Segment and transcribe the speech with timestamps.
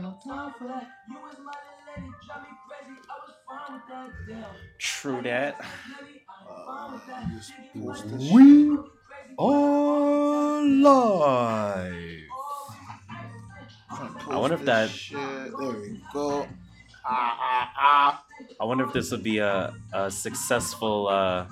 [0.00, 0.88] got no time for that.
[1.08, 1.52] You was my
[1.96, 3.00] lady, drive me crazy.
[3.08, 4.10] I was fine with that.
[4.28, 4.54] Damn.
[4.78, 5.60] True that.
[8.32, 8.78] We
[9.38, 12.20] are live.
[14.30, 15.18] I wonder if that- Shit.
[15.18, 16.46] There we go.
[17.04, 18.24] Ah, ah, ah.
[18.60, 21.46] I wonder if this would be a, a successful uh,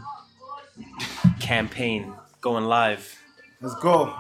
[1.41, 3.15] campaign going live.
[3.61, 4.15] Let's go.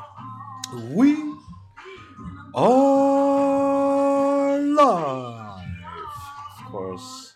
[0.90, 1.16] We
[2.54, 3.17] are
[4.78, 5.64] live.
[6.60, 7.34] Of course,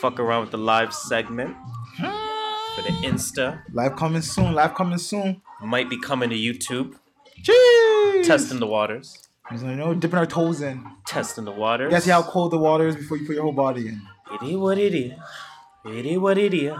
[0.00, 1.56] fuck around with the live segment
[1.96, 3.62] for the Insta.
[3.72, 4.54] Live coming soon.
[4.54, 5.42] Live coming soon.
[5.60, 6.94] Might be coming to YouTube.
[7.42, 8.26] Jeez.
[8.26, 9.28] Testing the waters.
[9.50, 10.84] You know, dipping our toes in.
[11.06, 11.86] Testing the waters.
[11.86, 14.02] You gotta see how cold the water is before you put your whole body in.
[14.32, 15.12] It is what it is.
[15.84, 16.74] It is what it is.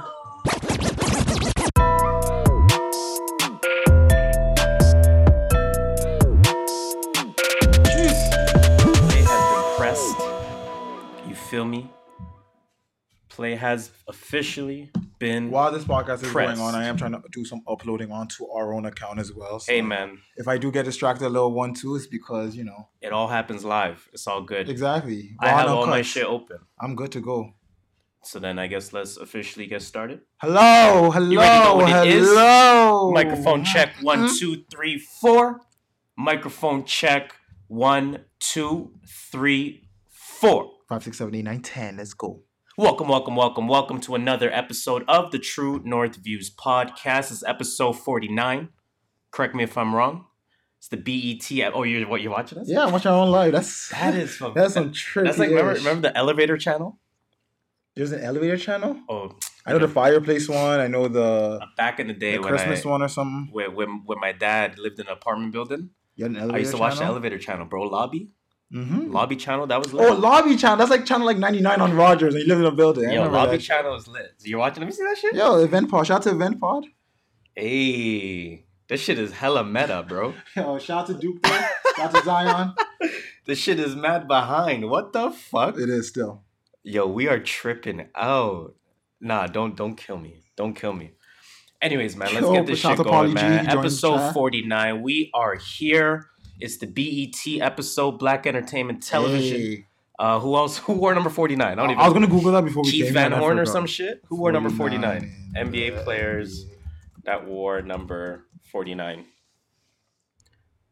[13.36, 15.50] Play has officially been.
[15.50, 16.56] While this podcast is Pressed.
[16.56, 19.60] going on, I am trying to do some uploading onto our own account as well.
[19.60, 22.64] So Hey man, if I do get distracted a little one two, it's because you
[22.64, 24.08] know it all happens live.
[24.14, 24.70] It's all good.
[24.70, 25.36] exactly.
[25.38, 26.06] I have all my uncut.
[26.06, 26.60] shit open.
[26.80, 27.52] I'm good to go.
[28.22, 30.22] So then I guess let's officially get started.
[30.38, 32.26] Hello, hello, You already know what it is.
[32.26, 33.12] hello.
[33.12, 34.04] Microphone check Mm-hmm.
[34.12, 35.60] one, two, three, four.
[36.16, 37.34] Microphone check
[37.68, 38.92] one, two,
[39.30, 40.70] three, four.
[40.88, 41.98] Five, six, seven, eight, nine, ten.
[41.98, 42.40] Let's go.
[42.78, 47.30] Welcome, welcome, welcome, welcome to another episode of the True North Views podcast.
[47.30, 48.68] It's episode 49.
[49.30, 50.26] Correct me if I'm wrong.
[50.78, 51.72] It's the BET.
[51.74, 52.68] Oh, you're what you're watching this?
[52.68, 53.52] Yeah, I'm watching our own live.
[53.52, 55.24] That's That is from that's some trippy.
[55.24, 56.98] That's like remember, remember the elevator channel?
[57.94, 59.00] There's an elevator channel.
[59.08, 60.78] Oh, I know the fireplace one.
[60.78, 63.48] I know the, uh, back in the day the when Christmas I one or something.
[63.52, 66.60] when, when when my dad lived in an apartment building, You had an elevator I
[66.60, 67.84] used to watch the elevator channel, bro.
[67.84, 68.32] Lobby,
[68.72, 69.12] Mm-hmm.
[69.12, 69.66] lobby channel.
[69.66, 70.76] That was Oh, lobby channel.
[70.76, 73.08] That's like channel like 99 on Rogers, and you live in a building.
[73.08, 73.62] I Yo, lobby that.
[73.62, 74.34] channel is lit.
[74.42, 74.80] You're watching?
[74.82, 75.34] Let me see that shit.
[75.34, 76.06] Yo, Event Pod.
[76.06, 76.84] Shout out to Event Pod.
[77.54, 80.34] Hey, this shit is hella meta, bro.
[80.56, 81.46] Yo, shout out to Duke.
[81.46, 81.64] Shout
[81.98, 82.74] out to Zion.
[83.46, 84.90] This shit is mad behind.
[84.90, 85.78] What the fuck?
[85.78, 86.42] It is still.
[86.82, 88.74] Yo, we are tripping out.
[89.20, 90.42] Nah, don't don't kill me.
[90.56, 91.12] Don't kill me.
[91.80, 93.68] Anyways, man, let's Yo, get this shit out to Pauly going, G, man.
[93.68, 95.00] Episode 49.
[95.00, 96.26] We are here.
[96.58, 99.60] It's the BET episode, Black Entertainment Television.
[99.60, 99.86] Hey.
[100.18, 100.78] Uh, who else?
[100.86, 101.66] Who wore number 49?
[101.66, 103.34] I don't even I was gonna Google that before we Keith came Van here, and
[103.34, 104.22] I Horn or some shit?
[104.28, 105.20] Who wore number 49?
[105.54, 105.66] 49.
[105.66, 106.66] NBA players
[107.24, 109.26] that wore number 49.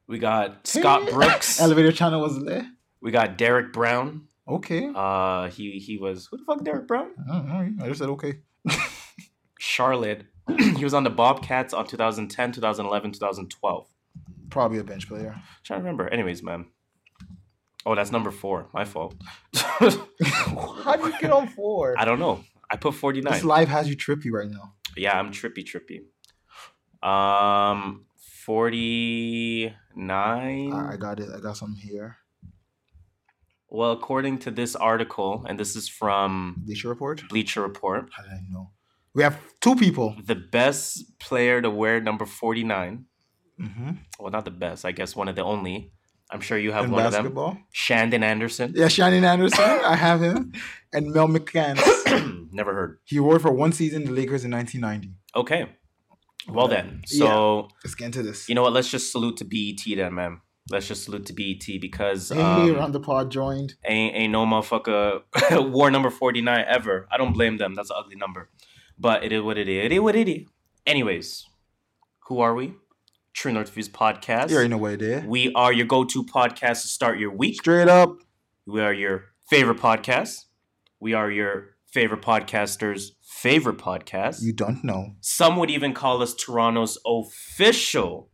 [0.07, 1.61] We got Scott Brooks.
[1.63, 2.65] Elevator channel was lit.
[3.01, 4.29] we got Derek Brown.
[4.47, 4.93] Okay.
[4.95, 7.13] Uh, he he was who the fuck Derek Brown?
[7.31, 8.41] I, I just said okay.
[9.59, 10.25] Charlotte.
[10.59, 13.87] he was on the Bobcats on 2010, 2011, 2012.
[14.55, 15.35] Probably a bench player.
[15.65, 16.09] trying to remember.
[16.09, 16.67] Anyways, man.
[17.85, 18.69] Oh, that's number four.
[18.73, 19.17] My fault.
[19.55, 21.97] How do you get on four?
[21.99, 22.45] I don't know.
[22.71, 23.33] I put 49.
[23.33, 24.75] This live has you trippy right now.
[24.97, 26.05] Yeah, I'm trippy, trippy.
[27.03, 28.07] Um,
[28.47, 30.73] 49.
[30.73, 31.31] I, I got it.
[31.37, 32.19] I got some here.
[33.69, 37.25] Well, according to this article, and this is from Bleacher Report.
[37.29, 38.71] Bleacher Report, How did I know?
[39.15, 40.15] We have two people.
[40.25, 43.07] the best player to wear number 49,
[43.61, 43.91] Mm-hmm.
[44.19, 45.93] well, not the best, I guess one of the only.
[46.31, 47.53] I'm sure you have In one of basketball.
[47.53, 47.65] them.
[47.73, 48.73] Shandon Anderson.
[48.75, 49.61] Yeah, Shandon Anderson.
[49.65, 50.53] I have him.
[50.93, 52.49] And Mel McCants.
[52.53, 52.99] Never heard.
[53.05, 55.15] he wore for one season the Lakers in 1990.
[55.37, 55.71] Okay.
[56.49, 57.03] Well, then.
[57.07, 58.49] So, Let's get into this.
[58.49, 58.73] you know what?
[58.73, 60.41] Let's just salute to BET then, man.
[60.71, 63.75] Let's just salute to BET because hey, um, Round the Pod joined.
[63.85, 65.23] ain't, ain't no motherfucker
[65.73, 67.07] war number 49 ever.
[67.13, 67.75] I don't blame them.
[67.75, 68.49] That's an ugly number.
[68.99, 69.85] But it is what it is.
[69.85, 70.47] It is what it is.
[70.87, 71.45] Anyways,
[72.29, 72.75] who are we?
[73.35, 74.51] True North Views Podcast.
[74.51, 75.25] You already know what it is.
[75.25, 77.57] We are your go-to podcast to start your week.
[77.57, 78.19] Straight up.
[78.65, 80.45] We are your favorite podcast.
[81.01, 84.41] We are your favorite podcaster's favorite podcast.
[84.41, 85.17] You don't know.
[85.21, 88.31] Some would even call us Toronto's official,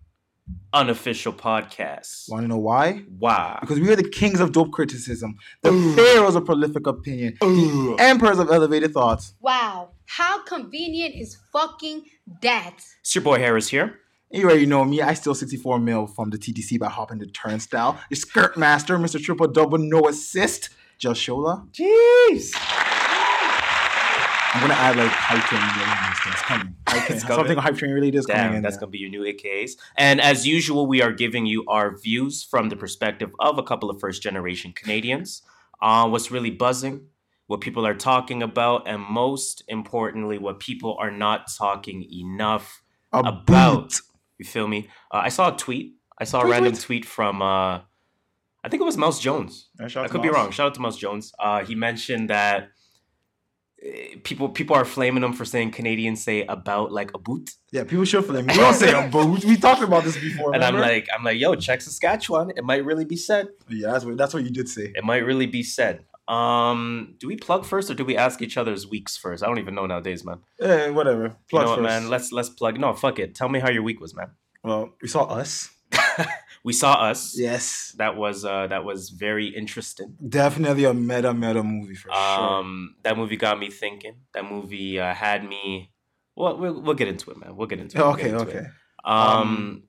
[0.74, 2.28] unofficial podcast.
[2.28, 3.04] Want to know why?
[3.18, 3.56] Why?
[3.62, 8.38] Because we are the kings of dope criticism, the pharaohs of prolific opinion, the emperors
[8.38, 9.32] of elevated thoughts.
[9.40, 12.02] Wow, how convenient is fucking
[12.42, 12.84] that?
[13.00, 13.96] It's your boy Harris here.
[14.32, 15.02] Anyway, you already know me.
[15.02, 17.98] I steal 64 mil from the TTC by hopping the turnstile.
[18.10, 19.20] Your skirt master, Mr.
[19.20, 20.70] Triple Double, no assist.
[20.98, 21.66] Just Shola.
[21.72, 22.52] Jeez.
[24.52, 26.74] I'm gonna add like hype train related things coming.
[26.88, 27.16] Hype train.
[27.18, 27.26] It's?
[27.26, 28.62] Something hype train related is coming Damn, in.
[28.62, 28.80] that's there.
[28.80, 29.72] gonna be your new AKAs.
[29.96, 33.90] And as usual, we are giving you our views from the perspective of a couple
[33.90, 35.42] of first generation Canadians.
[35.80, 37.06] Uh, what's really buzzing,
[37.46, 42.82] what people are talking about, and most importantly, what people are not talking enough
[43.12, 44.00] A about.
[44.40, 44.46] Boot.
[44.46, 44.88] You feel me?
[45.12, 45.94] Uh, I saw a tweet.
[46.18, 46.82] I saw a random tweet.
[46.82, 47.80] tweet from uh,
[48.62, 49.68] I think it was Mouse Jones.
[49.78, 50.50] Yeah, I to could be wrong.
[50.50, 51.32] Shout out to Mouse Jones.
[51.38, 52.68] Uh, he mentioned that
[53.82, 57.84] eh, people people are flaming him for saying Canadians say about like a boot, Yeah,
[57.84, 58.52] people should flame me.
[58.52, 60.54] We don't say them, but we, we talked about this before.
[60.54, 62.50] and I'm like I'm like yo, check Saskatchewan.
[62.56, 63.48] It might really be said.
[63.68, 64.92] yeah, that's what that's what you did say.
[64.94, 66.04] It might really be said.
[66.30, 69.42] Um, do we plug first or do we ask each other's weeks first?
[69.42, 70.38] I don't even know nowadays, man.
[70.60, 71.24] Eh, whatever.
[71.24, 71.88] You Plug know what, first.
[71.88, 72.08] man?
[72.10, 72.78] Let's let's plug.
[72.78, 73.34] No, fuck it.
[73.34, 74.30] Tell me how your week was, man.
[74.62, 75.70] well, we saw us.
[76.62, 77.38] We saw us.
[77.38, 80.14] Yes, That was uh that was very interesting.
[80.28, 82.42] definitely a meta meta movie for sure.
[82.58, 84.16] Um, that movie got me thinking.
[84.34, 85.90] That movie uh, had me.
[86.36, 87.56] Well, we'll we'll get into it, man.
[87.56, 88.00] We'll get into it.
[88.02, 88.58] We'll Okay, into okay.
[88.58, 88.66] it.
[89.10, 89.84] Um,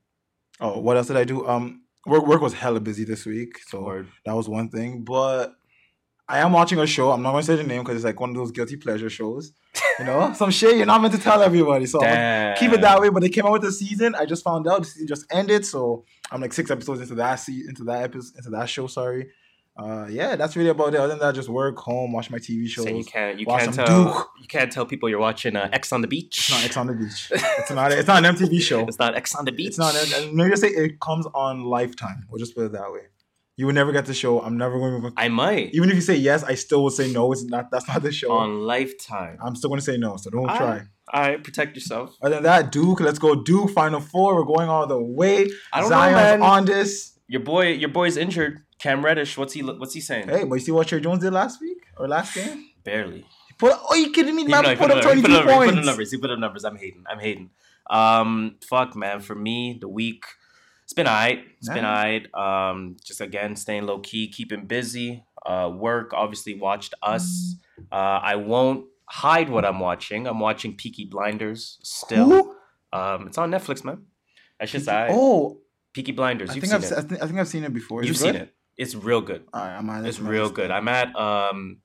[0.60, 1.46] Oh, what else did I do?
[1.46, 5.04] Um, work work was hella busy this week, so that was one thing.
[5.04, 5.52] But
[6.32, 7.10] I am watching a show.
[7.12, 9.52] I'm not gonna say the name because it's like one of those guilty pleasure shows.
[9.98, 11.84] You know, some shit you're not meant to tell everybody.
[11.84, 13.10] So gonna keep it that way.
[13.10, 14.14] But they came out with the season.
[14.14, 17.34] I just found out the season just ended, so I'm like six episodes into that
[17.36, 18.86] se- into that episode into that show.
[18.86, 19.28] Sorry.
[19.76, 21.00] Uh, yeah, that's really about it.
[21.00, 22.84] Other than that, just work, home, watch my TV shows.
[22.84, 24.28] So you can't you can't tell Duke.
[24.40, 26.38] you can't tell people you're watching uh, X on the beach.
[26.38, 27.30] It's not X on the beach.
[27.58, 27.92] It's not.
[27.92, 28.86] It's not an MTV show.
[28.86, 29.68] It's not X on the beach.
[29.68, 29.94] It's not.
[30.32, 32.26] Maybe just say it comes on Lifetime.
[32.30, 33.02] We'll just put it that way.
[33.56, 34.40] You would never get the show.
[34.40, 35.12] I'm never going to.
[35.16, 37.32] I might Even if you say yes, I still would say no.
[37.32, 37.70] It's not.
[37.70, 38.32] That's not the show.
[38.32, 39.38] on Lifetime.
[39.44, 40.16] I'm still going to say no.
[40.16, 40.82] So don't All try.
[41.12, 42.16] All right, protect yourself.
[42.22, 43.00] Other than that, Duke.
[43.00, 43.70] Let's go, Duke.
[43.70, 44.36] Final four.
[44.36, 45.48] We're going all the way.
[45.72, 46.42] I don't Zion's know, man.
[46.42, 47.18] on this.
[47.28, 48.62] Your boy, your boy's injured.
[48.78, 50.28] Cam Reddish, what's he what's he saying?
[50.28, 52.70] Hey, but you see what Tre Jones did last week or last game?
[52.82, 53.18] Barely.
[53.48, 53.74] He put.
[53.90, 54.44] Oh, you kidding me?
[54.44, 56.10] Man, though he put up up- he 22 up- he put up numbers.
[56.10, 56.64] He put up numbers.
[56.64, 57.04] I'm hating.
[57.08, 57.50] I'm hating.
[57.90, 59.20] Um, fuck, man.
[59.20, 60.24] For me, the week,
[60.92, 61.44] it's been alright.
[61.58, 62.26] It's been Nice.
[62.34, 62.70] alright.
[62.70, 65.24] Um, just again, staying low key, keeping busy.
[65.44, 66.12] Uh, work.
[66.12, 67.56] Obviously, watched us.
[67.90, 70.26] Uh, I won't hide what I'm watching.
[70.26, 72.54] I'm watching Peaky Blinders still.
[72.92, 74.02] Um, it's on Netflix, man.
[74.60, 75.10] That's just alright.
[75.12, 75.60] Oh,
[75.94, 76.50] Peaky Blinders.
[76.50, 76.84] I You've think seen I've.
[76.84, 76.88] it.
[76.88, 78.02] se- I think, I think I've seen it before.
[78.02, 78.54] Is You've it seen it.
[78.76, 79.44] It's real good.
[79.54, 80.70] All right, I'm on It's real good.
[80.70, 81.78] I'm at um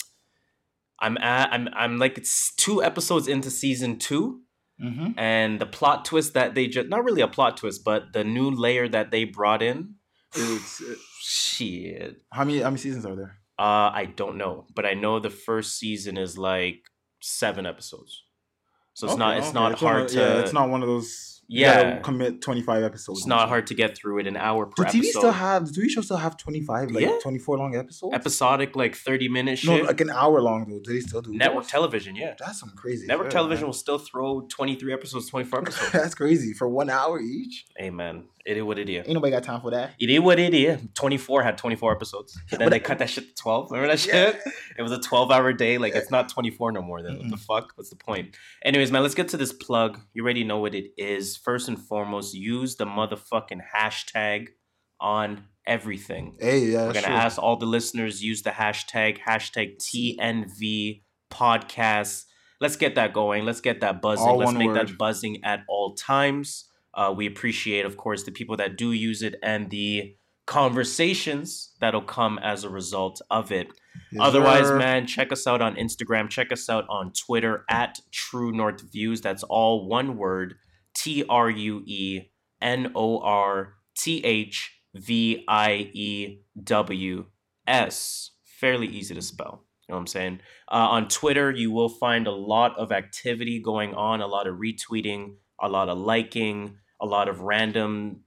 [1.00, 4.42] I'm at I'm I'm like it's two episodes into season 2
[4.80, 5.18] Mm-hmm.
[5.18, 8.52] and the plot twist that they just not really a plot twist, but the new
[8.52, 9.96] layer that they brought in
[10.36, 12.22] It's, uh, shit.
[12.32, 13.40] how many how many seasons are there?
[13.58, 16.82] Uh I don't know, but I know the first season is like
[17.22, 18.24] 7 episodes.
[18.94, 19.54] So it's not it's okay.
[19.60, 21.37] not It's hard one to Yeah, it's not one of those.
[21.50, 22.00] Yeah.
[22.00, 23.20] commit 25 episodes.
[23.20, 24.84] it's not hard to get through it an hour per.
[24.84, 25.20] Do TV episode.
[25.20, 25.72] still have?
[25.72, 27.18] Do TV shows still have 25 like Yeah.
[27.24, 28.14] 24 long episodes?
[28.14, 30.80] episodic like 30 minute No, like an hour long though.
[30.80, 31.72] Do they still do Network those?
[31.72, 32.34] television, yeah.
[32.38, 33.08] That's some crazy.
[33.08, 33.68] Network shit, television man.
[33.70, 35.92] will still throw 23 episodes, 24 episodes.
[35.92, 37.66] That's crazy for one hour each.
[37.78, 39.06] Hey man, it is what it is.
[39.06, 39.92] Ain't nobody got time for that.
[40.00, 40.82] It is what it is.
[40.94, 42.40] 24 had 24 episodes.
[42.50, 43.72] But then But- they cut that shit to 12.
[43.72, 44.32] Remember that Yeah.
[44.32, 44.42] shit?
[44.78, 45.78] It was a 12 hour day.
[45.78, 47.02] Like it's not 24 no more.
[47.04, 47.74] Then what the fuck?
[47.76, 48.36] What's the point?
[48.64, 50.00] Anyways, man, let's get to this plug.
[50.14, 51.36] You already know what it is.
[51.38, 54.48] First and foremost, use the motherfucking hashtag
[55.00, 56.36] on everything.
[56.40, 57.16] Hey, yeah, We're gonna true.
[57.16, 62.24] ask all the listeners use the hashtag hashtag TNV podcast.
[62.60, 63.46] Let's get that going.
[63.46, 64.26] Let's get that buzzing.
[64.28, 64.88] All Let's make word.
[64.88, 66.66] that buzzing at all times.
[66.98, 70.16] Uh, we appreciate, of course, the people that do use it and the
[70.48, 73.68] conversations that'll come as a result of it.
[74.12, 74.78] Yes, Otherwise, sir.
[74.78, 76.30] man, check us out on Instagram.
[76.30, 79.22] Check us out on Twitter at True North Views.
[79.22, 80.56] That's all one word
[80.96, 87.26] T R U E N O R T H V I E W
[87.68, 88.32] S.
[88.44, 89.66] Fairly easy to spell.
[89.88, 90.40] You know what I'm saying?
[90.70, 94.58] Uh, on Twitter, you will find a lot of activity going on, a lot of
[94.58, 98.22] retweeting, a lot of liking, a lot of random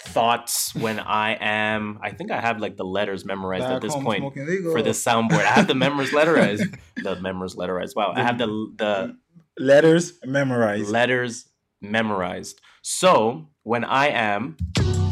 [0.00, 1.98] thoughts when I am.
[2.02, 5.44] I think I have like the letters memorized Back at this point for this soundboard.
[5.44, 6.78] I have the members letterized.
[7.02, 7.94] the members letterized.
[7.96, 9.16] Wow, I have the the
[9.58, 10.90] letters memorized.
[10.90, 11.46] letters
[11.80, 12.60] memorized.
[12.82, 14.56] So when I am,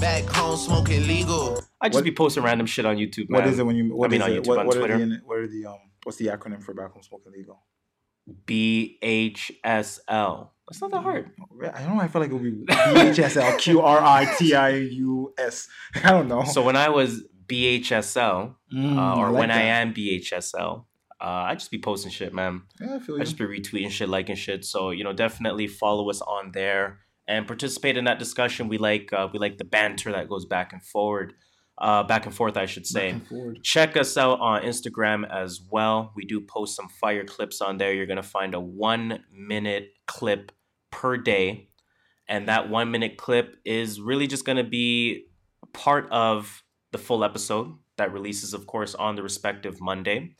[0.00, 1.62] Back home smoking legal.
[1.78, 3.28] I just What- be posting random shit on YouTube.
[3.28, 3.42] Man.
[3.42, 3.94] What is it when you?
[3.94, 4.42] What mean, is on it?
[4.42, 5.20] YouTube, what, on what are the?
[5.26, 5.66] What are the?
[5.66, 5.76] Um.
[6.04, 7.60] What's the acronym for back home smoking legal?
[8.46, 10.48] BHSL.
[10.68, 11.30] That's not that hard.
[11.74, 12.02] I don't know.
[12.02, 15.66] I feel like it would be BHSL Q R I T I U S.
[16.04, 16.44] I don't know.
[16.44, 20.84] So when I was BHSL, Mm, uh, or like when I am BHSL,
[21.20, 22.62] uh, I just be posting shit, man.
[22.80, 24.64] yeah, I feel I just be retweeting shit, liking shit.
[24.64, 28.68] So you know, definitely follow us on there and participate in that discussion.
[28.68, 31.32] We like uh, we like the banter that goes back and forward,
[31.80, 33.12] uh, back and forth, I should say.
[33.12, 33.62] Back and forward.
[33.62, 36.12] Check us out on Instagram as well.
[36.14, 37.92] We do post some fire clips on there.
[37.94, 40.52] You're gonna find a one minute clip
[40.90, 41.68] per day,
[42.28, 45.26] and that one minute clip is really just gonna be
[45.72, 50.34] part of the full episode that releases, of course, on the respective Monday.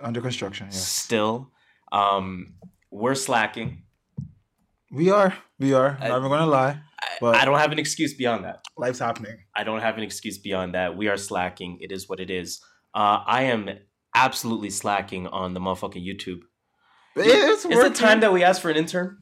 [0.00, 0.66] Under construction.
[0.70, 0.86] Yes.
[0.86, 1.50] Still.
[1.92, 2.54] Um,
[2.90, 3.82] we're slacking.
[4.90, 5.34] We are.
[5.58, 5.98] We are.
[6.00, 6.80] I- Not even gonna lie.
[7.02, 8.64] I, But- I don't have an excuse beyond that.
[8.76, 9.36] Life's happening.
[9.54, 10.96] I don't have an excuse beyond that.
[10.96, 11.78] We are slacking.
[11.80, 12.60] It is what it is.
[12.94, 13.68] Uh, I am
[14.14, 16.40] absolutely slacking on the motherfucking YouTube.
[17.16, 19.18] It's Is it time that we ask for an intern?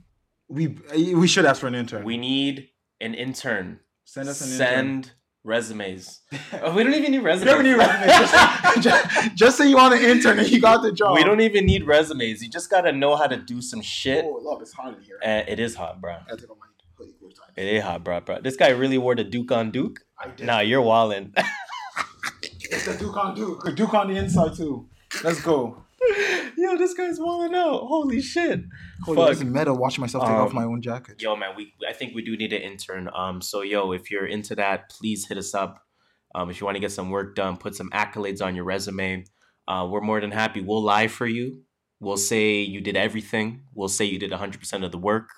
[0.48, 0.76] we
[1.14, 2.04] we should ask for an intern.
[2.04, 2.68] We need
[3.00, 3.80] an intern.
[4.04, 4.66] send us an intern.
[4.66, 5.12] Send
[5.44, 6.20] resumes.
[6.62, 7.50] Oh, we don't even need resumes.
[7.50, 8.30] You don't need resumes.
[8.82, 11.14] Just, just, just say you want an intern and you got the job.
[11.14, 12.42] we don't even need resumes.
[12.42, 14.24] You just gotta know how to do some shit.
[14.24, 15.18] Oh, love, it's hot in here.
[15.22, 16.14] Uh, it is hot, bro.
[16.14, 17.52] I take off my hoodie four times.
[17.56, 18.40] It is hot, bro, bro.
[18.40, 20.00] This guy really wore the Duke on Duke.
[20.18, 20.46] I did.
[20.46, 21.34] Nah, you're walling.
[22.70, 23.66] It's the Duke on Duke.
[23.68, 24.88] A Duke on the inside too.
[25.22, 25.83] Let's go.
[26.64, 27.80] Yo, this guy's wildin' out.
[27.86, 28.60] Holy shit.
[29.04, 29.28] Holy, Fuck.
[29.28, 29.72] this is meta.
[29.74, 31.20] Watching myself take off Um, my own jacket.
[31.20, 34.26] yo man we i think we do need an intern um so yo if you're
[34.26, 35.72] into that please hit us up
[36.34, 39.24] um if you want to get some work done put some accolades on your resume
[39.68, 41.62] uh we're more than happy we'll lie for you
[42.00, 45.28] we'll say you did everything we'll say you did 100% of the work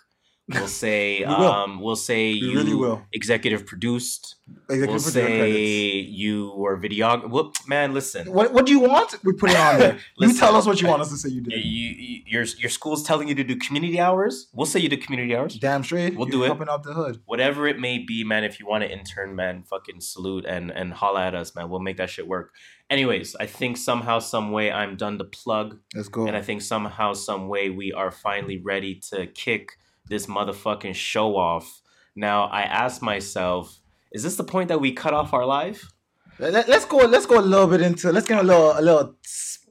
[0.49, 1.53] we'll say We will.
[1.53, 3.03] um we'll say We you really will.
[3.12, 4.35] executive produced
[4.69, 6.11] Executive we'll say credits.
[6.23, 9.17] you were videographer whoop man listen What What do you want?
[9.25, 9.99] We put it on there.
[10.19, 11.65] you tell us what you want us to say you you, did.
[11.65, 15.35] you, your your school's telling you to do community hours we'll say you did community
[15.37, 16.17] hours Damn straight.
[16.17, 16.47] We'll You're do it.
[16.47, 17.21] Helping out the hood.
[17.25, 18.45] whatever it may be, man.
[18.45, 21.69] If you want to intern, man, fucking salute and and holla at us, man.
[21.71, 22.53] We'll make that shit work.
[22.88, 26.26] Anyways, I think somehow, some way, I'm done to plug, Let's go.
[26.29, 29.73] and I think somehow, some way, we are finally ready to kick
[30.08, 31.80] this motherfucking show off.
[32.14, 33.78] Now, I ask myself,
[34.12, 35.90] is this the point that we cut off our life?
[36.38, 36.98] Let, us go.
[36.98, 38.12] Let's go a little bit into.
[38.12, 39.14] Let's get a little, a little,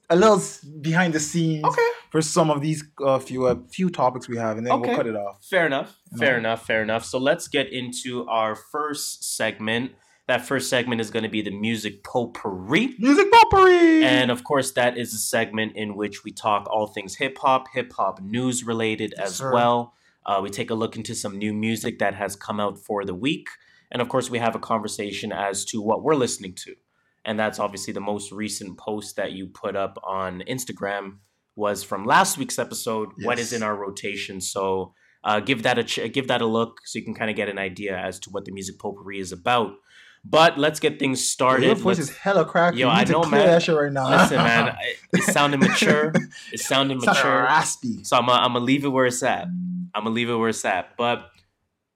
[0.09, 0.41] a little
[0.81, 1.87] behind the scenes Okay.
[2.11, 4.87] for some of these uh, few uh, few topics we have, and then Okay.
[4.89, 5.43] we'll cut it off.
[5.43, 5.95] Fair enough.
[6.11, 6.37] You Fair know?
[6.39, 6.65] enough.
[6.65, 7.05] Fair enough.
[7.05, 9.91] So let's get into our first segment.
[10.27, 12.95] That first segment is going to be the music potpourri.
[12.97, 14.03] Music potpourri.
[14.03, 17.67] And of course, that is a segment in which we talk all things hip hop,
[17.73, 19.53] hip hop news related Yes, as sir.
[19.53, 19.93] well.
[20.25, 23.13] Uh, we take a look into some new music that has come out for the
[23.13, 23.48] week.
[23.91, 26.75] And of course, we have a conversation as to what we're listening to.
[27.24, 31.17] And that's obviously the most recent post that you put up on Instagram
[31.55, 33.10] was from last week's episode.
[33.24, 34.41] What is in our rotation?
[34.41, 37.36] So uh, give that a ch- give that a look so you can kind of
[37.36, 39.72] get an idea as to what the music potpourri is about.
[40.27, 41.65] But let's get things started.
[41.67, 42.79] Your voice Let's- is hella cracky.
[42.79, 43.50] Yo, you I to know, clear man.
[43.51, 44.10] that shit right now.
[44.10, 46.12] Listen, man, I- it sounded mature.
[46.51, 47.44] It sounded It's kinda mature.
[47.44, 48.03] raspy.
[48.03, 49.44] So I'm gonna leave it where it's at.
[49.94, 50.98] I'm gonna leave it where it's at.
[50.98, 51.29] But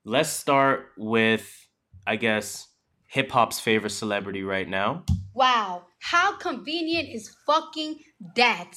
[0.05, 1.67] let's start with,
[2.05, 2.67] I guess,
[3.07, 5.03] hip hop's favorite celebrity right now.
[5.33, 7.99] Wow, how convenient is fucking
[8.35, 8.73] that?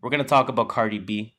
[0.00, 1.36] We're gonna talk about Cardi B.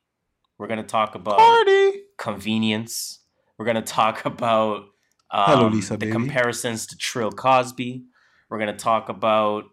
[0.56, 2.02] We're gonna talk about Party.
[2.16, 3.18] convenience.
[3.58, 4.84] We're gonna talk about
[5.32, 6.12] um, Hello, Lisa, the baby.
[6.12, 8.04] comparisons to Trill Cosby.
[8.48, 9.64] We're gonna talk about.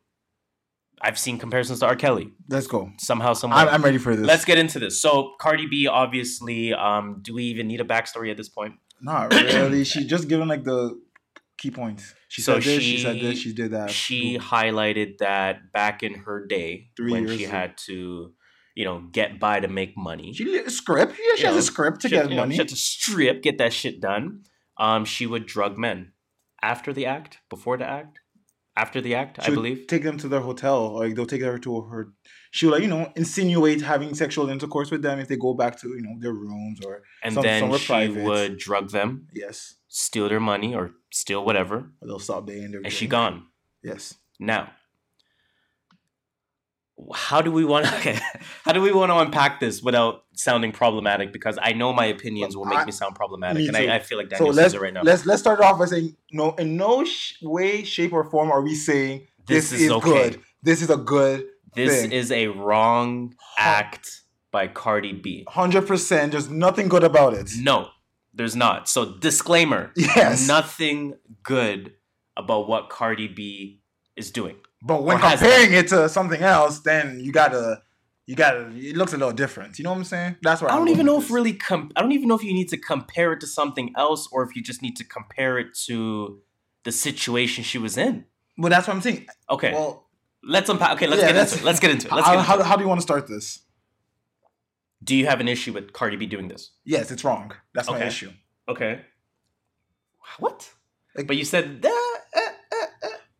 [1.01, 1.95] I've seen comparisons to R.
[1.95, 2.31] Kelly.
[2.49, 2.91] Let's go.
[2.97, 4.25] Somehow, some I'm, I'm ready for this.
[4.25, 4.99] Let's get into this.
[4.99, 8.73] So Cardi B, obviously, um, do we even need a backstory at this point?
[8.99, 9.83] Not really.
[9.83, 10.99] she just given like the
[11.59, 12.15] key points.
[12.29, 12.83] She So said this.
[12.83, 13.37] She, said this.
[13.37, 13.91] She did that.
[13.91, 17.51] She highlighted that back in her day Three when she ago.
[17.51, 18.33] had to,
[18.73, 20.33] you know, get by to make money.
[20.33, 21.11] She did a script.
[21.11, 22.55] Yeah, she You has know, a script to She- get you know, money.
[22.55, 24.41] She had to strip, get that shit done.
[24.79, 26.11] Um, she would drug men
[26.61, 28.19] after the act, before the act,
[28.75, 29.87] after the act, She I believe.
[29.87, 30.99] Take them to their hotel.
[30.99, 32.13] Like they'll take her to her.
[32.51, 35.79] She would like you know insinuate having sexual intercourse with them if they go back
[35.81, 38.23] to you know their rooms or And some- then somewhere she private.
[38.23, 39.75] would drug them, yes.
[39.87, 42.81] steal their money or steal whatever, Or they'll stop being there.
[42.83, 43.47] and she gone.
[43.83, 44.15] Yes.
[44.39, 44.71] Now,
[47.13, 48.21] how do we want to
[48.63, 51.31] how do we want to unpack this without sounding problematic?
[51.31, 53.77] Because I know my opinions will make I- me sound problematic, me and.
[53.77, 55.01] I, I feel like So Daniel let's says it right now.
[55.03, 56.51] let's let's start off by saying no.
[56.55, 60.09] In no sh- way, shape, or form are we saying This this, is is, okay.
[60.31, 60.41] good.
[60.63, 61.45] This is a good.
[61.75, 62.11] This thing.
[62.11, 65.45] is a wrong act by Cardi B?
[65.47, 66.31] Hundred percent.
[66.31, 67.51] There's nothing good about it.
[67.59, 67.89] No,
[68.33, 68.89] there's not.
[68.89, 69.91] So disclaimer.
[69.95, 70.47] Yes.
[70.47, 71.13] Nothing
[71.43, 71.93] good
[72.35, 73.81] about what Cardi B
[74.15, 74.55] is doing.
[74.81, 77.81] But when comparing it to something else, then you gotta,
[78.25, 78.71] you gotta.
[78.75, 79.79] It looks a little different.
[79.79, 80.35] You know what I'm saying?
[80.43, 82.53] That's what I don't even know if really com- I don't even know if you
[82.53, 85.75] need to compare it to something else or if you just need to compare it
[85.85, 86.41] to
[86.83, 88.25] the situation she was in.
[88.57, 89.27] Well, that's what I'm saying.
[89.49, 89.71] Okay.
[89.71, 90.07] Well,
[90.43, 90.93] let's unpack.
[90.93, 91.63] Okay, let's yeah, get into it.
[91.63, 92.13] Let's get into it.
[92.13, 92.65] Let's how, into how, it.
[92.65, 93.61] how do you want to start this?
[95.03, 96.71] Do you have an issue with Cardi B doing this?
[96.83, 97.53] Yes, it's wrong.
[97.73, 98.31] That's my issue.
[98.67, 99.01] Okay.
[100.39, 100.69] What?
[101.15, 102.06] Like- but you said uh.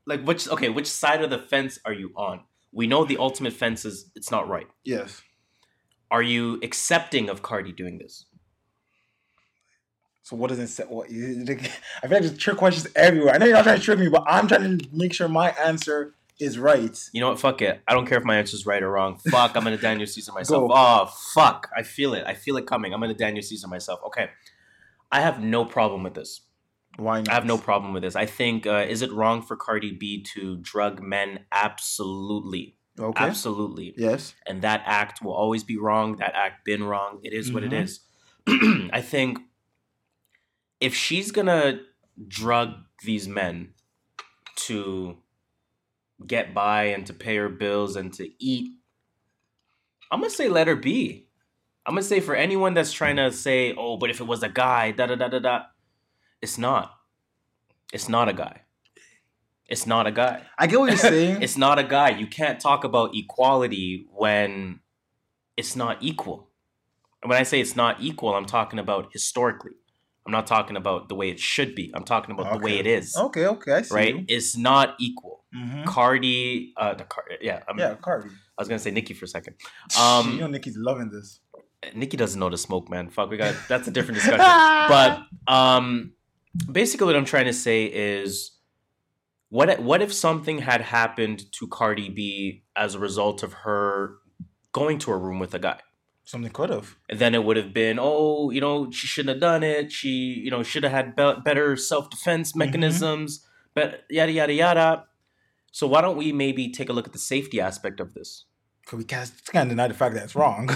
[0.08, 2.42] Like which okay, which side of the fence are you on?
[2.72, 4.68] We know the ultimate fence is it's not right.
[4.84, 5.22] Yes.
[6.10, 8.26] Are you accepting of Cardi doing this?
[10.24, 10.84] So what does it say?
[10.84, 13.34] What, you- I feel like there's trick questions everywhere.
[13.34, 15.52] I know you're not trying to trick me, but I'm trying to make sure my
[15.52, 16.98] answer is right.
[17.14, 17.40] You know what?
[17.40, 17.82] Fuck it.
[17.88, 19.18] I don't care if my answer is right or wrong.
[19.32, 20.68] Fuck, I'm gonna Daniel Caesar myself.
[20.70, 20.74] Go.
[20.76, 22.24] Oh fuck, I feel it.
[22.28, 22.94] I feel it coming.
[22.94, 24.02] I'm gonna Daniel Caesar myself.
[24.08, 24.30] Okay,
[25.12, 26.42] I have no problem with this.
[26.98, 27.30] Why not?
[27.30, 28.16] I have no problem with this.
[28.16, 31.46] I think uh, is it wrong for Cardi B to drug men?
[31.52, 33.24] Absolutely, Okay.
[33.24, 33.94] absolutely.
[33.98, 34.34] Yes.
[34.46, 36.18] and that act will always be wrong.
[36.18, 37.20] That act been wrong.
[37.24, 37.84] It is what it Mhm.
[37.84, 38.00] is.
[38.94, 39.40] I think
[40.80, 41.82] if she's gonna
[42.28, 42.74] drug
[43.04, 43.74] these men
[44.68, 45.18] to
[46.26, 48.72] get by and to pay her bills and to eat,
[50.12, 51.28] I'm gonna say let her be.
[51.86, 54.50] I'm gonna say for anyone that's trying to say, oh, but if it was a
[54.50, 55.62] guy, da da da da da,
[56.42, 56.94] it's not.
[57.94, 58.62] It's not a guy.
[59.70, 60.44] It's not a guy.
[60.58, 61.42] I get what you're saying.
[61.42, 62.10] It's not a guy.
[62.10, 64.80] You can't talk about equality when
[65.58, 66.50] it's not equal.
[67.22, 69.72] And when I say it's not equal, I'm talking about historically.
[70.26, 71.92] I'm not talking about the way it should be.
[71.94, 73.16] I'm talking about the way it is.
[73.16, 73.96] okay, okay, I see.
[73.96, 74.26] Right?
[74.28, 75.44] It's not equal.
[75.56, 75.84] Mm-hmm.
[75.86, 78.30] Cardi, uh, the Car- yeah, I'm, Yeah, Cardi.
[78.30, 79.56] I was gonna say Nikki for a second.
[79.96, 81.40] you Um, know Nikki's loving this.
[81.96, 83.10] Nikki doesn't know the smoke, man.
[83.10, 84.40] Fuck, we got that's a different discussion.
[84.40, 86.12] but um
[86.72, 88.58] basically what i'm trying to say is
[89.50, 94.18] what if- what if something had happened to cardi b as a result of her
[94.74, 95.80] going to a room with a guy?
[96.26, 96.98] Something could have.
[97.10, 99.92] and then it would have been oh you know she shouldn't have done it.
[99.92, 102.60] She you know should have had be- better self-defense mm-hmm.
[102.60, 105.06] mechanisms but yada yada yada.
[105.72, 108.46] So why don't we maybe take a look at the safety aspect of this?
[108.86, 110.70] Cause we can't, can't deny the fact that it's wrong.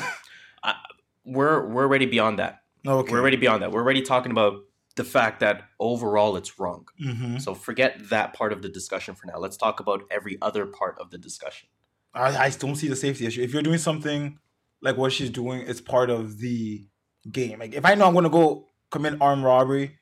[1.26, 2.60] we're we're already beyond that.
[2.86, 3.12] Okay.
[3.12, 3.72] we're already beyond that.
[3.72, 4.54] We're already talking about
[4.96, 7.38] the fact that overall it's wrong Mm-hmm.
[7.38, 9.38] So forget that part of the discussion for now.
[9.40, 11.70] Let's talk about every other part of the discussion.
[12.14, 13.42] I, I don't see the safety issue.
[13.42, 14.38] If you're doing something
[14.82, 16.86] like what she's doing, it's part of the
[17.32, 17.60] game.
[17.60, 19.98] Like if I know I'm gonna go commit armed robbery,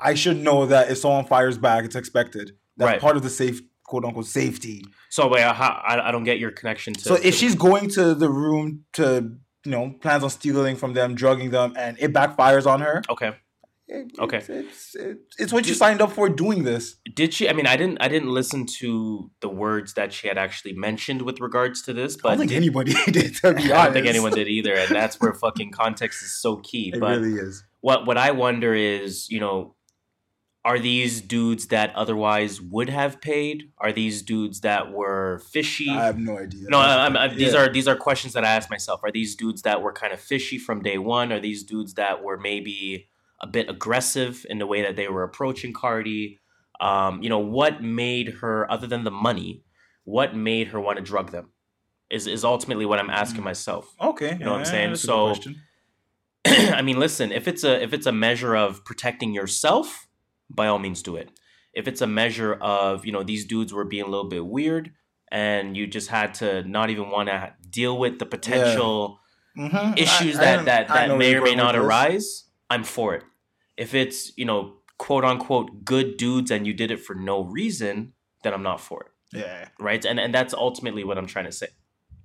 [0.00, 2.52] I should know that if someone fires back, it's expected.
[2.76, 3.00] That's Right.
[3.00, 4.84] part of the safe quote unquote safety.
[5.10, 7.00] So wait, I, I, I don't get your connection to.
[7.00, 9.32] So to if the- she's going to the room to
[9.64, 13.32] you know plans on stealing from them, drugging them, and it backfires on her, okay,
[13.88, 14.36] it- Okay.
[14.38, 16.96] it's, it's, it's, it's what you signed up for doing this.
[17.14, 17.48] did she?
[17.48, 17.98] I mean, I didn't.
[18.00, 22.16] I didn't listen to the words that she had actually mentioned with regards to this.
[22.16, 23.34] I But don't think did- anybody did.
[23.36, 26.56] To be I don't think anyone did either, and that's where fucking context is so
[26.56, 26.92] key.
[26.94, 27.64] It but really is.
[27.80, 29.74] what what I wonder is, you know,
[30.64, 33.70] are these dudes that otherwise would have paid?
[33.78, 35.88] Are these dudes that were fishy?
[35.88, 36.68] I have no idea.
[36.68, 37.60] No, I, I'm- I, these Yeah.
[37.60, 39.00] are these are questions that I ask myself.
[39.02, 41.32] Are these dudes that were kind of fishy from day one?
[41.32, 43.08] Are these dudes that were maybe
[43.40, 46.40] a bit aggressive in the way that they were approaching Cardi?
[46.80, 49.62] Um, you know, what made her, other than the money,
[50.04, 51.50] what made her want to drug them?
[52.10, 53.44] Is is ultimately what I'm asking Mm.
[53.44, 53.94] myself.
[54.00, 54.94] Okay, You know what I'm saying?
[54.96, 55.34] So-
[56.46, 60.08] I mean, listen, if it's a if it's a measure of protecting yourself,
[60.48, 61.30] by all means do it.
[61.74, 64.92] If it's a measure of, you know, these dudes were being a little bit weird
[65.30, 69.20] and you just had to not even want to deal with the potential
[69.58, 69.98] Mhm.
[69.98, 72.14] issues I- I that don't- that, that may or may not arise.
[72.22, 72.47] this.
[72.70, 73.22] I'm for it.
[73.76, 78.12] If it's, you know, quote unquote good dudes and you did it for no reason,
[78.42, 79.38] then I'm not for it.
[79.38, 79.68] Yeah.
[79.78, 80.04] Right?
[80.04, 81.68] And and that's ultimately what I'm trying to say.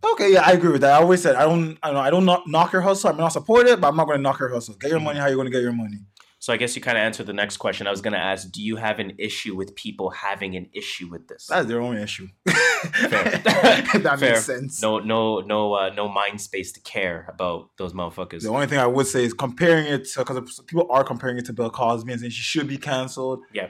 [0.05, 0.93] Okay, yeah, I agree with that.
[0.93, 3.09] I always said I don't, I don't, I don't knock, knock your hustle.
[3.09, 4.75] I'm not support it, but I'm not going to knock your hustle.
[4.75, 5.03] Get your Mhm.
[5.05, 5.99] money how you're going to get your money.
[6.43, 7.87] So I guess you kind of answered the next question.
[7.87, 11.07] I was going to ask, do you have an issue with people having an issue
[11.07, 11.47] with this?
[11.47, 12.27] That's their own issue.
[12.45, 14.33] That Fair.
[14.33, 14.81] makes sense.
[14.81, 18.41] No, no, no, uh, no mind space to care about those motherfuckers.
[18.41, 21.45] The only thing I would say is comparing it to because people are comparing it
[21.45, 23.39] to Bill Cosby and saying she should be canceled.
[23.53, 23.69] Yeah.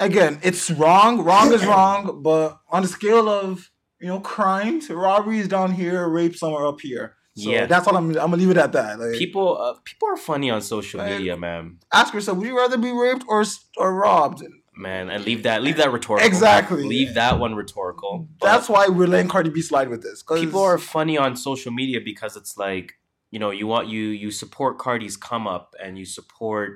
[0.00, 1.20] Again, it's wrong.
[1.22, 6.34] Wrong is wrong, but on the scale of you know crimes, robberies down here, rape
[6.34, 7.16] somewhere up here.
[7.42, 7.66] So Yeah.
[7.66, 8.08] that's all I'm.
[8.10, 8.98] I'm gonna leave it at that.
[9.00, 11.62] Like, People, uh, people are funny on social Like- media, man.
[12.00, 13.44] ask yourself: Would you rather be raped or
[13.76, 14.40] or robbed?
[14.88, 16.26] Man, and leave that, leave that rhetorical.
[16.26, 16.84] Exactly.
[16.96, 18.12] Leave that one rhetorical.
[18.40, 20.22] But That's why we're letting Cardi B slide with this.
[20.22, 22.94] people are funny on social media because it's like
[23.32, 26.70] you know, you want you you support Cardi's come up and you support,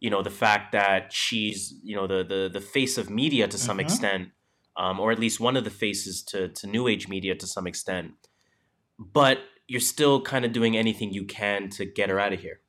[0.00, 3.58] you know, the fact that she's, you know, the the the face of media to
[3.58, 3.86] some Mhm.
[3.86, 4.22] extent,
[4.82, 7.66] um, or at least one of the faces to to new age media to some
[7.66, 8.08] extent.
[8.98, 12.60] But you're still kind of doing anything you can to get her out of here.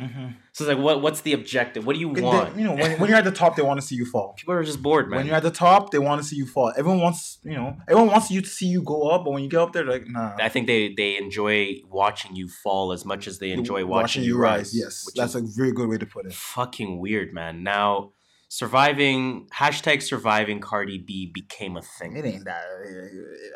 [0.00, 0.30] Mm-hmm.
[0.50, 1.86] So it's like, what what's the objective?
[1.86, 2.56] What do you They- want?
[2.58, 4.32] you know, when, when you're at the top, they want to see you fall.
[4.36, 5.18] People are just bored, man.
[5.18, 6.72] When you're at the top, they want to see you fall.
[6.76, 9.48] Everyone wants, you know, everyone wants you to see you go up, but when you
[9.48, 10.34] get up there, they're like, nah.
[10.40, 14.36] I think they they enjoy watching you fall as much as they enjoy watching, you
[14.36, 14.76] rise.
[14.76, 16.32] Yes, that's a very good way to put it.
[16.34, 17.62] fucking weird, man.
[17.62, 18.13] Now,
[18.54, 22.16] surviving hashtag surviving Cardi B became a thing.
[22.16, 22.62] It ain't that.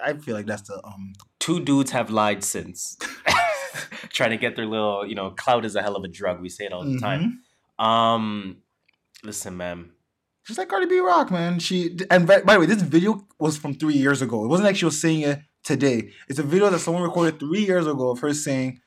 [0.03, 1.13] I feel like that's the um.
[1.39, 2.99] Two dudes have lied since,
[4.11, 6.41] trying to get their little, you know, clout is a hell of a drug.
[6.41, 7.41] We say it all the time.
[7.79, 7.85] mhm.
[7.85, 8.57] Um,
[9.23, 9.93] listen, man.
[10.45, 11.61] Just like Cardi B Rock, man.
[11.61, 14.45] She and by, by the way, this video was from three years ago.
[14.45, 16.11] It wasn't like she was saying it today.
[16.29, 18.81] It's a video that someone recorded three years ago of her saying,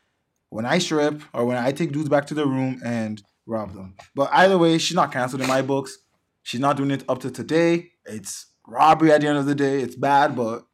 [0.49, 3.95] "When I strip or when I take dudes back to the room and rob them."
[4.15, 5.97] But either way, she's not canceled in my books.
[6.43, 7.91] She's not doing it up to today.
[8.05, 9.81] It's robbery at the end of the day.
[9.81, 10.65] It's bad, but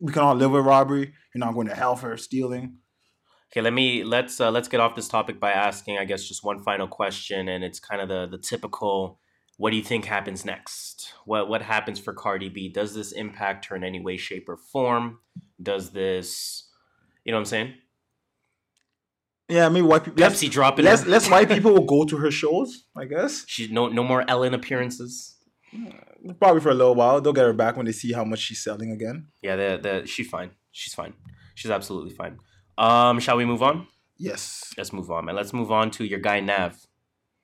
[0.00, 1.12] we can all live with robbery.
[1.34, 2.78] You're not going to hell for stealing.
[3.52, 6.44] Okay, let me let's uh, let's get off this topic by asking, I guess, just
[6.44, 9.20] one final question, and it's kind of the the typical.
[9.56, 11.12] What do you think happens next?
[11.24, 12.68] What what happens for Cardi B?
[12.68, 15.20] Does this impact her in any way, shape, or form?
[15.62, 16.68] Does this,
[17.24, 17.74] you know what I'm saying?
[19.48, 20.22] Yeah, maybe white people.
[20.24, 22.84] Pepsi dropping Less, less white people will go to her shows.
[22.96, 25.36] I guess She no no more Ellen appearances.
[26.40, 27.20] probably for a little while.
[27.20, 29.28] They'll get her back when they see how much she's selling again.
[29.42, 30.50] Yeah, the the she's fine.
[30.72, 31.12] She's fine.
[31.54, 32.38] She's absolutely fine.
[32.78, 33.86] Um, shall we move on?
[34.16, 34.72] Yes.
[34.78, 35.36] Let's move on, man.
[35.36, 36.76] Let's move on to your guy Nav.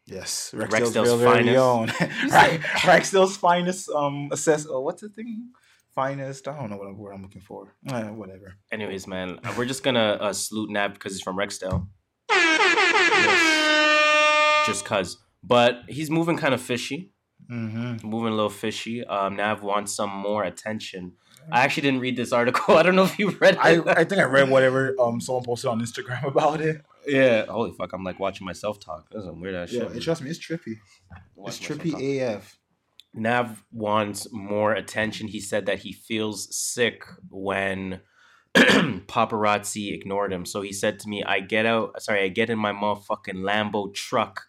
[0.07, 1.59] Yes, Rexdale's Rexdale's, finest.
[1.59, 1.87] own.
[2.91, 3.89] Rexdale's finest.
[3.91, 4.67] Um, assess.
[4.69, 5.51] Oh, what's the thing?
[5.95, 6.49] Finest.
[6.49, 7.75] I don't know what word I'm looking for.
[7.89, 8.55] Eh, whatever.
[8.73, 11.87] Anyways, man, uh, we're just gonna uh, salute Nav because he's from Rexdale.
[14.67, 17.13] Just cause, but he's moving kind of fishy.
[17.51, 18.07] Mm-hmm.
[18.07, 19.03] Moving a little fishy.
[19.05, 21.15] Um, Nav wants some more attention.
[21.51, 22.77] I actually didn't read this article.
[22.77, 23.61] I don't know if you read it.
[23.61, 26.83] I, I think I read whatever um someone posted on Instagram about it.
[27.07, 27.47] yeah.
[27.47, 27.93] Holy fuck!
[27.95, 29.09] I'm like watching myself talk.
[29.11, 29.93] This is some weird ass Yeah, shit.
[29.93, 30.77] and trust me, it's trippy.
[30.77, 31.93] It's Watching myself trippy
[32.29, 32.37] talk.
[32.37, 32.59] AF.
[33.13, 35.29] Nav wants more attention.
[35.29, 38.01] He said that he feels sick when
[38.55, 40.47] paparazzi ignored him.
[40.47, 43.93] So he said to me, I get out, sorry, I get in my motherfucking Lambo
[43.93, 44.43] truck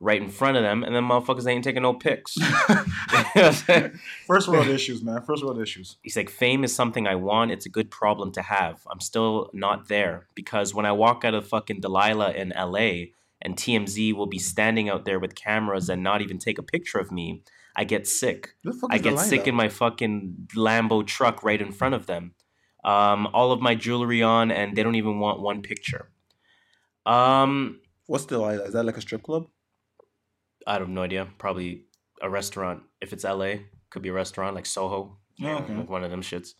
[0.00, 2.36] right in front of them, and then motherfuckers ain't taking no pics.
[2.36, 4.00] You know what I'm saying?
[4.26, 5.20] First world issues, man.
[5.22, 5.96] First world issues.
[6.02, 7.50] He's like, fame is something I want.
[7.50, 8.80] It's a good problem to have.
[8.90, 13.10] I'm still not there because when I walk out of fucking Delilah in LA
[13.42, 16.98] and TMZ will be standing out there with cameras and not even take a picture
[16.98, 17.42] of me,
[17.76, 18.54] I get sick.
[18.64, 22.34] The I get sick in my fucking Lambo truck right in front of them.
[22.84, 26.10] Um, all of my jewelry on, and they don't even want one picture.
[27.06, 28.64] Um, What's Delilah?
[28.64, 29.46] Is that like a strip club?
[30.66, 31.28] I have no idea.
[31.38, 31.84] Probably
[32.20, 32.82] a restaurant.
[33.00, 33.54] If it's LA,
[33.90, 35.18] could be a restaurant like Soho.
[35.42, 35.74] Oh, okay.
[35.74, 36.54] Like one of them shits.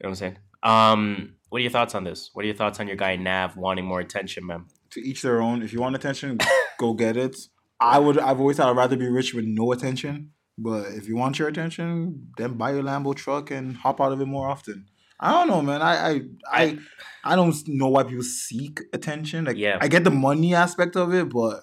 [0.00, 0.38] You know what I'm saying?
[0.62, 2.30] Um, what are your thoughts on this?
[2.32, 4.64] What are your thoughts on your guy Nav wanting more attention, man?
[4.90, 5.62] To each their own.
[5.62, 6.38] If you want attention,
[6.78, 7.36] go get it.
[7.80, 8.18] I would.
[8.18, 10.32] I've always thought I'd rather be rich with no attention.
[10.56, 14.20] But if you want your attention, then buy your Lambo truck and hop out of
[14.20, 14.86] it more often.
[15.18, 15.82] I don't know, man.
[15.82, 16.78] I I I,
[17.24, 19.44] I don't know why people seek attention.
[19.46, 19.78] Like, Yeah.
[19.80, 21.62] I get the money aspect of it, but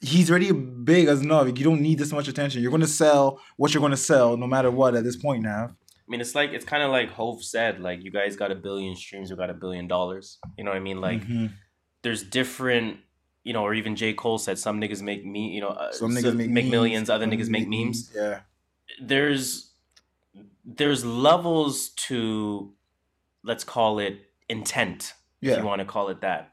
[0.00, 1.46] he's already big as enough.
[1.46, 2.62] You don't need this much attention.
[2.62, 4.94] You're gonna sell what you're gonna sell, no matter what.
[4.94, 8.02] At this point now, I mean, it's like it's kind of like Hove said, like
[8.02, 10.38] you guys got a billion streams, we got a billion dollars.
[10.58, 11.00] You know what I mean?
[11.00, 11.52] Like Mhm.
[12.02, 12.98] there's different,
[13.46, 16.12] you know, or even J Cole said some niggas make me, you know, uh, some
[16.12, 18.12] so- niggas make, memes, millions, other niggas make memes.
[18.14, 18.40] Yeah,
[19.00, 19.72] There's
[20.64, 22.72] there's levels to
[23.44, 24.14] let's call it
[24.48, 25.52] intent, yeah.
[25.52, 26.52] if you want to call it that.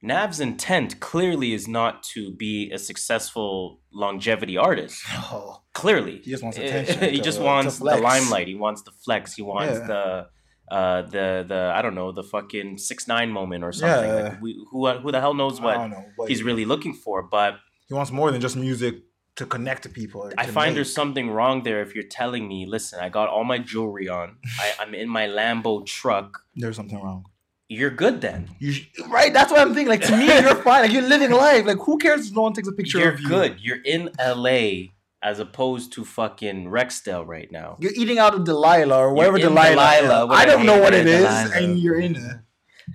[0.00, 5.02] Nav's intent clearly is not to be a successful longevity artist.
[5.30, 8.48] Oh, Clearly, He just wants Eh, attention he to- just wants the limelight.
[8.48, 9.34] He wants the flex.
[9.34, 9.86] He wants Yeah.
[9.86, 10.26] the
[10.70, 14.08] uh the the I don't know the fucking six nine moment or something.
[14.10, 14.22] Yeah.
[14.30, 16.04] Like we, who who the hell knows what know.
[16.16, 17.22] But he's really looking for?
[17.22, 17.56] But
[17.88, 18.96] he wants more than just music
[19.36, 20.22] to connect to people.
[20.22, 20.74] or I find make.
[20.76, 24.36] there's something wrong there if you're telling me, listen, I got all my jewelry on.
[24.58, 26.42] I, I'm in my Lambo truck.
[26.56, 27.24] there's something wrong.
[27.70, 28.48] You're good then.
[28.58, 29.32] You sh- right?
[29.32, 29.88] That's what I'm thinking.
[29.88, 30.82] Like to me, you're fine.
[30.82, 31.66] Like you're living life.
[31.66, 33.28] Like who cares if no one takes a picture You're of you?
[33.28, 33.60] good.
[33.60, 34.88] You're in LA
[35.22, 37.76] as opposed to fucking Rexdale right now.
[37.80, 40.00] You're eating out of Delilah or wherever in Delilah.
[40.00, 40.26] Delilah.
[40.34, 41.64] I don't know what it is, it there, is, Delilah.
[41.70, 42.36] and you're in it.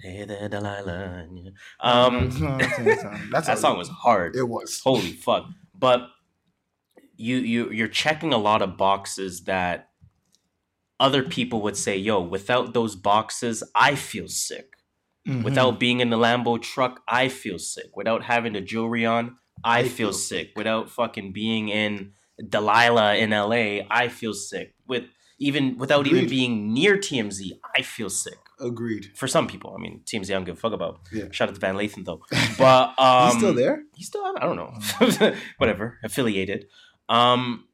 [0.02, 1.28] Hey there, Delilah.
[1.80, 2.30] Um,
[3.32, 4.36] that song was hard.
[4.36, 4.80] It was.
[4.84, 5.46] holy fuck
[5.78, 6.08] but
[7.18, 9.90] you you you're checking a lot of boxes that
[11.00, 14.74] other people would say yo without those boxes i feel sick
[15.28, 15.44] Mhm.
[15.44, 17.96] Without being in the Lambo truck, I feel sick.
[17.96, 20.52] Without having the jewelry on, I, feel, sick.
[20.56, 22.14] Without fucking being in
[22.50, 24.74] Delilah in LA, I feel sick.
[24.88, 25.06] With
[25.40, 28.38] even without even being near TMZ, I feel sick.
[28.60, 29.08] agreed.
[29.16, 31.00] For some people, I mean, TMZ, I don't give a fuck about.
[31.12, 31.26] Yeah.
[31.32, 32.22] Shout out to Van Lathan though.
[32.58, 33.84] But um, He's still there.
[33.96, 34.74] He's still, I don't know,
[35.58, 36.68] whatever, affiliated.
[37.10, 37.66] Um,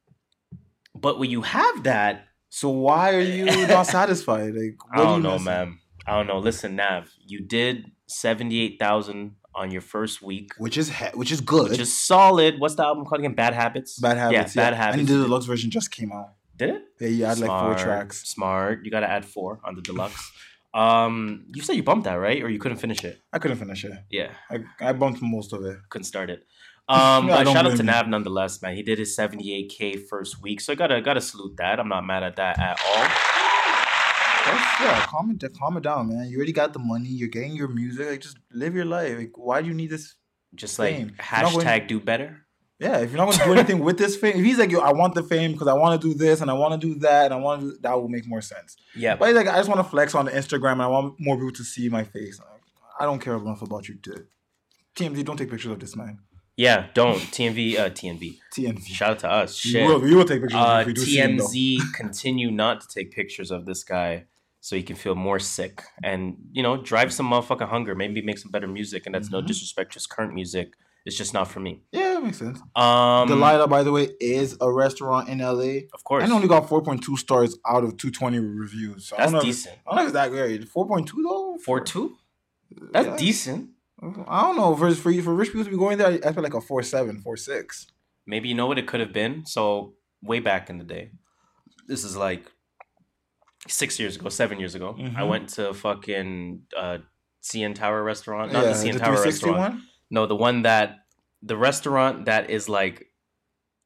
[0.95, 4.55] but when you have that, So why are you not satisfied?
[4.55, 5.45] Like, I don't you know, missing?
[5.45, 5.79] man.
[6.07, 6.39] I don't know.
[6.39, 11.41] Listen, Nav, you did seventy eight thousand on your first week, Which is which is
[11.41, 11.71] good.
[11.71, 12.59] which is solid.
[12.59, 13.33] What's the album called again?
[13.33, 13.99] Bad Habits.
[13.99, 14.55] bad habits.
[14.55, 14.99] Yeah, Yeah, Bad Habits.
[14.99, 16.33] And the deluxe version just came out.
[16.55, 16.81] Did it?
[16.99, 18.27] Yeah, you had like four tracks.
[18.29, 18.83] Smart.
[18.83, 20.31] You got to add four on the deluxe.
[20.73, 23.19] um, you said you bumped that right, or you couldn't finish it?
[23.33, 23.93] I couldn't finish it.
[24.09, 25.77] Yeah, I, I bumped most of it.
[25.89, 26.43] couldn't start it.
[26.89, 26.97] Um,
[27.31, 27.83] I but shout out to.
[27.83, 28.75] Nav nonetheless, man.
[28.75, 31.79] He did his 78k first week, so I gotta gotta salute that.
[31.79, 33.38] I'm not mad at that at all.
[34.45, 36.29] That's, yeah, calm it, calm it down, man.
[36.29, 37.09] You already got the money.
[37.09, 38.07] You're getting your music.
[38.09, 39.17] Like, just live your life.
[39.17, 40.15] Like, why do you need this?
[40.55, 40.93] Just like.
[40.93, 41.09] If you're
[41.41, 42.45] not going- hashtag do better.
[42.79, 44.79] Yeah, if you're not going to do anything with this fame, if he's like, yo,
[44.79, 46.97] I want the fame because I want to do this and I want to do
[47.01, 48.77] that and I want to, that will make more sense.
[48.95, 51.15] Yeah, But he's like, I just want to flex on the Instagram and I want
[51.19, 52.39] more people to see my face.
[52.39, 52.61] Like,
[52.97, 54.25] I don't care enough about you to.
[54.95, 56.19] TMZ, don't take pictures of this man.
[56.65, 56.79] Yeah.
[56.99, 58.25] Don't TMV, uh, TNV.
[58.55, 58.85] TMZ.
[58.99, 59.49] Shout out to us.
[59.65, 59.87] We Shit.
[59.87, 61.31] will, we will take pictures of Uh, you if we do see him.
[61.37, 64.11] TMZ continue not to take pictures of this guy
[64.61, 67.93] so he can feel more sick and you know drive some motherfucking hunger.
[67.95, 69.01] Maybe make some better music.
[69.05, 69.47] And that's no Mhm.
[69.51, 70.67] disrespect to his current music.
[71.05, 71.73] It's just not for me.
[71.93, 72.59] Yeah, that makes sense.
[72.75, 75.87] Um, Delilah, by the way, is a restaurant in LA.
[75.97, 78.99] of course, And only got 4.2 stars out of 220 reviews.
[79.07, 79.75] So I that's don't know if- decent.
[79.87, 80.67] I don't know if it's that great.
[80.75, 81.57] 4.2 though?
[81.65, 82.05] Four two.
[82.93, 83.17] That's Yeah.
[83.17, 83.69] decent.
[84.01, 84.75] I don't know.
[84.75, 87.85] For, for, for rich people to be going there, I feel like a 4.7, 4.6.
[88.25, 89.45] Maybe you know what it could have been.
[89.45, 91.11] So way back in the day,
[91.87, 92.45] this is like
[93.67, 94.95] six years ago, seven years ago.
[94.97, 95.27] I Mhm.
[95.27, 96.99] went to fucking uh,
[97.43, 99.57] CN Tower restaurant, not yeah, the CN the Tower restaurant.
[99.57, 99.83] one?
[100.09, 100.99] No, the one that
[101.41, 103.07] the restaurant that is like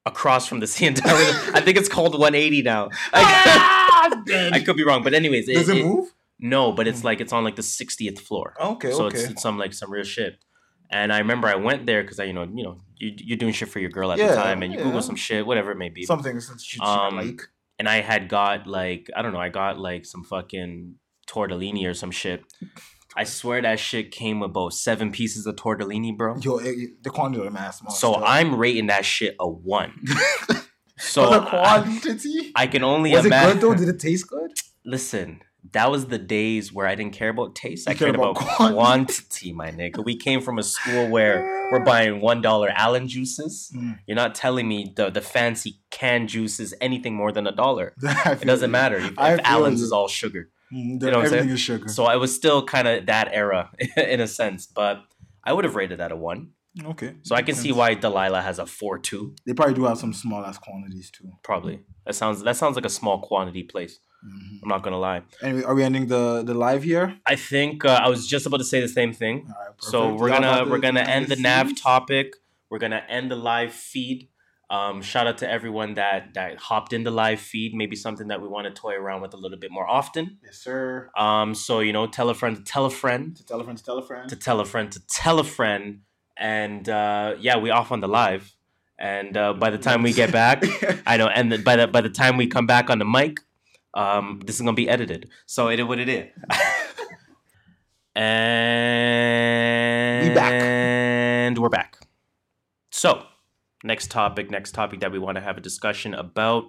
[0.06, 1.18] across from the CN Tower.
[1.56, 2.90] I think it's called 180 now.
[3.14, 6.13] I, I could be wrong, but anyways, Does it, move?
[6.40, 7.08] No, but it's hmm.
[7.08, 8.54] like it's on like the 60th floor.
[8.60, 9.20] Okay, so okay.
[9.20, 10.44] it's, it's some like some real shit.
[10.92, 13.54] And I remember I went there because I, you know, you know, you, you're doing
[13.54, 14.86] shit for your girl at the time, and you yeah.
[14.86, 16.04] Google some shit, whatever it may be.
[16.04, 17.42] Something since she, she Um, like.
[17.80, 20.96] and I had got like I don't know, I got like some fucking
[21.28, 22.44] tortellini or some shit.
[23.16, 26.38] I swear that shit came with both seven pieces of tortellini, bro.
[26.38, 27.82] Yo, it, it- the quantity of mass.
[28.00, 30.04] So I'm rating that shit a one.
[31.04, 32.52] So the quantity.
[32.56, 33.74] I can only was it good though?
[33.74, 34.52] Did it taste good?
[34.86, 37.90] Listen, that was the days where I didn't care about taste.
[37.90, 38.74] I cared about, quantity.
[38.76, 40.04] quantity, my nigga.
[40.04, 43.72] We came from a school where we're buying one dollar Allen juices.
[43.76, 44.00] Mm.
[44.06, 47.94] You're not telling me the the fancy canned juices anything more than a dollar.
[48.42, 48.72] It doesn't you.
[48.72, 49.86] matter if, if Allen's you.
[49.86, 50.50] is all sugar.
[50.72, 51.50] Mm, You know what I'm everything saying?
[51.50, 51.88] is sugar.
[51.88, 55.04] So I was still kind of that era in a sense, but
[55.44, 56.52] I would have rated that a one.
[56.86, 57.14] okay.
[57.24, 59.36] So I can see why Delilah has a four two.
[59.46, 61.32] they probably do have some small ass quantities too.
[61.44, 64.00] Probably that sounds that sounds like a small quantity place.
[64.26, 64.60] Mhm.
[64.64, 65.22] I'm not gonna lie.
[65.42, 67.18] Anyway, are we ending the the live here?
[67.26, 69.48] I think uh, I was just about to say the same thing.
[69.48, 72.36] Right, So we're gonna we're gonna end the nav topic.
[72.70, 74.30] We're gonna end the live feed.
[74.70, 77.74] Um, shout out to everyone that that hopped in the live feed.
[77.76, 80.38] Maybe something that we want to toy around with a little bit more often.
[80.44, 81.10] Yes, sir.
[81.18, 83.78] Um, so you know, tell a friend to tell a friend To tell a friend,
[83.78, 84.30] to tell a friend.
[84.30, 86.00] to tell a friend to tell a friend,
[86.38, 88.56] and uh, yeah, we off on the live.
[88.98, 90.64] And uh, by the time we get back,
[91.06, 93.42] I know, and the, by the by the time we come back on the mic,
[93.94, 95.30] um, this is gonna be edited.
[95.46, 96.30] So it is what it is.
[98.16, 100.54] and back.
[100.54, 101.98] And we're back.
[102.92, 103.24] So
[103.84, 106.66] next topic, next topic that we want to have a discussion about.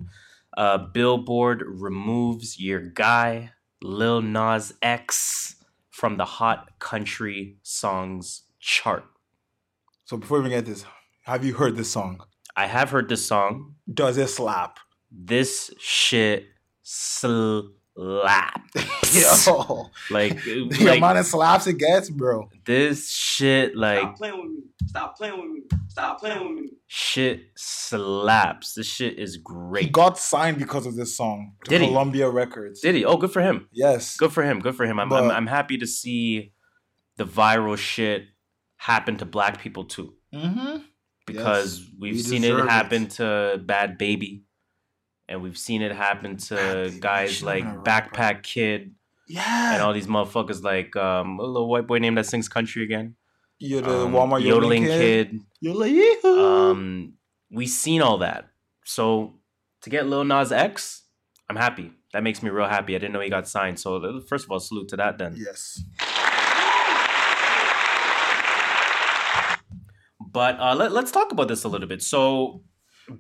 [0.57, 5.57] Uh, Billboard removes your guy Lil Nas X
[5.91, 9.05] from the Hot Country Songs chart.
[10.05, 10.85] so before we get this,
[11.23, 12.23] have you heard this song?
[12.57, 13.75] I have heard this song.
[13.93, 14.79] Does it slap?
[15.11, 16.47] This shit
[16.85, 17.75] slaps.
[19.47, 22.49] Yo, like, the like amount of slaps it gets, bro.
[22.67, 24.61] this shit, like Stop playing with me.
[24.87, 25.61] Stop playing with me.
[25.89, 26.71] Stop playing with me.
[26.87, 28.75] shit slaps.
[28.75, 29.85] This shit is great.
[29.85, 31.87] He got signed because of this song to Did he?
[31.89, 32.81] Columbia Records.
[32.81, 33.05] Did he?
[33.05, 33.69] Oh, good for him.
[33.73, 34.17] Yes.
[34.17, 34.61] Good for him.
[34.61, 34.99] Good for him.
[35.01, 36.53] I'm, I'm, I'm happy to see
[37.17, 38.25] the viral shit
[38.77, 40.15] happen to black people too.
[40.35, 40.79] Mm-hmm.
[41.27, 43.11] because Yes, we've we seen it happen it.
[43.13, 44.45] to Bad Baby,
[45.29, 48.95] and we've seen it happen to guys like Backpack Kid.
[49.29, 49.75] Yeah.
[49.75, 53.17] And all these motherfuckers like um, a little white boy named that sings country again.
[53.59, 55.31] You're the um, Walmart yodeling, kid.
[55.31, 55.31] kid.
[55.31, 55.43] kid.
[55.61, 56.17] Yodeling.
[56.25, 57.15] Um,
[57.51, 58.51] we seen all that.
[58.85, 59.35] So
[59.83, 61.05] to get Lil Nas X,
[61.49, 61.93] I'm happy.
[62.13, 62.95] That makes me real happy.
[62.95, 63.81] I didn't know he got signed.
[63.81, 65.35] So uh, first of all, salute to that then.
[65.37, 65.83] Yes.
[70.21, 72.03] But uh, let, us talk about this a little bit.
[72.03, 72.63] So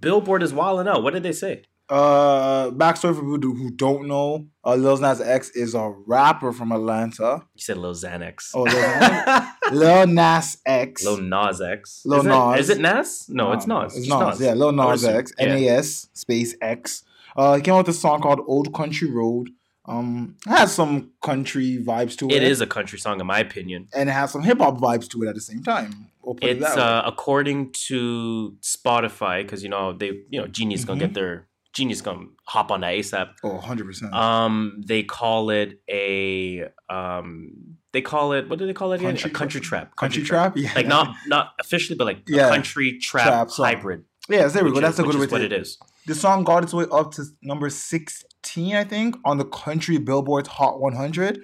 [0.00, 1.02] Billboard is wilding out.
[1.02, 1.62] What did they say?
[1.88, 6.72] Uh, backstory for people who don't know, uh, Lil Nas X is a rapper from
[6.72, 7.42] Atlanta.
[7.54, 8.50] You said Lil Xanax.
[8.54, 11.04] Oh, Lil, Lil Nas X.
[11.04, 12.02] Lil Nas X.
[12.06, 12.60] Lil is Nas.
[12.60, 13.26] is it Nas?
[13.28, 13.96] No, it's Um, Nas.
[13.96, 14.40] It's just Nas.
[14.40, 15.16] Yeah, Lil Nas assume.
[15.18, 15.32] X.
[15.38, 15.44] Yeah.
[15.46, 17.02] N A S space X.
[17.36, 19.50] Uh, he came out with a song called "Old Country Road."
[19.86, 22.36] Um, it has some country vibes to it.
[22.36, 23.88] It is a country song, in my opinion.
[23.94, 26.06] and it has some hip hop vibes to it at the same time.
[26.22, 26.80] We'll put it It's way.
[26.82, 30.98] uh, according to Spotify because you know they you know gonna Mm-hmm.
[30.98, 33.30] get their Genius gonna hop on that ASAP.
[33.42, 34.14] oh, 100 percent.
[34.14, 37.50] Um, they call it a um,
[37.92, 39.10] they call it what do they call it again?
[39.10, 39.96] Country- a country trap.
[39.96, 40.72] Country trap, yeah.
[40.74, 42.46] Like not not officially, but like Yeah.
[42.46, 44.04] a country trap, Trap hybrid.
[44.28, 44.76] Yes, there we go.
[44.76, 45.78] is- That's a good way what it is.
[46.06, 50.48] The song got its way up to number 16, I think, on the country Billboard's
[50.48, 51.40] Hot 100.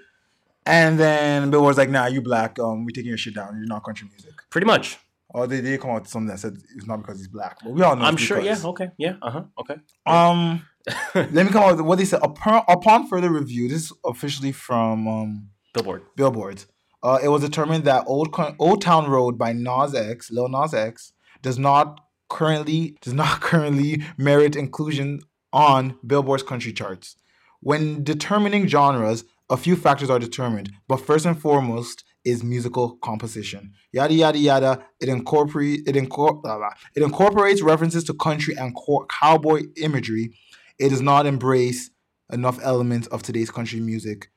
[0.66, 2.58] And then Billboard's like, nah, you black.
[2.58, 3.56] Um, we taking your shit down.
[3.56, 4.34] You're not country music.
[4.50, 4.98] Pretty much.
[5.32, 7.58] Or they did come out with something that said it's not because he's black.
[7.62, 8.40] But we all know I'm sure.
[8.40, 8.58] Yeah.
[8.64, 8.90] Okay.
[8.98, 9.14] Yeah.
[9.22, 9.44] Uh huh.
[9.58, 9.76] Okay.
[10.06, 10.66] Um,
[11.14, 12.20] let me come out with what they said.
[12.22, 16.02] Upon, upon further review, this is officially from um, Billboard.
[16.16, 16.64] Billboard.
[17.02, 21.12] Uh, it was determined that Old Old Town Road by Nas X, Lil Nas X,
[21.42, 25.20] does not currently does not currently merit inclusion
[25.52, 27.16] on Billboard's country charts.
[27.60, 33.72] When determining genres, a few factors are determined, but first and foremost is musical composition.
[33.92, 34.84] Yada yada yada.
[35.00, 36.70] It incorporates it, incor- blah, blah.
[36.94, 40.34] it incorporates references to country and co- cowboy imagery.
[40.78, 41.90] It does not embrace
[42.32, 44.30] enough elements of today's country music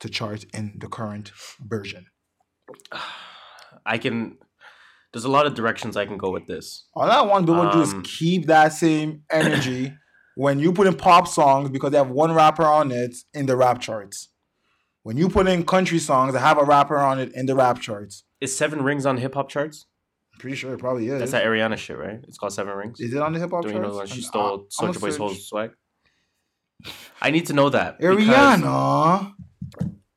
[0.00, 2.06] to chart in the current version.
[3.86, 4.38] I can.
[5.12, 6.86] There's a lot of directions I can go with this.
[6.94, 9.92] All I want Billboard to do is Um, keep that same energy
[10.34, 13.56] when you put in pop songs because they have one rapper on it in the
[13.56, 14.28] rap charts.
[15.04, 17.78] When you put in country songs that have a rapper on it in the rap
[17.78, 19.86] charts, Is Seven Rings on hip hop charts?
[20.32, 21.18] I'm pretty sure it probably is.
[21.20, 22.20] That's that Ariana shit, right?
[22.26, 22.98] It's called Seven Rings.
[23.00, 23.84] Is it on the hip hop Do charts?
[23.84, 25.72] you know when she stole gonna Boy's whole swag?
[27.20, 27.98] I need to know that.
[27.98, 29.32] because- Ariana.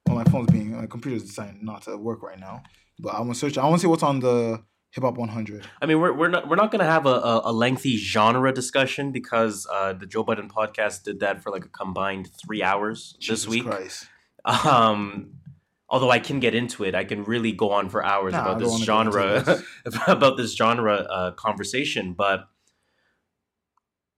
[0.08, 2.63] Well, my phone's being my computer's deciding not to work right now.
[2.97, 3.58] But I'm gonna search.
[3.58, 5.67] I want to see what's on the hip hop 100.
[5.82, 9.12] I mean, we're, we're not we're not gonna have a, a, a lengthy genre discussion
[9.12, 13.45] because uh, the Joe Budden podcast did that for like a combined three hours this
[13.47, 13.65] week.
[13.65, 14.08] Christ.
[14.47, 15.33] Um,
[15.89, 18.69] although I can get into it, I can really go on for hours about don't
[18.79, 19.63] this wanna go into genre
[20.07, 22.13] about this genre uh, conversation.
[22.13, 22.47] But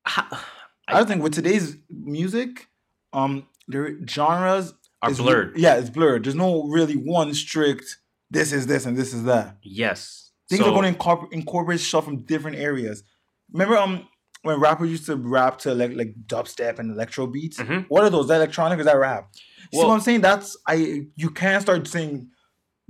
[0.05, 2.67] I don't think with today's music,
[3.13, 5.57] um, their genres are blurred.
[5.57, 6.25] Yeah, it's blurred.
[6.25, 7.97] There's no really one strict.
[8.31, 9.57] This is this and this is that.
[9.63, 13.03] Yes, Things So- are going to incorporate, incorporate stuff from different areas.
[13.51, 14.07] Remember, um,
[14.41, 17.57] when rappers used to rap to like like dubstep and electro beats.
[17.59, 17.85] Mhm.
[17.89, 18.25] What are those?
[18.25, 18.77] Is that electronic?
[18.77, 19.29] Or is that rap?
[19.71, 20.21] You see what I'm saying?
[20.21, 21.07] That's I.
[21.15, 22.29] You can't start saying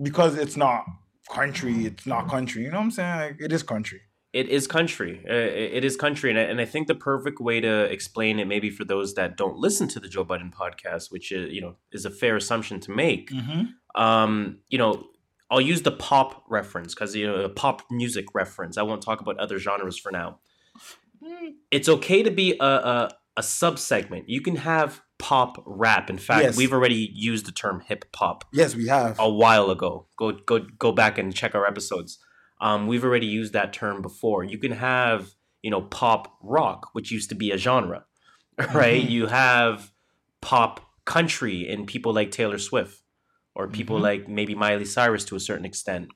[0.01, 0.85] because it's not
[1.29, 1.85] country.
[1.85, 2.63] It's not country.
[2.63, 3.19] You know what I'm saying?
[3.19, 4.01] Like, it is country.
[4.31, 5.25] It is country.
[5.27, 8.47] Uh, it is country, and I, and I think the perfect way to explain it,
[8.47, 11.77] maybe for those that don't listen to the Joe Budden podcast, which is you know
[11.91, 13.31] is a fair assumption to make.
[13.31, 14.01] Mm-hmm.
[14.01, 15.07] Um, you know,
[15.49, 18.77] I'll use the pop reference because you know a pop music reference.
[18.77, 20.39] I won't talk about other genres for now.
[21.71, 24.25] It's okay to be a a, a subsegment.
[24.27, 26.09] You can have pop rap.
[26.09, 26.57] In fact, Yes.
[26.57, 29.19] we've already used the term hip hop Yes, we have.
[29.19, 30.07] a while ago.
[30.17, 32.17] Go go go back and check our episodes.
[32.61, 34.43] Um, we've already used that term before.
[34.43, 38.05] You can have you know pop rock, which used to be a genre,
[38.73, 39.03] right?
[39.03, 39.09] Mhm.
[39.11, 39.91] You have
[40.41, 43.01] pop country and people like Taylor Swift
[43.55, 44.01] or people Mhm.
[44.01, 46.09] like maybe Miley Cyrus to a certain extent.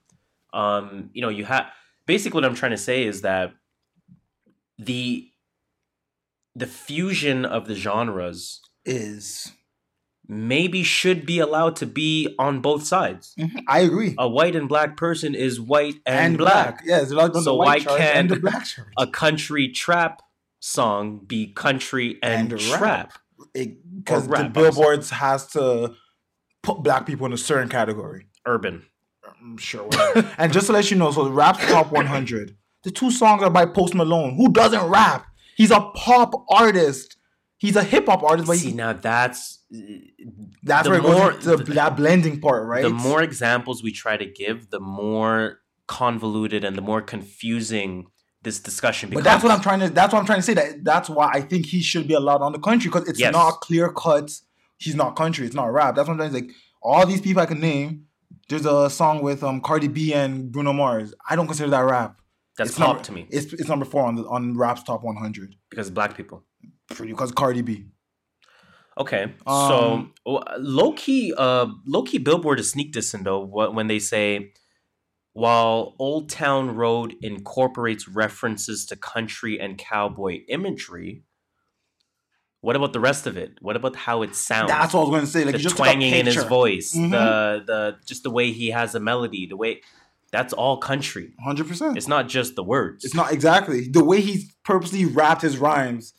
[0.53, 1.65] Um, you know, you have
[2.05, 3.53] basically what I'm trying to say is that
[4.77, 5.29] the
[6.55, 9.52] the fusion of the genres Is
[10.28, 13.62] maybe should be allowed to be on both sides Mhm.
[13.67, 14.15] I agree.
[14.17, 16.82] a white and black person is white and, black.
[16.86, 18.67] Yeah, there's a lot on So the why white and can't the black.
[18.98, 20.21] A country trap
[20.60, 23.13] song be country and, And trap.
[23.54, 25.94] Because the billboards has to
[26.62, 28.27] put black people in a certain category.
[28.46, 28.86] urban.
[29.42, 29.90] I'm sure.
[30.38, 33.50] and just to let you know, so the rap top 100, the two songs are
[33.50, 35.25] by Post Malone, who doesn't rap.
[35.58, 37.17] He's a pop artist.
[37.63, 39.59] He's a hip hop artist, but See he, now that's
[40.63, 42.83] that's the where it goes to the- that blending part, right?
[42.83, 48.07] the more examples we try to give, the more convoluted and the more confusing
[48.41, 49.25] this discussion But becomes.
[49.25, 49.89] that's what I'm trying to.
[49.89, 50.53] That's what I'm trying to say.
[50.53, 53.31] That that's why I think he should be allowed on the country because it's Yes.
[53.33, 54.29] not clear cut.
[54.77, 55.45] He's not country.
[55.45, 55.95] It's not rap.
[55.95, 56.41] That's what I'm trying to say.
[56.47, 56.51] Like
[56.81, 58.07] all these people I can name.
[58.49, 61.13] There's a song with um Cardi B and Bruno Mars.
[61.29, 62.19] I don't consider that rap.
[62.57, 65.01] That's It's pop number- to me It's it's number four on the on rap's top
[65.03, 65.55] 100.
[65.69, 66.43] because black people.
[66.90, 67.86] Pretty because Cardi B.
[68.98, 73.98] Okay, Um, so low key, uh, low key, Billboard is sneak dissing though when they
[73.98, 74.52] say
[75.34, 81.23] while Old Town Road incorporates references to country and cowboy imagery,
[82.62, 83.58] what about the rest of it?
[83.62, 84.69] What about how it sounds?
[84.69, 85.44] That's what I was going to say.
[85.44, 87.10] Like the just twanging in his voice, Mhm.
[87.12, 89.81] the the just the way he has a melody, the way
[90.31, 91.34] that's all country.
[91.44, 91.98] Hundred percent.
[91.98, 93.04] It's not just the words.
[93.04, 96.13] It's not exactly the way he purposely wrapped his rhymes.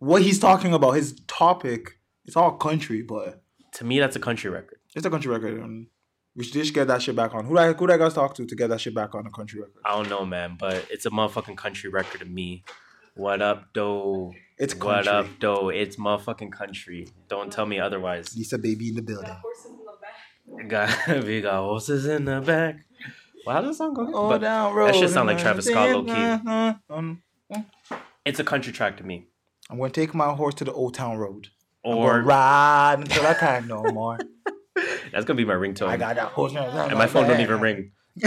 [0.00, 3.42] What he's talking about, his topic, it's all country, but
[3.74, 3.98] to me.
[4.00, 4.78] That's a country record.
[4.96, 5.60] it's a country record.
[5.60, 5.86] And
[6.34, 7.44] we should just get that shit back on.
[7.44, 9.60] Who I who I guys talk to to get that shit back on a country
[9.60, 9.80] record?
[9.84, 12.64] I don't know, man, but it's a motherfucking country record to me.
[13.14, 14.32] What up, doe?
[14.56, 14.86] It's country.
[14.88, 15.68] What up, doe?
[15.68, 17.08] It's motherfucking country.
[17.28, 18.34] Don't tell me otherwise.
[18.36, 19.36] Lisa baby in the building.
[20.66, 22.86] Got we got horses in the back.
[23.44, 24.10] Well, how does that song go?
[24.14, 24.88] Oh, But down road.
[24.88, 26.80] that shit sound like Travis Scott, low key.
[26.90, 27.22] Um,
[28.24, 29.26] it's a country track to me.
[29.70, 31.48] I'm gonna take my horse to the old town road.
[31.84, 34.18] I'm gonna Or ride until I can't no more.
[35.12, 35.88] that's gonna be my ringtone.
[35.88, 36.52] I got that horse.
[36.54, 37.92] and my phone don't even ring.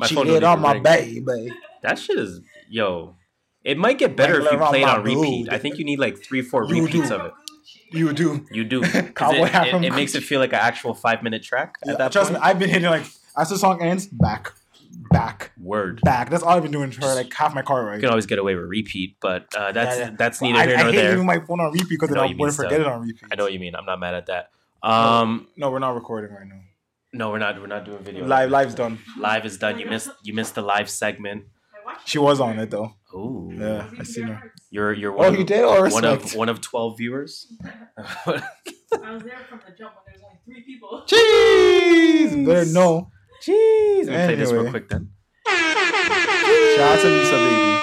[0.00, 0.82] My she phone hit don't on my ring.
[0.84, 1.52] baby.
[1.82, 2.40] That shit is
[2.70, 3.16] yo.
[3.64, 5.16] It might get better if you play it on on repeat.
[5.40, 5.48] mood.
[5.48, 7.14] I think you need like three, four You repeats do.
[7.16, 7.32] of it.
[7.90, 8.46] You do.
[8.52, 8.82] You do.
[9.14, 11.94] Cowboy it, it, it makes it feel like an actual five minute track at Yeah,
[11.96, 12.40] that trust point.
[12.42, 13.02] me, I've been hitting like
[13.36, 14.52] as the song ends, back,
[15.10, 16.00] back, Word.
[16.02, 16.30] back.
[16.30, 18.54] That's all I've been doing for like half my car You can always get away
[18.54, 20.16] with repeat, but uh, that's Yeah, yeah.
[20.18, 21.10] that's Well, neither I, here I hate there.
[21.10, 22.80] leaving my phone on repeat because I then know I'm you going mean to forget
[22.80, 23.28] it on repeat.
[23.30, 23.74] I know what you mean.
[23.74, 24.50] I'm not mad at that.
[24.82, 26.60] Um, No, we're not recording right now.
[27.12, 27.60] no, we're not.
[27.60, 28.26] We're not doing video.
[28.26, 28.98] Live, live's done.
[29.18, 29.78] Live is done.
[29.78, 30.10] You missed.
[30.22, 31.44] You missed the live segment.
[32.04, 32.92] She was on it though.
[33.14, 33.50] Ooh.
[33.56, 34.52] Yeah, I seen her.
[34.70, 35.34] You're you're Oh, one.
[35.38, 35.64] you did?
[35.64, 37.50] Or one of one of twelve viewers.
[37.96, 38.04] I
[39.12, 41.02] was there from the jump when there was only three people.
[41.08, 43.10] Jeez, better know.
[43.42, 44.06] Jeez.
[44.06, 45.10] Let me play this real quick then.
[45.46, 47.74] Shout out to Lisa, baby.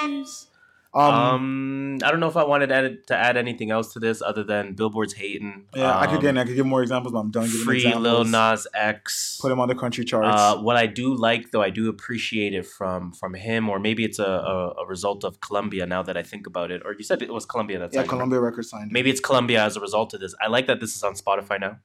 [0.94, 4.00] Um, Um, I don't know if I wanted to add, to add anything else to
[4.00, 5.66] this other than Billboard's hating.
[5.76, 7.78] yeah, I could um, get, I could give more examples, but I'm done giving free
[7.80, 8.04] examples.
[8.04, 9.38] Lil Nas X.
[9.42, 10.28] Put him on the country charts.
[10.30, 14.06] Uh, what I do like, though, I do appreciate it from from him, or maybe
[14.06, 15.86] it's a, a, a result of Columbia.
[15.86, 18.40] Now that I think about it, or you said it was Columbia that's yeah, Columbia
[18.40, 18.92] Records signed.
[18.94, 20.34] Maybe it's Columbia as a result of this.
[20.42, 21.80] I like that this is on Spotify now.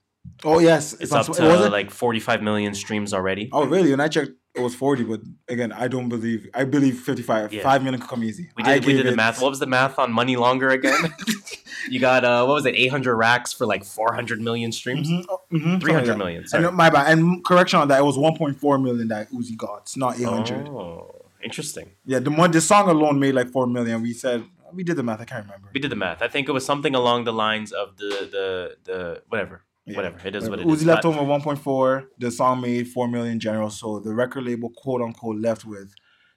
[0.44, 1.72] Oh yes, It's on up to was it?
[1.72, 3.48] like 45 million streams already.
[3.52, 3.90] Oh really?
[3.90, 5.04] When I checked, it was 40.
[5.04, 6.48] But again, I don't believe.
[6.54, 7.52] I believe 55.
[7.52, 7.62] Yeah.
[7.62, 8.50] Five million could come easy.
[8.56, 9.40] We I did we did the it- math.
[9.40, 11.14] What was the math on Money Longer again?
[11.90, 12.74] you got uh what was it?
[12.74, 15.08] 800 racks for like 400 million streams.
[15.08, 16.46] Mhm, oh, mhm, something like million.
[16.46, 16.64] Sorry.
[16.64, 17.12] And my bad.
[17.12, 19.82] And correction on that, it was 1.4 million that Uzi got.
[19.82, 20.68] It's not 800.
[20.68, 21.90] Oh, interesting.
[22.06, 24.00] Yeah, the one the song alone made like four million.
[24.02, 25.20] We said we did the math.
[25.20, 25.68] I can't remember.
[25.74, 26.22] We did the math.
[26.22, 29.64] I think it was something along the lines of the the the whatever.
[29.86, 29.96] Yeah.
[29.96, 30.18] Whatever.
[30.28, 30.84] It is what it Uzi is.
[30.84, 32.04] left But- home with 1.4.
[32.18, 33.70] The song made 4 million general.
[33.70, 35.92] So the record label, quote unquote, left with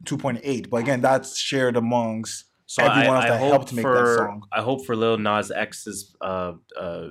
[0.05, 0.69] 2.8.
[0.69, 4.17] But again, that's shared amongst So everyone I, else I that helped make for, that
[4.17, 4.43] song.
[4.51, 6.15] I hope for Lil Nas X's.
[6.21, 7.07] Uh, uh,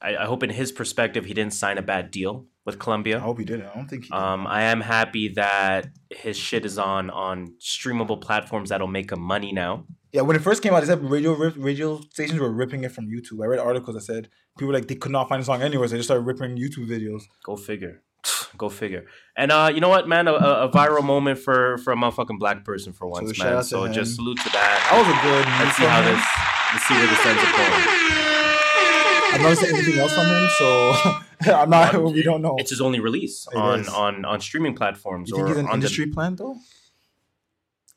[0.00, 3.16] I, I hope in his perspective he didn't sign a bad deal with Columbia.
[3.16, 3.62] I hope he did.
[3.64, 4.16] I don't think he did.
[4.16, 9.20] Um, I am happy that his shit is on on streamable platforms that'll make him
[9.20, 9.86] money now.
[10.12, 12.92] Yeah, when it first came out, they said radio rip, radio stations were ripping it
[12.92, 13.42] from YouTube.
[13.42, 14.28] I read articles that said
[14.58, 16.88] people like they could not find the song anywhere, so they just started ripping YouTube
[16.88, 17.22] videos.
[17.44, 18.02] Go figure.
[18.56, 19.04] Go figure.
[19.36, 20.26] And uh, you know what, man?
[20.28, 23.62] A, a viral moment for for a motherfucking black person for once, shout man.
[23.62, 24.88] So just salute to that.
[24.90, 26.24] That was a good Let's see how this.
[26.72, 28.18] Let's see where this ends up going.
[29.30, 32.02] I've never seen anything else from him, so I'm not.
[32.12, 32.56] we don't know.
[32.58, 33.88] It's his only release It on is.
[33.88, 36.56] on on streaming platforms you or think he's an industry plant though?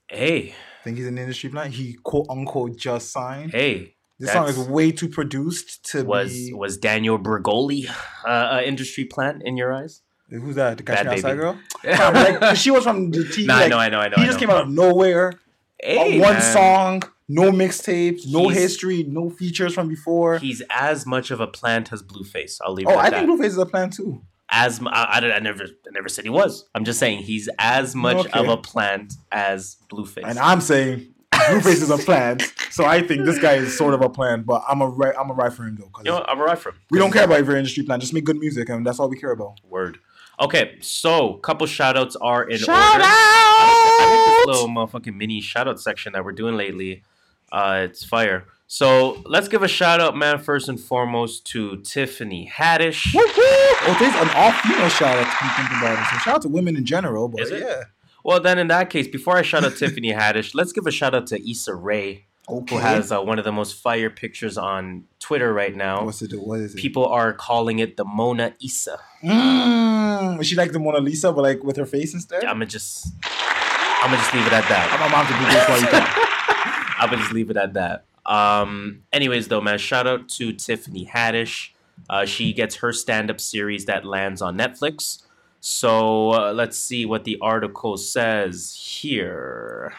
[0.09, 0.53] Hey,
[0.83, 1.73] Think he's an industry plant?
[1.73, 3.51] He quote unquote just signed.
[3.51, 3.95] hey.
[4.19, 6.53] This song is way too produced to Was be.
[6.53, 7.89] was Danielle Bregoli
[8.23, 10.03] uh, a industry plant in your eyes?
[10.29, 10.77] Who's that?
[10.77, 11.37] The Bad Catch Outside Baby.
[11.39, 11.59] girl?
[11.83, 13.47] Like, she was from the TV.
[13.47, 14.15] Nah, I know, I know, I know.
[14.17, 14.39] He I just know.
[14.47, 15.33] came out of nowhere.
[15.81, 16.41] Hey, one man.
[16.53, 20.37] song, no mixtapes, no He's- history, no features from before.
[20.37, 22.59] He's as much of a plant as Blueface.
[22.63, 23.25] I'll leave oh, it at I that.
[23.25, 24.21] think Blueface is a plant too.
[24.51, 26.65] As m- I, I, I never I never said he was.
[26.75, 28.39] I'm just saying he's as much Okay.
[28.39, 30.23] of a plant as Blueface.
[30.25, 32.43] And I'm saying Blueface is a plant.
[32.69, 35.29] So I think this guy is sort of a plant, but I'm a right, I'm
[35.29, 35.87] a right for him though.
[35.87, 36.29] 'cause you know, what?
[36.29, 36.75] I'm alright for him.
[36.91, 38.01] we don't care about every industry plant.
[38.01, 39.59] Just make good music, and that's all we care about.
[39.67, 39.97] Word.
[40.39, 43.03] Okay, so couple shout outs are in Shout order.
[43.05, 44.45] I like out!
[44.47, 47.03] this little motherfucking mini shout out section that we're doing lately.
[47.51, 48.45] Uh, it's fire.
[48.73, 53.13] So let's give a shout out, man, first and foremost to Tiffany Haddish.
[53.13, 53.27] Woo woo!
[53.35, 56.09] Oh, there's an all female shout out to be thinking about it.
[56.09, 57.63] So shout out to women in general, but Is it?
[57.63, 57.83] yeah.
[58.23, 61.13] Well, then in that case, before I shout out Tiffany Haddish, let's give a shout
[61.13, 62.75] out to Issa Rae, Okay.
[62.75, 66.05] who has uh, one of the most fire pictures on Twitter right now.
[66.05, 66.29] What's it?
[66.31, 66.39] Do?
[66.39, 66.77] What is it?
[66.77, 68.97] People are calling it the Mona Issa.
[69.21, 72.45] Mm, is she like the Mona Lisa, but like with her face instead?
[72.45, 74.87] I'm gonna just, I'm gonna just leave it at that.
[74.97, 76.97] I'm about to do this while you talk.
[77.01, 78.05] I'm gonna just leave it at that.
[78.25, 79.03] Um.
[79.11, 81.69] Anyways, though, man, shout out to Tiffany Haddish.
[82.09, 85.23] Uh, she gets her stand-up series that lands on Netflix.
[85.59, 89.93] So uh, let's see what the article says here.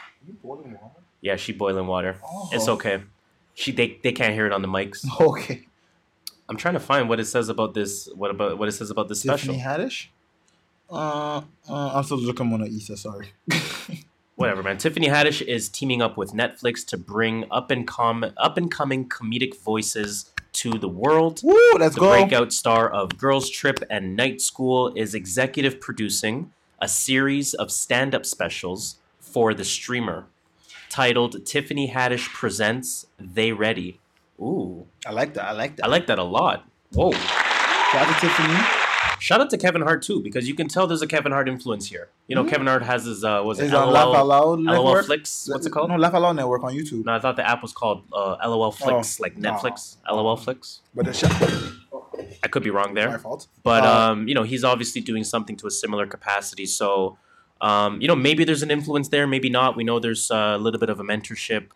[1.20, 2.16] Yeah, she boiling water.
[2.52, 2.72] It's Oh.
[2.74, 3.02] okay.
[3.54, 5.04] She they, they can't hear it on the mics.
[5.20, 5.66] Okay.
[6.48, 8.08] I'm trying to find what it says about this.
[8.14, 9.54] What about what it says about this special?
[9.54, 10.06] Tiffany Haddish.
[10.90, 12.96] Uh, uh, I'm still looking Mona Issa.
[12.96, 13.32] Sorry.
[14.42, 14.76] Whatever, man.
[14.78, 19.08] Tiffany Haddish is teaming up with Netflix to bring up and com up and coming
[19.08, 21.40] comedic voices to the world.
[21.44, 21.56] Woo!
[21.78, 22.10] Let's The go.
[22.10, 28.14] breakout star of Girls Trip and Night School is executive producing a series of stand
[28.14, 30.26] up specials for the streamer
[30.90, 34.00] titled Tiffany Haddish Presents They Ready.
[34.40, 35.44] Ooh, I like that.
[35.44, 35.84] I like that.
[35.84, 36.68] I like that a lot.
[36.92, 37.12] Whoa.
[37.12, 38.81] Shout out to Tiffany.
[39.22, 41.86] Shout out to Kevin Hart too, because you can tell there's a Kevin Hart influence
[41.86, 42.08] here.
[42.26, 45.06] You know, Kevin Hart has his uh was it on Laugh Out Loud LOL Network?
[45.06, 45.48] Flicks?
[45.48, 45.90] What's it called?
[45.90, 47.04] No, Laugh Out Loud Network on YouTube.
[47.04, 49.52] No, I thought the app was called uh, LOL Flicks, like no.
[49.52, 49.96] Netflix.
[50.10, 50.80] LOL Flicks.
[50.92, 51.32] But the shout.
[52.42, 53.10] I could be wrong there.
[53.10, 53.46] My fault.
[53.62, 57.16] but Uh, um, you know he's obviously doing something to a similar capacity so
[57.60, 60.58] um, you know maybe there's an influence there maybe not we know there's uh, a
[60.58, 61.66] little bit of a mentorship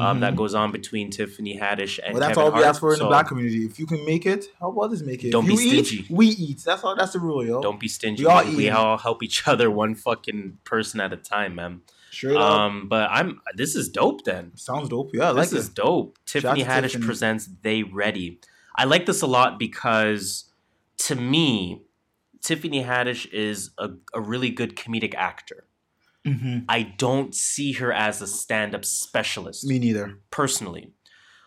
[0.00, 2.80] um, that goes on between tiffany haddish and Well, that's Kevin all we Hart, ask
[2.80, 3.64] for in the black community.
[3.64, 5.30] If you can make it, help others make it.
[5.30, 6.06] Don't if be you eat, stingy.
[6.10, 6.58] we eat.
[6.64, 6.96] That's all.
[6.96, 7.60] That's the rule, yo.
[7.62, 8.70] don't be stingy We all we, eat.
[8.70, 11.82] all help each other one fucking person at a time man
[12.24, 12.36] up.
[12.36, 15.10] um, but i'm this is dope then Sounds dope.
[15.14, 16.18] Yeah, I like this is dope.
[16.26, 17.04] Tiffany to Haddish Tiffany.
[17.06, 18.40] presents They Ready.
[18.74, 20.44] I like this a lot because
[20.98, 21.82] to me,
[22.42, 25.64] Tiffany Haddish is a, a really good comedic actor.
[26.26, 30.18] Hmm I don't see her as a stand-up specialist Me neither.
[30.30, 30.92] personally.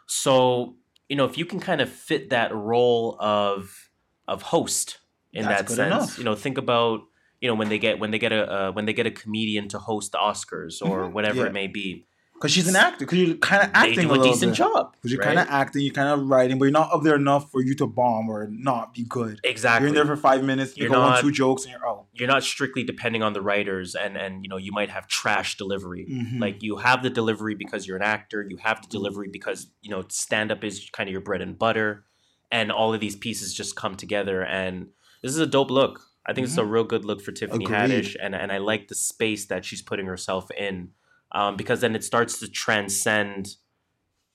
[0.07, 0.77] So,
[1.09, 3.89] you know, if you can kind of fit that role of
[4.27, 4.99] of host
[5.33, 6.17] in That's that sense, enough.
[6.17, 7.01] you know, think about
[7.41, 9.67] you know when they get when they get a uh, when they get a comedian
[9.69, 11.13] to host the Oscars or Mhm.
[11.13, 11.49] whatever Yeah.
[11.49, 12.07] it may be,
[12.39, 12.99] Because she's an actor.
[13.05, 14.57] Because you're kind of acting do a, a, decent bit.
[14.57, 14.93] job.
[14.93, 15.35] Because you're right?
[15.35, 17.75] kind of acting, you're kind of writing, but you're not up there enough for you
[17.75, 19.41] to bomb or not be good.
[19.43, 19.81] exactly.
[19.83, 22.05] You're in there for five minutes, you You're go not- two jokes, and you're out.
[22.13, 25.57] you're not strictly depending on the writers and and you know you might have trash
[25.57, 26.39] delivery Mhm.
[26.39, 29.89] like you have the delivery because you're an actor you have the delivery because you
[29.89, 32.03] know stand up is kind of your bread and butter
[32.51, 34.87] and all of these pieces just come together and
[35.21, 37.73] this is a dope look i think it's a real good look for tiffany Mm-hmm.
[37.75, 38.03] Agreed.
[38.05, 40.89] haddish and, and i like the space that she's putting herself in
[41.31, 43.55] um, because then it starts to transcend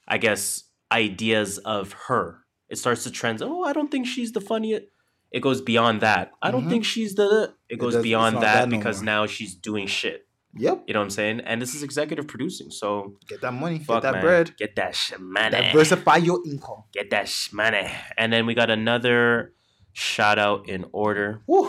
[0.09, 3.51] i guess ideas of her it starts to transcend.
[3.51, 4.85] oh i don't think she's the funniest
[5.33, 6.71] it goes beyond that i don't Mhm.
[6.71, 9.05] think she's the it goes does- beyond that, that no because more.
[9.07, 10.27] now she's doing shit
[10.57, 10.85] Yep.
[10.87, 13.79] you know what i'm saying and this is executive producing so Get that money.
[13.81, 14.23] Fuck, get that man.
[14.23, 14.57] bread.
[14.57, 15.51] Get that sh- money.
[15.51, 16.85] Diversify your income.
[16.93, 17.91] Get that sh- money.
[18.17, 19.53] And then we got another
[19.93, 21.43] shout out in order.
[21.49, 21.69] Woo.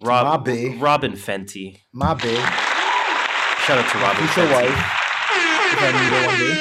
[0.00, 0.46] Rob.
[0.48, 1.80] Robyn Fenty.
[1.92, 2.76] My bad.
[3.68, 4.52] Shout out to Robyn Future Fenty.
[4.54, 4.78] wife.
[5.72, 6.54] If I need her one day.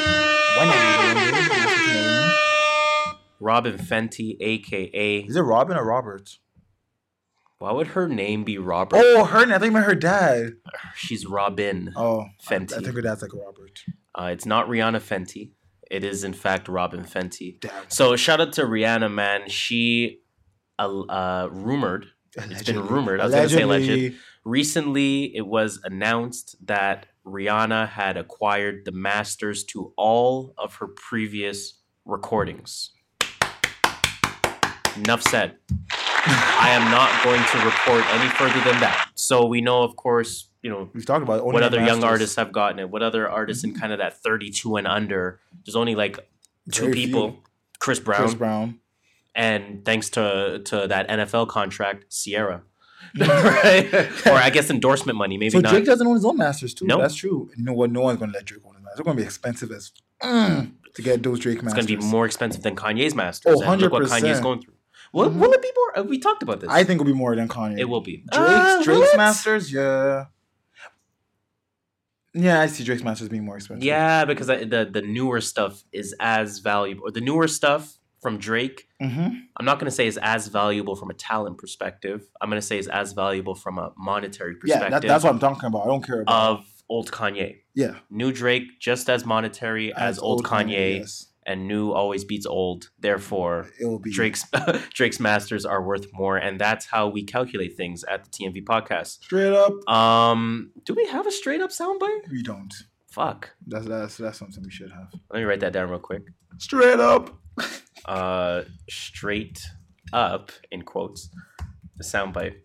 [0.58, 1.48] When I need her one day.
[1.64, 3.18] that's you.
[3.40, 5.20] Robyn Fenty, aka.
[5.20, 6.38] Is it Robyn or Robert?
[7.60, 9.00] Why would her name be Robert?
[9.02, 9.56] Oh, her name.
[9.56, 10.56] I think I meant her dad.
[10.98, 12.74] She's Robyn Oh, Fenty.
[12.74, 13.80] I think her dad's like Robert.
[14.14, 15.52] Uh, it's not Rihanna Fenty.
[15.90, 17.58] It is in fact Robyn Fenty.
[17.62, 17.72] Damn.
[17.88, 19.48] So shout out to Rihanna, man.
[19.48, 20.20] She
[20.78, 22.08] uh, uh, rumored.
[22.36, 23.22] It's been rumored.
[23.22, 24.16] I was gonna say alleged.
[24.48, 31.74] Recently, it was announced that Rihanna had acquired the masters to all of her previous
[32.06, 32.92] recordings.
[34.96, 35.58] Enough said.
[36.00, 39.10] I am not going to report any further than that.
[39.16, 42.54] So we know, of course, you know We've talked about what other young artists have
[42.54, 42.90] gotten it.
[42.90, 45.42] What other artists in kind of that 32 and under?
[45.66, 46.26] There's only like
[46.72, 47.42] two Very people, few.
[47.80, 48.80] Chris Brown, Chris Brown.
[49.36, 52.64] and thanks to to that NFL contract, Ciara.
[53.20, 53.94] right?
[54.28, 55.72] or I guess endorsement money, maybe So not.
[55.72, 56.86] Drake doesn't own his own masters too.
[56.86, 56.98] No.
[57.00, 57.50] That's true.
[57.58, 57.86] Know?
[57.86, 58.98] No one's gonna let Drake own his masters.
[58.98, 59.92] They're gonna be expensive as
[60.22, 61.84] mm, to get those Drake masters.
[61.86, 63.56] it's going to be more expensive than Kanye's masters.
[63.58, 64.74] Oh, and look what Kanye's going through.
[65.14, 65.36] Will, Mhm.
[65.40, 66.00] will it be more?
[66.00, 66.70] uh, We talked about this.
[66.70, 67.80] I think it'll be more than Kanye.
[67.80, 68.18] it will be.
[68.32, 69.18] Drake's Uh, Drake's what?
[69.18, 70.26] masters, yeah.
[72.34, 73.84] Yeah, I see Drake's masters being more expensive.
[73.84, 77.12] Yeah, because I, the the newer stuff is as valuable.
[77.12, 79.28] The newer stuff from Drake, Mm-hmm.
[79.58, 82.28] I'm not going to say is as valuable from a talent perspective.
[82.42, 85.34] I'm going to say is as valuable from a monetary Yeah, perspective that, that's what
[85.34, 85.84] I'm talking about.
[85.84, 86.50] I don't care about.
[86.60, 87.58] of old Kanye.
[87.76, 91.28] yeah, New Drake just as monetary as, old, Kanye, yes.
[91.46, 92.90] and new always beats old.
[93.00, 94.46] Therefore, It will be Drake's
[94.94, 99.24] Drake's masters are worth more, and that's how we calculate things at the TMV podcast.
[99.24, 99.88] straight up.
[99.88, 102.32] Um, do we have a straight up soundbite?
[102.32, 102.74] We don't.
[103.12, 103.52] Fuck.
[103.68, 105.10] That's that's that's something we should have.
[105.32, 106.24] Let me write that down real quick.
[106.58, 107.38] Straight up.
[108.08, 109.62] Uh, straight
[110.14, 111.30] up in quotes,
[111.98, 112.56] the soundbite.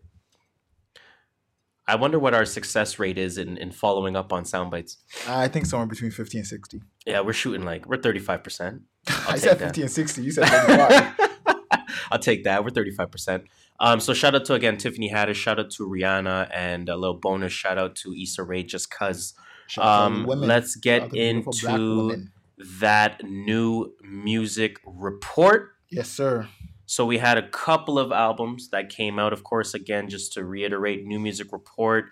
[1.86, 4.98] I wonder what our success rate is in, in following up on sound bites.
[5.26, 6.80] I think somewhere between fifty and sixty.
[7.04, 8.82] Yeah, we're shooting like we're thirty five percent.
[9.08, 9.64] I take said that.
[9.66, 10.22] fifty and sixty.
[10.22, 11.18] You said thirty-five.
[12.12, 12.62] I'll take that.
[12.62, 13.44] We're 35%.
[13.80, 17.16] Um, so shout out to again Tiffany Haddish, shout out to Rihanna, and a little
[17.18, 19.34] bonus shout out to Issa Rae just cause.
[19.66, 22.32] Shout out to Um, let's get into women.
[22.80, 25.74] That new music report.
[25.90, 26.48] Yes, sir.
[26.86, 29.32] So we had a couple of albums that came out.
[29.32, 32.06] Of course, again, just to reiterate, new music report.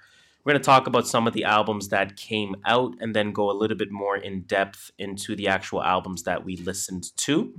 [0.44, 3.51] We're going to talk about some of the albums that came out and then go
[3.51, 7.55] a little bit more in depth into the actual albums that we listened to.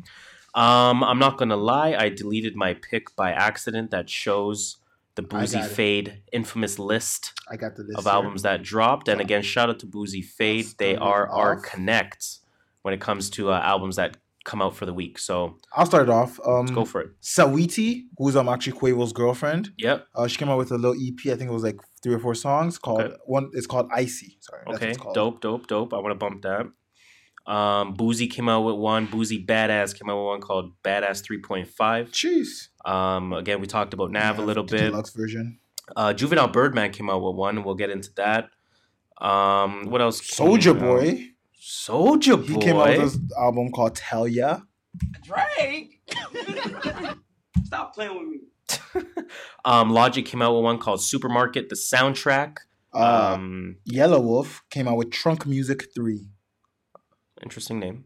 [0.56, 4.78] Um, I'm not going to lie, I deleted my pick by accident that shows
[5.16, 5.62] the Boozy.
[5.62, 8.14] Fade infamous list I got the list of here.
[8.14, 9.08] albums that dropped.
[9.08, 10.68] And again, shout out to Boozy Fade.
[10.78, 11.64] They are our off.
[12.84, 15.20] When it comes to uh, albums that come out for the week.
[15.20, 16.40] So I'll start it off.
[16.46, 17.10] Um, let's go for it.
[17.22, 19.72] Saweetie, who's um actually Quavo's girlfriend.
[19.78, 20.08] Yep.
[20.16, 21.20] Uh, she came out with a little EP.
[21.32, 23.16] I think it was like three or four songs called Okay.
[23.26, 23.52] one.
[23.54, 24.38] It's called Icy.
[24.40, 24.64] Sorry.
[24.74, 25.94] Okay, dope, dope, dope.
[25.94, 26.66] I want to bump that.
[27.52, 29.08] Um, Boosie came out with one.
[29.08, 32.10] Boosie Badazz came out with one called Badazz 3.5.
[32.12, 32.70] Jeez.
[32.90, 34.90] Um, again, we talked about Nav a Yeah, little the bit.
[34.92, 35.60] Deluxe version.
[35.96, 37.64] Uh, Juvenile Birdman came out with one.
[37.64, 38.50] We'll get into that.
[39.24, 40.22] Um, what else?
[40.22, 40.78] Soulja?
[40.80, 41.30] Boy.
[41.62, 42.54] Soulja Boy.
[42.54, 44.62] He came out with this album called Tell Ya.
[45.24, 46.02] Drake.
[47.66, 48.40] Stop playing with me.
[49.66, 52.58] um, Logic came out with one called Supermarket, the soundtrack.
[52.94, 56.28] Uh, Um, Yelawolf came out with Trunk Music 3.
[57.44, 58.06] interesting name.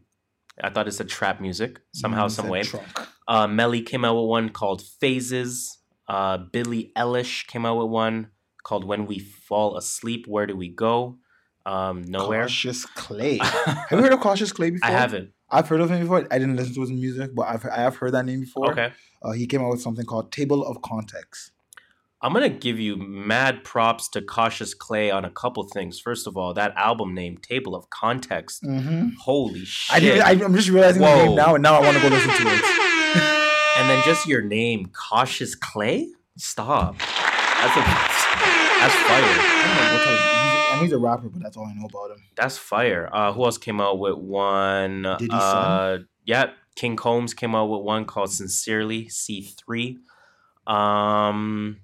[0.62, 2.62] I thought it said trap music somehow, Mm, some way.
[2.62, 2.86] Trunk.
[3.28, 5.78] Uh, Melly came out with one called Phases.
[6.08, 8.28] Uh, Billie Eilish came out with one
[8.62, 10.24] called When We Fall Asleep.
[10.26, 11.18] Where do we go?
[11.66, 12.42] Um, nowhere.
[12.42, 13.38] Cautious Clay.
[13.42, 14.88] Have you heard of Cautious Clay before?
[14.88, 15.32] I haven't.
[15.50, 16.26] I've heard of him before.
[16.30, 18.72] I didn't listen to his music, but I've I have heard that name before.
[18.72, 18.92] Okay.
[19.22, 21.52] Uh, he came out with something called Table of Context.
[22.22, 26.00] I'm gonna give you mad props to Cautious Clay on a couple things.
[26.00, 28.62] First of all, that album name, Table of Context.
[28.62, 29.10] Mm-hmm.
[29.20, 30.22] Holy shit!
[30.22, 32.42] I I'm just realizing the name now, and now I want to go listen to
[32.42, 32.64] it.
[33.76, 36.08] and then just your name, Cautious Clay.
[36.36, 36.98] Stop.
[36.98, 37.80] That's a
[38.80, 40.35] that's fire.
[40.68, 41.66] I don't know what type of- he's- I know he's a rapper, but that's all
[41.66, 42.22] I know about him.
[42.36, 43.08] That's fire.
[43.12, 45.02] Uh, who else came out with one?
[45.18, 49.98] Diddy's uh, yeah, King Combs came out with one called "Sincerely" C three.
[50.66, 51.78] Um,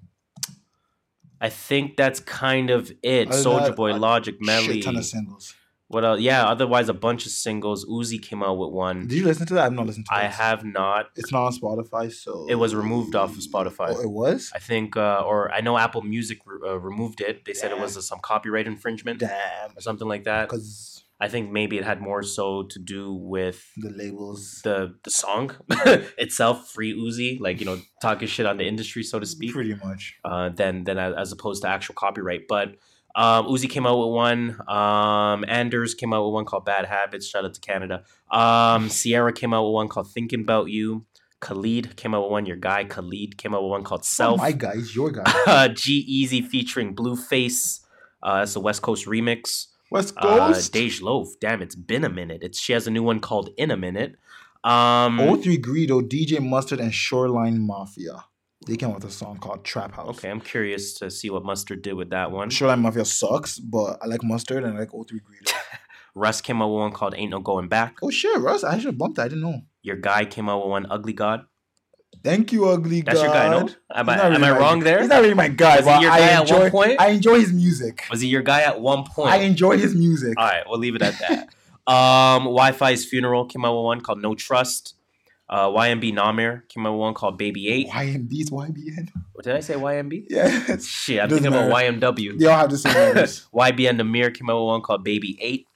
[1.41, 3.29] I think that's kind of it.
[3.29, 4.75] Soulja Boy, Logic, Melly.
[4.75, 5.55] Shit ton of singles.
[5.93, 6.21] What else?
[6.21, 7.85] Yeah, otherwise a bunch of singles.
[7.85, 9.07] Uzi came out with one.
[9.09, 9.65] Did you listen to that?
[9.67, 10.19] I've not listened to it.
[10.19, 11.11] I have not.
[11.17, 13.89] It's not on Spotify, so It was removed off of Spotify.
[13.97, 14.51] Oh, it was.
[14.55, 17.45] I think, uh, or I know Apple Music re- uh, removed it.
[17.45, 19.71] They said it was uh, some copyright infringement Damn.
[19.77, 20.49] or something like that.
[20.49, 24.61] Because I think maybe it had more so to do with the labels.
[24.65, 25.53] the the song
[26.19, 29.75] itself, Free Uzi, like you know, talking shit on the industry, so to speak, Pretty
[29.75, 30.19] much.
[30.25, 32.49] uh, than than as opposed to actual copyright.
[32.49, 32.77] But
[33.15, 34.57] um, Uzi came out with one.
[34.69, 37.27] Um, Anders came out with one called Bad Habits.
[37.27, 38.05] Shout out to Canada.
[38.31, 41.05] Um, Ciara came out with one called Thinking About You.
[41.41, 42.47] Khalid came out with one.
[42.47, 44.39] Your guy Khalid came out with one called Oh, Self.
[44.39, 45.25] my guy, he's your guy.
[45.47, 47.81] uh, G-Eazy featuring Blueface.
[48.23, 49.67] Uh, that's a West Coast remix.
[49.91, 50.73] West Uh, Coast.
[50.73, 51.29] Dej Loaf.
[51.41, 52.43] Damn, it's been a minute.
[52.43, 54.15] It's she has a new one called In a Minute.
[54.65, 58.25] Um, 03 Greedo, DJ Mustard, and Shoreline Mafia.
[58.67, 60.09] They came out with a song called Trap House.
[60.11, 62.49] okay, I'm curious to see what Mustard did with that one.
[62.51, 65.53] Shoreline Mafia sucks, but I like Mustard and I like 03 Greedo.
[66.15, 67.97] Russ came out with one called Ain't No Going Back.
[68.03, 69.25] oh shit, Russ, I should have bumped that.
[69.25, 69.63] I didn't know.
[69.83, 71.47] Your guy came out with one Ugly God.
[72.23, 73.17] Thank you, ugly God.
[73.17, 73.25] That's God.
[73.25, 73.75] your guy, no?
[73.95, 75.01] Am I, not am really I wrong there?
[75.01, 77.01] He's not really my guy, Was he your I guy at one point?
[77.01, 78.05] I enjoy his music.
[78.11, 79.31] Was he your guy at one point?
[79.31, 80.35] I enjoy his music.
[80.39, 81.49] All right, we'll leave it at that.
[81.93, 84.95] um, Wifisfuneral came out with one called No Trust.
[85.53, 87.89] Uh, YMB Nahmir came out with one called Baby Eight.
[87.91, 89.11] YMB's YBN.
[89.35, 89.75] What did I say?
[89.75, 90.25] YMB?
[90.31, 91.71] Yeah, Shit, I'm thinking about.
[91.71, 92.39] YMW.
[92.39, 93.49] they all have the same names.
[93.55, 95.67] YBN Nahmir came out with one called Baby Eight.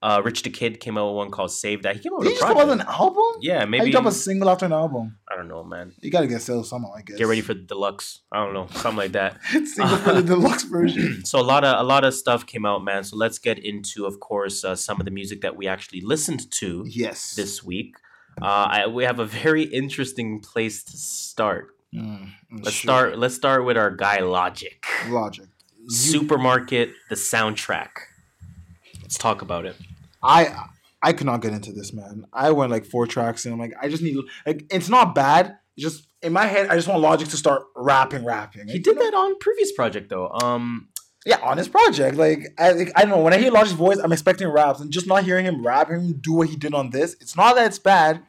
[0.00, 1.96] Uh, Rich the Kid came out with one called Save That.
[1.96, 2.68] He came out with you a just project.
[2.70, 3.24] with an album?
[3.42, 3.78] Yeah, Maybe.
[3.78, 3.86] How maybe.
[3.86, 5.18] you drop a single after an album?
[5.30, 5.92] I don't know, man.
[6.00, 7.18] You gotta get sales somehow, I guess.
[7.18, 8.20] Get ready for the deluxe.
[8.32, 9.36] I don't know, something like that.
[9.50, 11.22] single for the deluxe version.
[11.26, 13.02] so a lot of a lot of stuff came out, man.
[13.04, 16.50] So let's get into, of course, uh, some of the music that we actually listened
[16.52, 17.34] to Yes.
[17.34, 17.96] this week.
[18.42, 21.68] Uh, I, we have a very interesting place to start.
[21.94, 22.88] Mm, Let's sure.
[22.88, 23.18] start.
[23.18, 24.84] Let's start with our guy Logic.
[25.08, 25.46] Logic.
[25.80, 27.88] You- Supermarket, the soundtrack.
[29.02, 29.76] Let's talk about it.
[30.22, 30.66] I
[31.02, 32.26] I could not get into this, man.
[32.32, 34.16] I went like four tracks and I'm like, I just need
[34.46, 35.56] like it's not bad.
[35.76, 38.66] It's just in my head, I just want Logic to start rapping, rapping.
[38.68, 40.28] He did that on previous project though.
[40.30, 40.88] Um,
[41.24, 42.16] Yeah, on his project.
[42.16, 43.20] Like I, like, I don't know.
[43.22, 46.18] When I hear Logic's voice, I'm expecting raps, and just not hearing him rap, him
[46.20, 47.14] do what he did on this.
[47.20, 48.22] It's not that it's bad.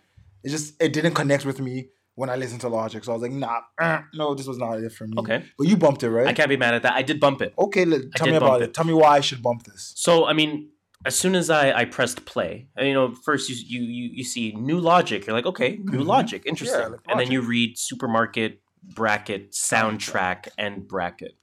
[0.43, 3.03] It's just it didn't connect with me when I listened to Logic.
[3.03, 5.15] So I was like, nah, eh, no, this was not it for me.
[5.17, 5.43] Okay.
[5.57, 6.27] but you bumped it, right?
[6.27, 6.93] I can't be mad at that.
[6.93, 7.53] I did bump it.
[7.57, 8.65] Okay, let, tell me about it.
[8.65, 8.73] it.
[8.73, 9.93] Tell me why I should bump this.
[9.95, 10.69] So I mean,
[11.05, 14.53] as soon as I, I pressed play, you know, first you, you you you see
[14.53, 15.25] new logic.
[15.27, 16.05] You're like, okay, new Mhm.
[16.05, 16.79] logic, interesting.
[16.79, 21.35] Yeah, like and then you read supermarket bracket soundtrack and bracket.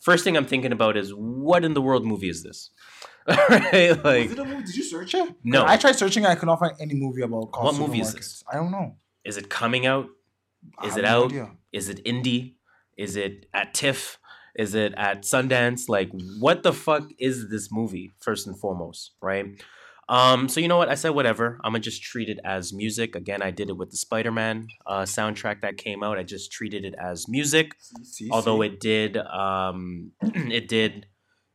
[0.00, 2.70] First thing I'm thinking about is what in the world movie is this?
[3.48, 4.04] right?
[4.04, 4.64] Like, Was it a movie?
[4.64, 5.34] Did you search it?
[5.44, 5.64] No.
[5.66, 6.26] I tried searching.
[6.26, 8.42] I could not find any movie about What movie is this?
[8.50, 8.96] I don't know.
[9.24, 10.06] is it coming out?
[10.84, 11.32] Is it out?
[11.72, 12.54] Is it indie?
[12.96, 14.18] Is it at TIFF?
[14.56, 15.88] Is it at Sundance?
[15.88, 18.12] Like, what the fuck is this movie?
[18.20, 19.46] First and foremost, right?
[20.08, 20.88] Um, so you know what?
[20.90, 21.58] I said whatever.
[21.64, 23.16] I'm gonna just treat it as music.
[23.16, 26.18] Again, I did it with the Spider-Man uh, soundtrack that came out.
[26.18, 28.66] I just treated it as music, See, see, although see.
[28.68, 31.06] it did um, it did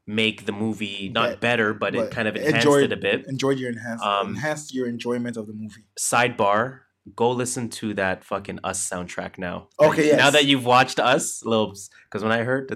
[0.10, 3.26] make the movie not Bet- better, but, it kind of enhanced enjoyed- it a bit.
[3.28, 5.86] enjoyed your enhanced Um, enhanced your enjoyment of the movie.
[5.99, 6.80] Sidebar:
[7.16, 9.68] Go listen to that fucking Us soundtrack now.
[9.80, 10.18] Okay, yes.
[10.18, 12.76] Now that you've watched Us, little because when I heard the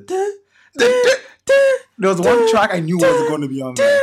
[1.97, 4.01] There was one track I knew was going to be on there.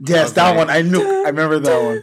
[0.00, 1.02] Yes, that one I knew.
[1.02, 2.02] I remember that one.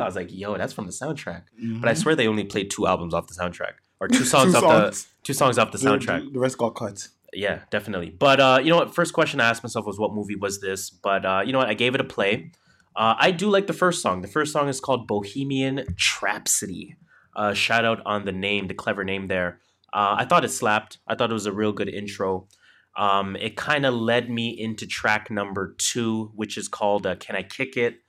[0.00, 1.42] I was like, yo, that's from the soundtrack.
[1.80, 3.74] But I swear they only played two albums off the soundtrack.
[4.00, 5.04] Or two songs off songs.
[5.04, 6.24] the two songs off the The- soundtrack.
[6.24, 7.08] The, the rest got cut.
[7.32, 8.10] Yeah, definitely.
[8.10, 8.94] But uh, you know what?
[8.94, 10.90] First question I asked myself was what movie was this?
[10.90, 11.68] But uh, you know what?
[11.68, 12.50] I gave it a play.
[12.96, 14.22] Uh, I do like the first song.
[14.22, 16.96] The first song is called Bohemian Trapsody.
[17.36, 19.60] Uh, shout out on the name, the clever name there.
[19.92, 20.98] Uh, I thought it slapped.
[21.06, 22.48] I thought it was a real good intro.
[22.96, 27.36] Um, it kind of led me into track number two, which is called uh, "Can
[27.36, 28.00] I Kick It."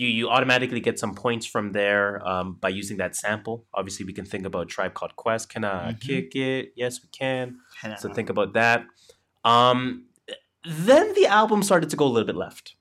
[0.00, 3.56] You you automatically get some points from there um, by using that sample.
[3.78, 5.44] Obviously, we can think about Tribe Called Quest.
[5.54, 6.00] Can I Mhm.
[6.08, 6.64] kick it?
[6.82, 7.46] Yes, we can.
[8.02, 8.78] So think about that.
[9.44, 10.06] Um,
[10.64, 12.74] then the album started to go a little bit left.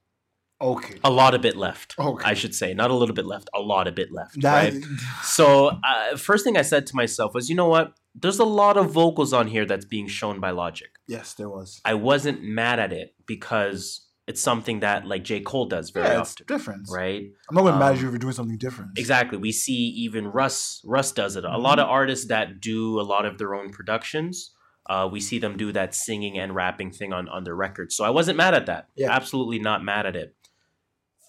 [0.60, 0.96] Okay.
[1.04, 1.94] A lot of bit left.
[2.00, 2.26] Okay.
[2.32, 4.42] I should say, not a little bit left, a lot of bit left.
[4.42, 4.84] That, right.
[5.24, 7.94] So uh, first thing I said to myself was, you know what?
[8.16, 10.90] There's a lot of vocals on here that's being shown by Logic.
[11.08, 11.80] yes, there was.
[11.86, 16.20] I wasn't mad at it because it's something that like J Cole does very Yeah,
[16.22, 16.88] it's often, different.
[16.92, 17.24] right?
[17.50, 18.92] I'm not going to mad at Um, you for doing something different.
[18.98, 19.38] Exactly.
[19.38, 19.74] We see
[20.06, 20.82] even Russ.
[20.86, 21.46] Russ does it.
[21.46, 21.62] A Mm-hmm.
[21.62, 24.52] lot of artists that do a lot of their own productions.
[24.90, 27.96] Uh, we see them do that singing and rapping thing on on their records.
[27.96, 28.88] So I wasn't mad at that.
[28.96, 29.12] Yeah.
[29.12, 30.36] Absolutely not mad at it.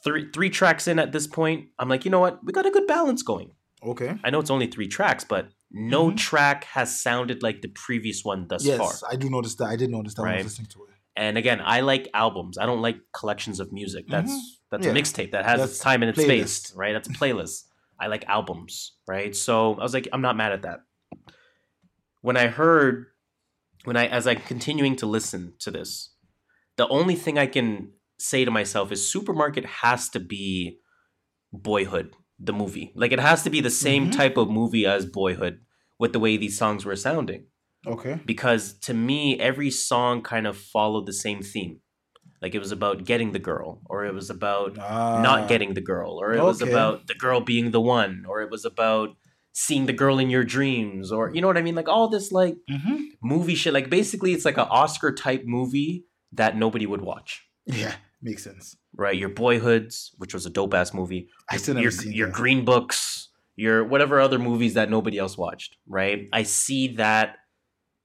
[0.05, 2.45] Three three tracks in at this point, I'm like, you know what?
[2.45, 3.53] We got a good balance going.
[3.83, 4.17] Okay.
[4.25, 6.17] I know it's only three tracks, but no Mhm.
[6.17, 8.93] track has sounded like the previous one thus yes, far.
[9.11, 9.67] I do notice that.
[9.67, 10.45] I did notice that when I Right.
[10.45, 10.95] was listening to it.
[11.19, 12.59] And again, I like albums.
[12.59, 14.05] I don't like collections of music.
[14.09, 14.41] That's Mhm.
[14.71, 14.93] that's Yeah.
[14.93, 16.59] a mixtape that has That's its time and its playlist.
[16.67, 16.93] space, right?
[16.93, 17.65] That's a playlist.
[17.99, 19.35] I like albums, right?
[19.35, 20.81] So I was like, I'm not mad at that.
[22.21, 23.07] When I heard,
[23.85, 26.15] when I as I'm continuing to listen to this,
[26.77, 30.79] the only thing I can say to myself is Supermarket has to be
[31.53, 32.93] Boyhood, the movie.
[32.95, 34.13] Like it has to be the same Mhm.
[34.17, 35.61] type of movie as Boyhood
[35.99, 37.47] with the way these songs were sounding
[37.89, 38.21] Okay.
[38.27, 41.81] because to me every song kind of followed the same theme.
[42.41, 45.81] Like it was about getting the girl or it was about Ah, not getting the
[45.81, 49.17] girl or it was about the girl being the one or it was about
[49.53, 51.75] seeing the girl in your dreams or you know what i mean?
[51.75, 53.07] Like all this like mhm.
[53.23, 53.73] movie shit.
[53.75, 57.45] Like basically it's like an oscar type movie that nobody would watch.
[57.67, 58.77] Yeah, makes sense.
[58.97, 59.17] right?
[59.17, 61.29] Your boyhoods which was a dope ass movie.
[61.51, 62.37] I still never your, seen your that.
[62.37, 66.29] green books your whatever other movies that nobody else watched right?
[66.33, 67.38] I see that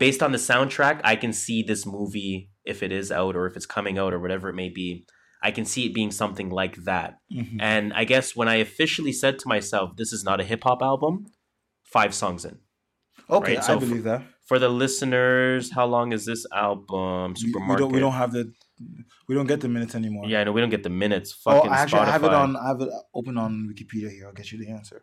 [0.03, 2.35] based on the soundtrack i can see this movie
[2.73, 4.87] if it is out or if it's coming out or whatever it may be
[5.47, 7.57] i can see it being something like that Mhm.
[7.71, 11.13] and i guess when i officially said to myself this is not a hip-hop album
[11.97, 12.57] five songs in
[13.37, 14.21] Okay, right, so I believe that.
[14.49, 17.93] for the listeners how long is this album We, we supermarket don't.
[17.97, 18.43] We don't have the.
[19.27, 20.25] We don't get the minutes anymore.
[20.31, 22.43] yeah i know we don't get the minutes Oh, fucking actually, I have it Spotify.
[22.43, 22.49] on.
[22.63, 22.89] I have it
[23.19, 24.25] open on Wikipedia here.
[24.27, 24.99] I'll get you the answer.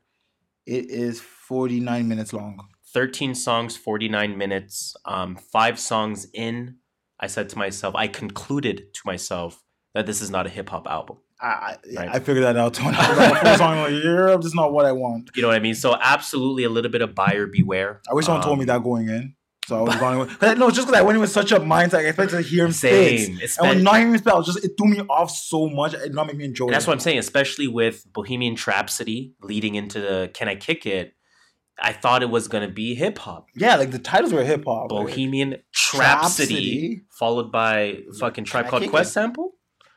[0.76, 2.54] It is 49 minutes long.
[2.92, 6.76] 13 songs, 49 minutes, um, five songs in.
[7.18, 9.62] I said to myself, I concluded to myself
[9.94, 11.18] that this is not a hip hop album.
[11.40, 12.08] I I, Right.
[12.12, 12.78] I figured that out.
[12.82, 15.30] When I was on the first song, like, yeah, this is not what I want.
[15.34, 15.74] You know what I mean?
[15.74, 18.00] So, absolutely a little bit of buyer beware.
[18.10, 19.34] I wish someone told me Um, that going in.
[19.66, 20.40] So I was going with.
[20.58, 22.72] No, just because I went in with such a mindset, I expected to hear him.
[22.72, 23.38] Same.
[23.40, 25.94] It's And when not hearing him spit, just it threw me off so much.
[25.94, 26.88] It did not make me enjoy and that's it.
[26.88, 31.14] what I'm saying, especially with Bohemian Rhapsody leading into the Can I Kick It?
[31.82, 33.48] I thought it was going to be hip hop.
[33.56, 34.90] yeah, like the titles were hip hop.
[34.92, 35.56] like, Bohemian
[35.98, 35.98] Rhapsody,
[36.54, 37.00] Rhapsody.
[37.10, 39.12] followed by fucking Tribe Called Quest It?
[39.14, 39.52] sample.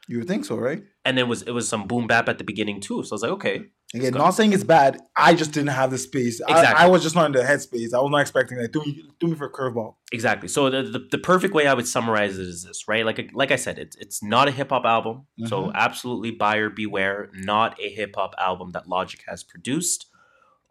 [0.07, 0.83] You would think so, right?
[1.05, 3.03] And then was it was some boom bap at the beginning too.
[3.03, 3.61] So I was like, okay,
[3.95, 4.99] Again, not saying it's bad.
[5.15, 6.41] I just didn't have the space.
[6.41, 6.83] I- Exactly.
[6.85, 7.93] I, was just not in the headspace.
[7.93, 8.73] I was not expecting that.
[8.73, 9.95] Do me, do me for a curveball.
[10.11, 10.47] Exactly.
[10.49, 13.05] So the, the the perfect way I would summarize it is this, right?
[13.05, 15.27] Like like I said, it's it's not a hip hop album.
[15.45, 15.71] So Mhm.
[15.75, 17.29] absolutely buyer beware.
[17.33, 20.07] Not a hip hop album that Logic has produced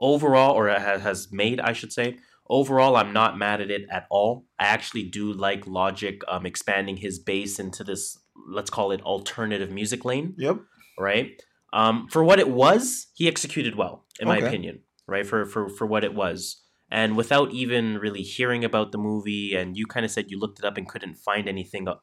[0.03, 2.19] overall or has made, I should say.
[2.49, 4.45] overall, I'm not mad at it at all.
[4.59, 8.19] I actually do like Logic um, expanding his base into this,
[8.57, 10.57] let's call it alternative music lane, Yep.
[10.99, 11.29] right?
[11.73, 15.27] Um, for what it was, he executed well, in my opinion, right?
[15.27, 16.61] For for for what it was.
[16.91, 20.59] And without even really hearing about the movie, and you kind of said you looked
[20.59, 21.95] it up and couldn't find anything uh,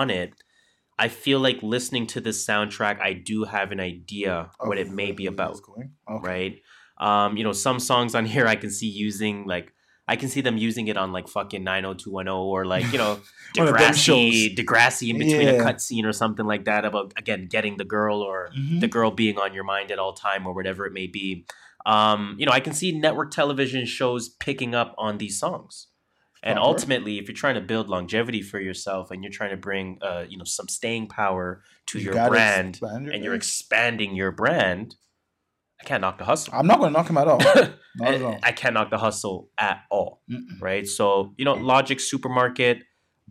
[0.00, 0.30] on it,
[0.98, 5.12] I feel like listening to this soundtrack, I do have an idea what it may
[5.12, 5.56] be about.
[5.66, 6.28] Okay.
[6.30, 6.54] right?
[6.98, 9.72] Um, you know, some songs on here I can see using like
[10.06, 13.20] I can see them using it on like fucking 90210 or like, you know,
[13.56, 15.64] One of them Degrassi, Degrassi in between a Yeah.
[15.64, 18.80] cutscene or something like that about again getting the girl or Mhm.
[18.80, 21.46] the girl being on your mind at all time or whatever it may be.
[21.86, 25.88] Um, you know, I can see network television shows picking up on these songs.
[26.42, 26.68] And Proper.
[26.68, 30.24] ultimately, if you're trying to build longevity for yourself and you're trying to bring uh,
[30.28, 34.96] you know, some staying power to You your brand your and you're expanding your brand,
[35.84, 36.54] I can't knock the hustle.
[36.56, 37.38] I'm not going to knock him at all.
[37.96, 38.38] Not at all.
[38.42, 40.60] I, can't knock the hustle at all, Mm-mm.
[40.60, 40.86] right?
[40.86, 42.78] So, you know, Logic Supermarket,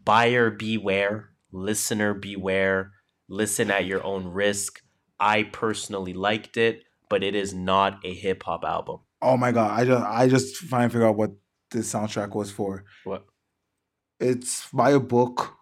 [0.05, 2.91] buyer beware, listener beware,
[3.27, 4.81] listen at your own risk.
[5.19, 8.99] I personally liked it, but it is not a hip hop album.
[9.21, 9.71] Oh my god!
[9.79, 11.31] I just I just trying to figure out what
[11.71, 12.83] this soundtrack was for.
[13.03, 13.25] What?
[14.19, 15.55] It's by a book.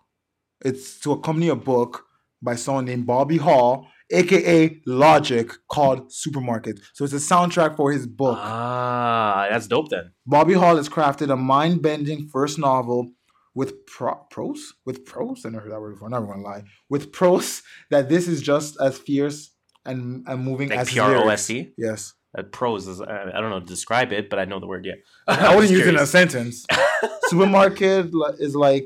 [0.65, 2.05] It's to accompany a book
[2.41, 6.79] by someone named Bobby Hall, aka Logic, called Supermarket.
[6.93, 8.37] So it's a soundtrack for his book.
[8.39, 10.11] Ah, that's dope then.
[10.25, 13.11] Bobby Hall has crafted a mind-bending first novel
[13.53, 14.73] with pro- prose.
[14.85, 16.07] With prose, I never heard that word before.
[16.07, 16.63] I'm never gonna lie.
[16.89, 19.51] With prose, that this is just as fierce
[19.85, 21.27] and and moving Like as P R O.
[21.29, 21.73] S E.
[21.77, 24.59] Yes, Uh, prose is, uh, I don't know how to describe it, but I know
[24.59, 24.93] the word, yeah.
[25.27, 26.65] I wouldn't use it in a sentence.
[27.29, 28.85] Supermarket is like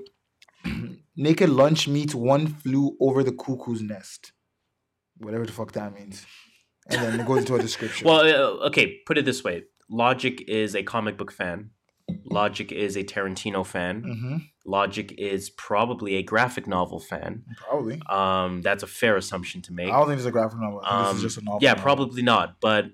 [1.15, 4.31] naked lunch meets one flew over the cuckoo's nest.
[5.19, 6.25] Whatever the fuck that means.
[6.89, 8.07] And then it goes into a description.
[8.07, 11.71] Well, uh, okay, put it this way Logic is a comic book fan,
[12.25, 14.03] Logic is a Tarantino fan.
[14.03, 14.37] hmm
[14.67, 17.43] Logic is probably a graphic novel fan.
[17.57, 18.01] probably.
[18.09, 19.89] Um, that's a fair assumption to make.
[19.89, 20.81] I don't think it's a graphic novel.
[20.83, 21.59] I think this Um, is just a novel.
[21.61, 21.83] yeah, novel.
[21.83, 22.59] probably not.
[22.59, 22.85] But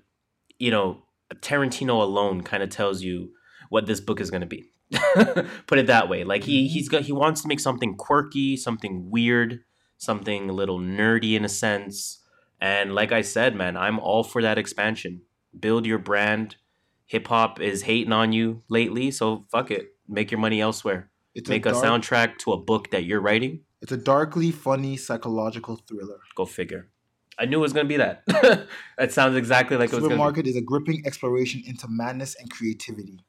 [0.58, 1.02] you know,
[1.36, 3.30] Tarantino alone kind of tells you
[3.70, 4.64] what this book is going to be.
[5.66, 6.24] Put it that way.
[6.24, 9.60] Like he he's got he wants to make something quirky, something weird,
[10.02, 12.18] something a little nerdy in a sense.
[12.60, 15.22] And like I said, man, I'm all for that expansion.
[15.58, 16.56] Build your brand.
[17.06, 19.94] Hip hop is hating on you lately, so fuck it.
[20.08, 21.10] Make your money elsewhere.
[21.34, 23.60] It's Make a, dark- soundtrack to a book that you're writing.
[23.80, 26.20] It's a darkly funny psychological thriller.
[26.34, 26.88] Go figure.
[27.38, 28.22] I knew it was gonna be that.
[28.98, 30.04] that sounds exactly like it was.
[30.04, 33.20] Supermarket is a gripping exploration into madness and creativity.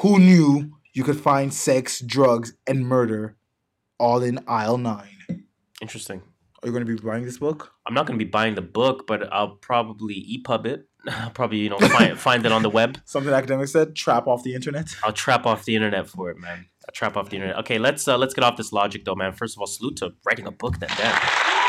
[0.00, 3.36] Who knew you could find sex, drugs, and murder
[3.98, 5.17] all in aisle nine?
[5.80, 6.22] Interesting.
[6.62, 7.72] Are you going to be buying this book?
[7.86, 10.88] I'm not going to be buying the book, but I'll probably EPUB it.
[11.08, 12.98] I'll probably, you know, find, find it on the web.
[13.04, 14.88] Something academic said, trap off the internet.
[15.04, 16.66] I'll trap off the internet for it, man.
[16.88, 17.56] I'll trap off the internet.
[17.58, 19.32] Okay, let's uh, let's get off this logic though, man.
[19.32, 21.12] First of all, salute to writing a book that damn.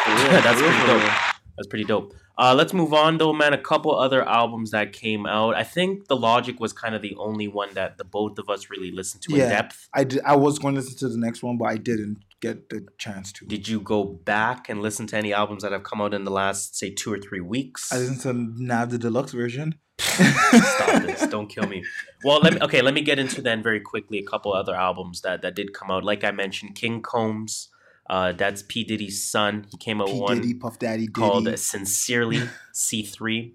[0.43, 1.11] That's pretty dope.
[1.57, 2.13] That's pretty dope.
[2.41, 3.53] Uh, let's move on though, man.
[3.53, 5.55] A couple other albums that came out.
[5.55, 8.69] I think the Logic was kind of the only one that the both of us
[8.69, 9.43] really listened to Yeah.
[9.43, 9.89] in depth.
[9.93, 12.69] I, did, I was going to listen to the next one, but I didn't get
[12.69, 13.45] the chance to.
[13.45, 16.31] Did you go back and listen to any albums that have come out in the
[16.31, 17.91] last, say, two or three weeks?
[17.91, 19.75] I listened to Nav the deluxe version.
[19.99, 21.27] Stop this!
[21.29, 21.83] Don't kill me.
[22.23, 22.59] Well, let me.
[22.61, 25.73] Okay, let me get into then very quickly a couple other albums that that did
[25.73, 26.05] come out.
[26.05, 27.67] Like I mentioned, King Combs.
[28.09, 29.67] Uh, that's P Diddy's son.
[29.71, 31.11] He came out P one Diddy, Puff Daddy, Diddy.
[31.13, 32.41] called "Sincerely"
[32.73, 33.53] C three.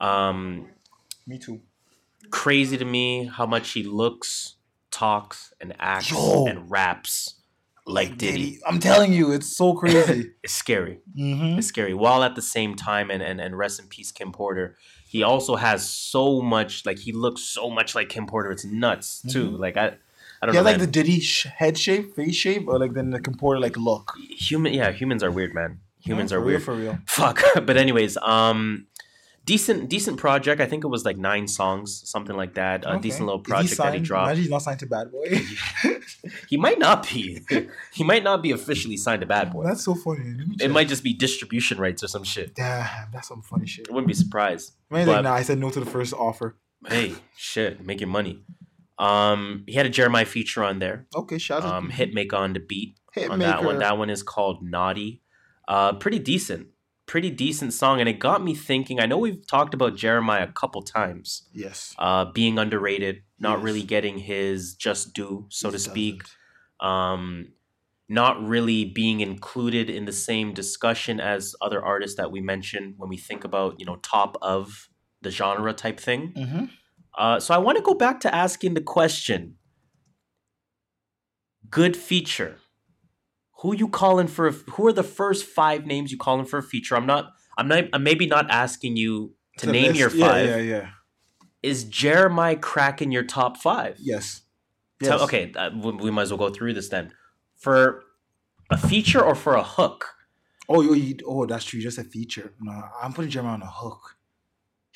[0.00, 0.68] Um,
[1.26, 1.60] Me too.
[2.30, 4.56] crazy to me how much he looks,
[4.90, 6.46] talks, and acts Yo.
[6.46, 7.34] and raps
[7.86, 8.58] like Diddy.
[8.66, 10.32] I'm telling you, it's so crazy.
[10.42, 10.98] It's scary.
[11.16, 11.94] hmm It's scary.
[11.94, 14.76] While at the same time, and, and and rest in peace, Kim Porter.
[15.08, 18.50] He also has so much, like he looks so much like Kim Porter.
[18.50, 19.52] It's nuts too.
[19.52, 19.58] Mhm.
[19.60, 19.94] Like I,
[20.42, 20.64] I don't Yeah, know.
[20.64, 20.86] like man.
[20.86, 24.12] the Diddy sh- head shape, face shape, or like then the Kim Porter like look.
[24.30, 24.72] human.
[24.74, 25.80] Yeah, humans are weird, man.
[26.00, 26.60] Humans Yeah, are weird.
[26.60, 26.98] Real, for real.
[27.06, 27.42] Fuck.
[27.66, 28.86] but anyways, um,
[29.44, 30.60] decent decent project.
[30.60, 32.84] I think it was like nine songs, something like that.
[32.84, 33.00] A Okay.
[33.02, 34.26] decent little Is he project that he dropped.
[34.28, 35.40] Imagine he's not signed to Bad Boy.
[36.48, 37.40] He might not be.
[37.92, 39.64] he might not be officially signed to Bad Boy.
[39.64, 40.24] That's so funny.
[40.38, 40.70] Let me It check.
[40.70, 42.54] might just be distribution rights or some shit.
[42.54, 43.86] Damn, that's some funny shit.
[43.90, 44.72] I wouldn't be surprised.
[44.90, 46.56] Maybe But- like, nah, I said no to the first offer.
[46.88, 48.42] Hey, shit, make your money.
[48.98, 51.06] Um, he had a Jeremiah feature on there.
[51.14, 51.74] Okay, shout out.
[51.74, 53.30] Um, Hitmaka on the beat Hitmaka.
[53.30, 53.78] on that one.
[53.78, 55.22] That one is called Naughty.
[55.68, 56.68] Uh, pretty decent,
[57.06, 59.00] pretty decent song, and it got me thinking.
[59.00, 61.94] I know we've talked about Jeremiah a couple times, Yes.
[61.98, 63.64] uh, being underrated, not Yes.
[63.64, 66.22] really getting his just due, so He to speak.
[66.22, 66.88] doesn't.
[66.90, 67.48] Um,
[68.08, 73.08] not really being included in the same discussion as other artists that we mentioned when
[73.08, 74.88] we think about you know top of
[75.22, 76.32] the genre type thing.
[76.36, 76.70] Mhm.
[77.16, 79.56] Uh, so I want to go back to asking the question:
[81.70, 82.58] Good feature.
[83.60, 84.48] Who you calling for?
[84.48, 86.96] A, who are the first five names you calling for a feature?
[86.96, 87.32] I'm not.
[87.56, 87.84] I'm not.
[87.92, 89.98] I'm maybe not asking you to name list.
[89.98, 90.46] your five.
[90.46, 90.88] Yeah, yeah, yeah.
[91.62, 93.96] Is Jeremiah cracking your top five?
[93.98, 94.42] Yes.
[95.02, 97.12] Tell- okay, uh, we, we might as well go through this then.
[97.56, 98.04] For
[98.70, 100.14] a feature or for a hook?
[100.68, 101.80] Oh, you, you, oh, that's true.
[101.80, 102.52] Just a feature.
[102.60, 104.15] No, I'm putting Jeremiah on a hook.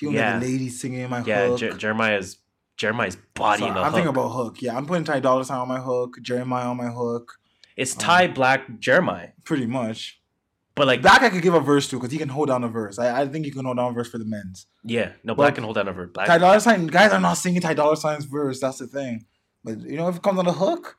[0.01, 0.39] He gonna Yeah.
[0.39, 1.59] the ladies singing in my Yeah, hook.
[1.61, 2.39] Jer- Jeremiah's
[2.77, 3.95] Jeremiah's body So in the I'm hook.
[3.95, 4.63] thinking about hook.
[4.63, 6.17] Yeah, I'm putting Ty Dolla Sign on my hook.
[6.23, 7.39] Jeremiah on my hook.
[7.77, 10.21] it's um, Ty Black Jeremiah, Pretty much.
[10.75, 12.69] but like Black I could give a verse to because he can hold down a
[12.69, 12.99] verse.
[12.99, 14.67] I, I think he can hold down a verse for the men's.
[14.85, 16.27] yeah, no Black But- can hold down over Black.
[16.27, 18.61] Ty Dolla Sign guys are not singing Ty Dolla Sign's verse.
[18.61, 19.27] That's the thing.
[19.63, 20.97] But you know, if it comes on the hook,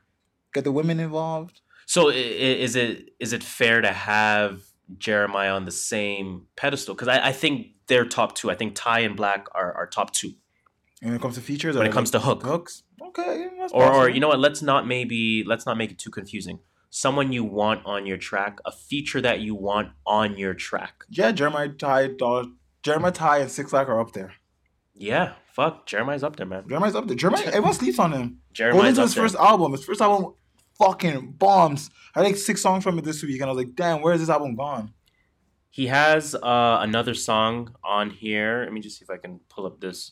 [0.53, 1.61] get the women involved.
[1.87, 4.61] So is it is it fair to have
[4.97, 6.95] Jeremiah on the same pedestal?
[6.95, 8.49] Because I, I think they're top two.
[8.51, 10.31] I think Ty and Black are, are top two.
[11.01, 12.43] And when it comes to features, When it comes to hook.
[12.43, 14.39] hooks, okay, Or or you know what?
[14.39, 16.59] Let's not maybe let's not make it too confusing.
[16.91, 21.05] Someone you want on your track, a feature that you want on your track.
[21.09, 22.51] yeah, Jeremiah Ty Dolla,
[22.83, 24.33] Jeremiah Ty and Six Lack are up there.
[24.95, 25.87] Yeah, fuck.
[25.87, 26.65] Jeremiah's up there, man.
[26.67, 27.15] Jeremiah's up there.
[27.15, 28.39] Jeremiah, everyone sleeps on him.
[28.53, 29.23] Jeremiah's into up his there.
[29.23, 29.71] first album.
[29.71, 30.33] His first album
[30.81, 31.89] fucking bombs.
[32.15, 34.21] I like six songs from it this week, and I was like, damn, where is
[34.21, 34.93] this album gone?
[35.69, 38.63] He has uh, another song on here.
[38.63, 40.11] Let me just see if I can pull up this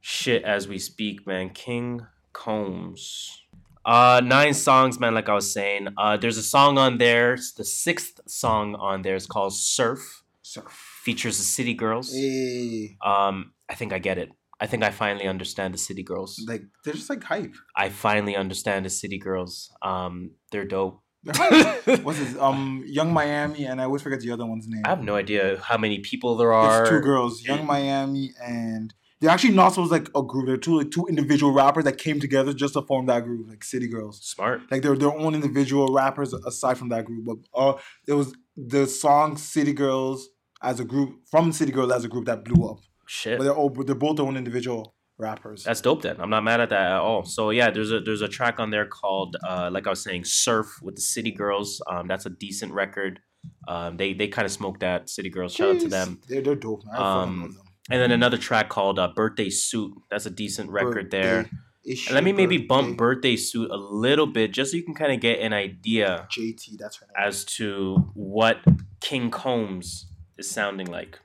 [0.00, 1.50] shit as we speak, man.
[1.50, 3.42] King Combs.
[3.84, 5.14] Uh, nine songs, man.
[5.14, 7.34] Like I was saying, uh, there's a song on there.
[7.34, 10.72] It's the sixth song on there is called "Surf." Surf.
[11.02, 12.12] Features the City Girls.
[12.12, 12.96] Hey.
[13.04, 14.30] Um, I think I get it.
[14.62, 16.40] I think I finally understand the City Girls.
[16.46, 17.54] Like they're just like hype.
[17.76, 19.72] I finally understand the City Girls.
[19.82, 20.14] Um,
[20.52, 21.02] they're dope.
[21.24, 22.36] What's this?
[22.38, 24.82] um Young Miami and I always forget the other one's name.
[24.84, 26.82] I have no idea how many people there are.
[26.82, 30.46] It's two girls, Young Miami and they're actually not supposed like a group.
[30.46, 33.64] They're two like two individual rappers that came together just to form that group, like
[33.64, 34.20] City Girls.
[34.22, 34.62] Smart.
[34.70, 37.24] Like they're their own individual rappers aside from that group.
[37.24, 37.74] But uh
[38.06, 40.28] it was the song City Girls
[40.62, 42.78] as a group from City Girls as a group that blew up.
[43.06, 43.38] Shit.
[43.38, 45.64] But they're all they're both their own individual rappers.
[45.64, 46.02] That's dope.
[46.02, 47.24] Then I'm not mad at that at all.
[47.24, 50.24] So yeah, there's a there's a track on there called uh, like I was saying,
[50.24, 51.80] "Surf" with the City Girls.
[51.86, 53.20] Um, that's a decent record.
[53.66, 55.54] Um, they they kind of smoked that City Girls.
[55.54, 56.20] Shout out to them.
[56.28, 57.00] They're they're dope, man.
[57.00, 57.58] Um.
[57.90, 61.42] And then another track called uh, "Birthday Suit." That's a decent record there.
[61.42, 61.56] Birthday.
[61.84, 63.32] It's And let me maybe bump birthday.
[63.32, 66.78] "Birthday Suit" a little bit, just so you can kind of get an idea JT,
[66.78, 67.10] that's name.
[67.18, 68.58] as to what
[69.00, 70.06] King Combs
[70.38, 71.18] is sounding like.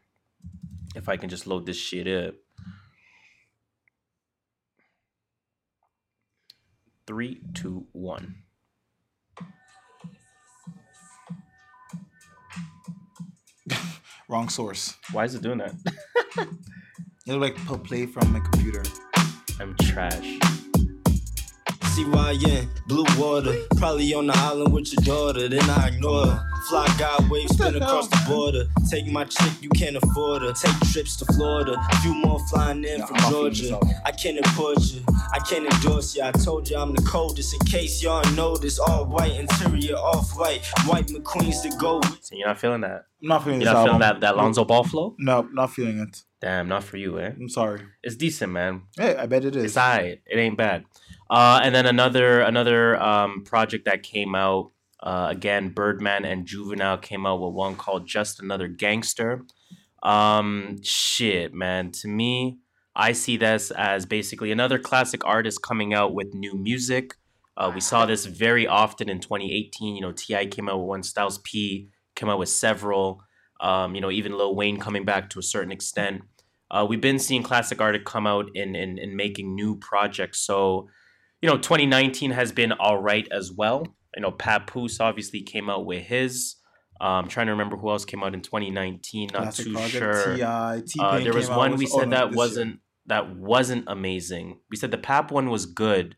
[0.97, 2.33] If I can just load this shit up.
[7.05, 8.37] Three, two, one.
[14.27, 14.95] Wrong source.
[15.11, 15.75] Why is it doing that?
[17.27, 18.83] It looked like play from my computer.
[19.59, 20.39] I'm trash.
[21.97, 23.55] CYN, blue water.
[23.77, 26.45] Probably on the island with your daughter, then I ignore her.
[26.69, 28.65] Fly guy waves spin across the border.
[28.87, 30.53] Take my chick, you can't afford her.
[30.53, 31.75] Take trips to Florida.
[32.03, 34.01] Few more flying in Yeah, from I'm not feeling this Georgia.
[34.05, 35.01] I can't import you.
[35.33, 36.21] I can't endorse you.
[36.21, 37.55] I told you I'm the coldest.
[37.55, 40.63] In case y'all notice, all white interior, off white.
[40.85, 42.19] White McQueen's to go with.
[42.21, 43.05] So you're not feeling that?
[43.23, 45.15] I'm not feeling You're this not feeling that, that Lonzo Ball flow?
[45.17, 46.21] No, not feeling it.
[46.41, 47.31] Damn, not for you, eh?
[47.31, 47.81] I'm sorry.
[48.03, 48.83] It's decent, man.
[48.95, 49.63] Hey, I bet it is.
[49.63, 50.21] It's alright.
[50.27, 50.85] It ain't bad.
[51.29, 54.71] Uh, and then another another um, project that came out
[55.01, 59.45] uh, again, Birdman and Juvenile came out with one called Just Another Gangster.
[60.01, 61.91] Um, shit, man.
[61.91, 62.59] To me,
[62.95, 67.15] I see this as basically another classic artist coming out with new music.
[67.55, 69.95] Uh, we saw this very often in 2018.
[69.95, 70.47] You know, T.I.
[70.47, 73.21] came out with one, Styles P came out with several.
[73.59, 76.21] Um, you know, even Lil Wayne coming back to a certain extent.
[76.69, 80.39] Uh, we've been seeing classic artists come out in, in in making new projects.
[80.39, 80.89] So,
[81.41, 83.85] you know, 2019 has been all right as well.
[84.15, 86.55] You know, Papoose obviously came out with his.
[86.99, 89.29] Um, trying to remember who else came out in 2019.
[89.31, 89.91] Not Classic too project.
[89.93, 90.35] sure.
[90.35, 90.81] T.I.
[90.99, 94.59] Uh, there was one we said that wasn't that wasn't amazing.
[94.71, 96.15] We said the Pap one was good.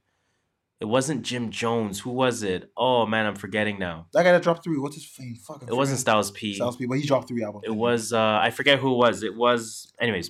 [0.80, 2.00] It wasn't Jim Jones.
[2.00, 2.72] Who was it?
[2.78, 4.08] Oh man, I'm forgetting now.
[4.14, 4.78] That guy that dropped three.
[4.78, 5.36] What's his fame?
[5.36, 5.64] Fuck.
[5.68, 6.56] It wasn't Styles P.
[6.56, 7.66] Styles P, but he dropped three albums.
[7.68, 9.24] It was uh I forget who it was.
[9.24, 10.30] It was anyways.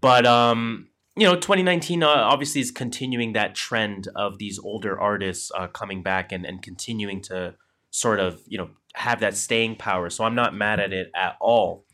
[0.00, 5.50] But um you know 2019 uh, obviously is continuing that trend of these older artists
[5.56, 7.54] uh, coming back and and continuing to
[7.94, 10.10] sort of, you know, have that staying power.
[10.10, 11.84] So I'm not mad at it at all.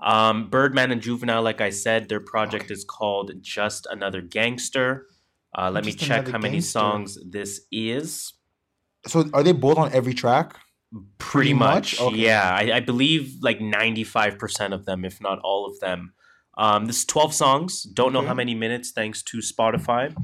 [0.00, 5.06] Um Birdman and Juvenile like I said, their project is called Just Another Gangster.
[5.56, 8.32] Uh, let me check how many songs this is.
[9.06, 10.56] So are they both on every track?
[10.90, 12.08] Pretty Pretty much, much?
[12.08, 12.16] Okay.
[12.16, 12.56] yeah.
[12.60, 16.12] I, I believe like ninety five percent of them, if not all of them,
[16.56, 17.82] Um, this is 12 songs.
[17.82, 18.28] Don't know Okay.
[18.28, 20.14] how many minutes thanks to Spotify.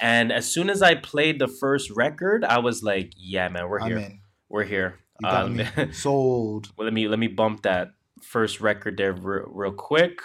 [0.00, 3.84] And as soon as I played the first record, I was like, yeah, man, we're
[3.86, 4.12] here.
[4.48, 4.98] We're here.
[5.20, 6.72] You got Um, me sold.
[6.76, 10.20] well, let me let me bump that first record there real quick,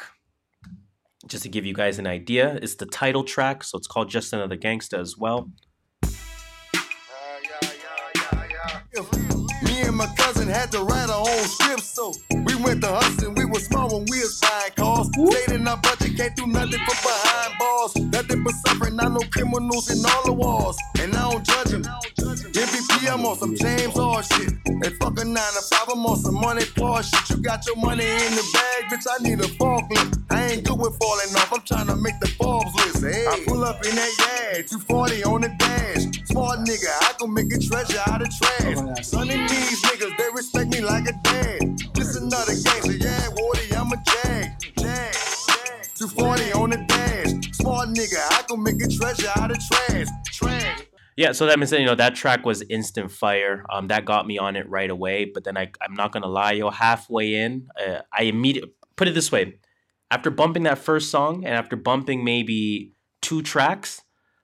[1.27, 2.55] just to give you guys an idea.
[2.61, 5.49] It's the title track, so it's called "Just Another Gangsta" as well.
[9.91, 12.13] And my cousin had to write our own script, so
[12.45, 13.35] we went to hustling.
[13.35, 15.09] We was small when we was buying cars.
[15.11, 17.95] Stayed in our budget, can't do nothing from behind bars.
[17.97, 20.77] Nothing but suffering, not no criminals in all the walls.
[20.99, 21.83] And I don't judge them.
[21.83, 24.53] MVP, I'm on some James R shit.
[24.65, 27.29] And fuck a nine to five, I'm on some money claw shit.
[27.29, 29.05] You got your money in the bag, bitch.
[29.11, 30.23] I need a forklift.
[30.29, 31.51] I ain't good with falling off.
[31.51, 33.03] I'm trying to make the Forbes list.
[33.03, 34.11] Hey, I pull up in that
[34.53, 36.03] yard, 240 on the dash.
[36.31, 39.05] Smart nigga, I can make a treasure out of trash.
[39.05, 41.77] Son of these niggas, they respect me like a dad.
[41.93, 43.97] This another gangster, yeah, Woody, I'm a.
[44.05, 45.13] Jag, jag.
[45.95, 47.55] 240 on the dash.
[47.55, 50.07] Smart nigga, I can make a treasure out of trash.
[50.31, 50.81] Trash.
[51.17, 53.65] Yeah, so that means that, you know that track was instant fire.
[53.69, 55.25] Um, that got me on it right away.
[55.25, 59.13] But then I, I'm not gonna lie, yo, halfway in, uh, I immediately put it
[59.13, 59.59] this way:
[60.09, 64.01] after bumping that first song and after bumping maybe two tracks,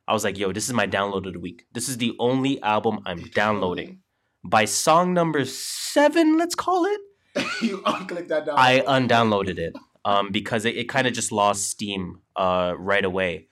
[0.08, 1.66] I was like, yo, this is my download of the week.
[1.72, 4.02] This is the only album I'm downloading.
[4.50, 7.02] By song number seven, let's call it,
[7.62, 8.56] you unclick that down.
[8.58, 9.74] I undownloaded it
[10.06, 13.48] um, because it, it kind of just lost steam uh, right away.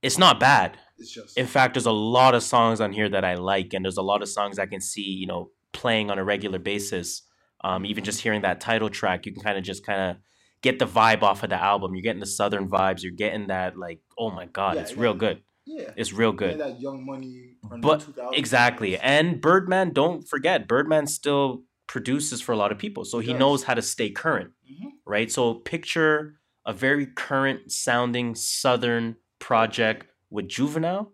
[0.00, 0.78] It's not bad.
[0.96, 3.84] It's just In fact, there's a lot of songs on here that I like, and
[3.84, 7.22] there's a lot of songs I can see, you know, playing on a regular basis.
[7.62, 10.16] Um, even just hearing that title track, you can kind of just kind of
[10.62, 11.94] get the vibe off of the album.
[11.94, 13.02] You're getting the southern vibes.
[13.02, 15.00] You're getting that like, oh my god, Yeah, it's yeah.
[15.02, 15.42] real good.
[15.66, 15.90] Yeah.
[15.96, 16.58] It's real good.
[16.58, 17.56] that young money.
[17.80, 23.18] But exactly, and Birdman, don't forget, Birdman still produces for a lot of people, so
[23.18, 24.92] He he knows how to stay current, Mhm.
[25.06, 25.30] right?
[25.30, 31.12] So picture a very current sounding southern project with Juvenile.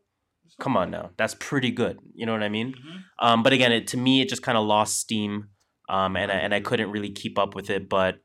[0.60, 1.98] Come on now, that's pretty good.
[2.14, 2.74] You know what I mean?
[2.74, 3.04] Mhm.
[3.20, 5.48] Um, but again, it to me it just kind of lost steam,
[5.88, 7.88] um, and I, and I couldn't really keep up with it.
[7.88, 8.18] But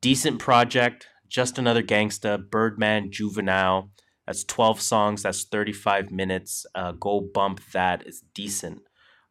[0.00, 3.90] decent project, just another gangsta, Birdman, Juvenile.
[4.26, 5.22] That's twelve songs.
[5.22, 6.66] That's thirty five minutes.
[6.74, 8.02] Uh, go bump that.
[8.06, 8.82] It's decent.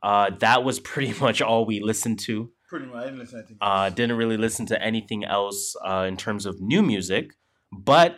[0.02, 2.52] Uh, that was pretty much all we listened to.
[2.68, 2.96] Pretty much.
[2.96, 3.58] I didn't listen to anything.
[3.62, 7.36] Uh, didn't really listen to anything else uh, in terms of new music,
[7.72, 8.18] but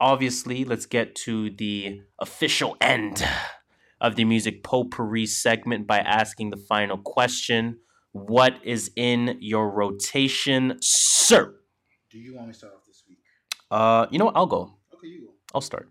[0.00, 3.24] obviously, let's get to the official end
[4.00, 7.78] of the music potpourri segment by asking the final question:
[8.12, 11.54] What is in your rotation, sir?
[12.10, 13.18] Do you want me to start off this week?
[13.70, 14.36] Uh, you know what?
[14.36, 14.74] I'll go.
[14.94, 15.32] Okay, you go.
[15.54, 15.88] I'll start.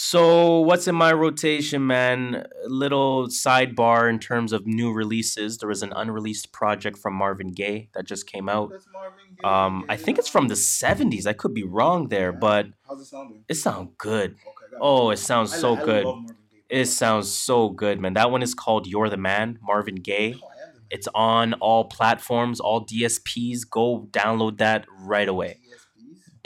[0.00, 2.46] So, what's in my rotation, man?
[2.66, 5.58] Little sidebar in terms of new releases.
[5.58, 8.70] There was an unreleased project from Marvin Gaye that just came out.
[8.70, 9.42] Gaye.
[9.42, 11.26] Um, I think it's from the 70s.
[11.26, 13.42] I could be wrong there, but How's it sounding?
[13.48, 14.36] it sounds good.
[14.36, 15.16] Okay, Oh, it.
[15.16, 16.04] sounds so I good.
[16.04, 16.34] love Gaye.
[16.82, 18.14] It sounds so good, man.
[18.14, 20.36] That one is called You're the Man, Marvin Gaye.
[20.40, 20.82] Oh, I man.
[20.90, 23.68] It's on all platforms, all DSPs.
[23.68, 25.58] Go download that right away.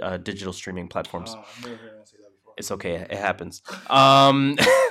[0.02, 1.36] Uh, digital streaming platforms.
[1.36, 1.44] Oh,
[2.56, 2.94] It's okay.
[2.96, 3.62] It happens.
[3.88, 4.56] Um,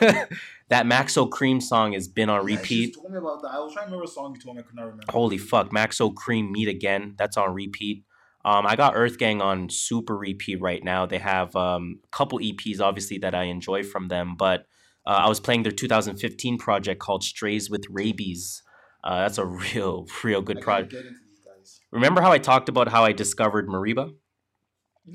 [0.69, 2.95] that Maxo Kream song has been on Yeah, repeat.
[2.95, 3.49] told me about that.
[3.49, 4.61] I was trying to remember a song you told me.
[4.61, 5.05] I could not remember.
[5.09, 7.15] Holy fuck, Maxo Kream Meet Again.
[7.17, 8.03] That's on repeat.
[8.43, 11.05] Um, I got Earth Gang on super repeat right now.
[11.05, 14.35] They have um, a couple EPs, obviously, that I enjoy from them.
[14.35, 14.65] But
[15.05, 18.63] uh, I was playing their 2015 project called Strays with Rabies.
[19.03, 19.45] Uh, that's a
[19.75, 20.91] real, real good project.
[20.91, 21.81] Get into these guys.
[21.91, 24.13] Remember how I talked about how I discovered Mereba?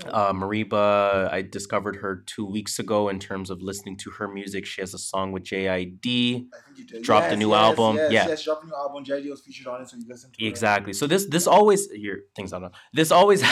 [0.04, 4.66] Uh, Mereba, I discovered her two weeks ago in terms of listening to her music.
[4.66, 5.64] She has a song with JID.
[5.64, 5.76] I
[6.66, 7.02] think you did.
[7.02, 7.96] dropped a new yes, album.
[7.96, 8.28] Yes, Yeah.
[8.28, 9.04] yes, dropped a new album.
[9.04, 10.44] JID was featured on it, so you listen to.
[10.44, 10.92] Exactly.
[10.92, 12.78] So this this always your things I don't know.
[12.92, 13.42] This always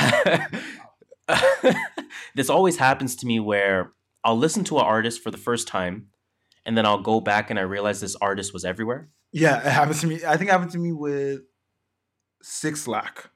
[2.35, 3.93] this always happens to me where
[4.25, 6.09] I'll listen to an artist for the first time,
[6.67, 9.09] and then I'll go back and I realize this artist was everywhere.
[9.33, 10.17] Yeah, it happens to me.
[10.27, 11.41] I think it happened to me with
[12.43, 13.31] Six Lack.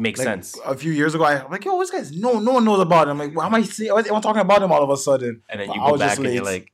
[0.00, 0.58] Makes Like, sense.
[0.64, 3.06] A few years ago, I, I'm like, yo, this guy's no, no one knows about
[3.06, 3.18] him.
[3.18, 3.92] Like, why am I seeing?
[3.92, 5.42] Why am I talking about him all of a sudden?
[5.50, 6.72] And then you go back just and you're like,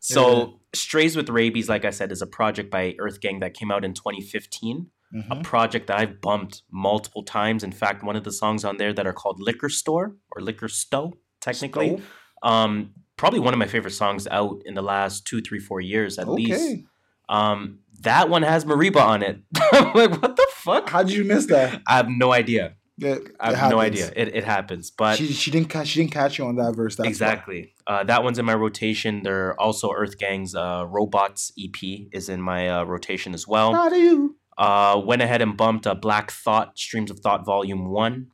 [0.00, 3.70] so Strays with Rabies, like I said, is a project by Earth Gang that came
[3.70, 4.90] out in 2015.
[5.10, 5.42] A Mhm.
[5.42, 7.64] project that I've bumped multiple times.
[7.64, 10.68] In fact, one of the songs on there that are called Liquor Store or Liquor
[10.68, 11.88] Stow, technically.
[11.96, 12.02] Stove?
[12.42, 16.18] Um, probably one of my favorite songs out in the last two, three, four years
[16.18, 16.84] at least.
[17.28, 19.40] Um, that one has Mereba on it.
[19.72, 20.88] I'm like, what the fuck?
[20.88, 21.82] How did you miss that?
[21.86, 22.74] I have no idea.
[22.96, 24.10] Yeah, I it have no idea.
[24.16, 26.98] It, it happens, but she she didn't catch she didn't catch you on that verse.
[26.98, 27.72] Exactly.
[27.86, 29.22] Uh, that one's in my rotation.
[29.22, 31.76] There also Earth Gang's uh, Robots EP
[32.12, 33.70] is in my uh, rotation as well.
[33.70, 34.36] Proud of you.
[34.56, 38.26] Uh, went ahead and bumped uh, Black Thought, Streams of Thought Volume 1.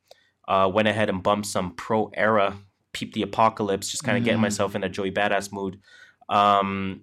[0.49, 2.57] Uh, went ahead and bumped some Pro Era
[2.95, 4.43] peep the apocalypse, just kind of getting Mm.
[4.43, 5.79] myself in that Joey Badass mood.
[6.31, 7.03] Um,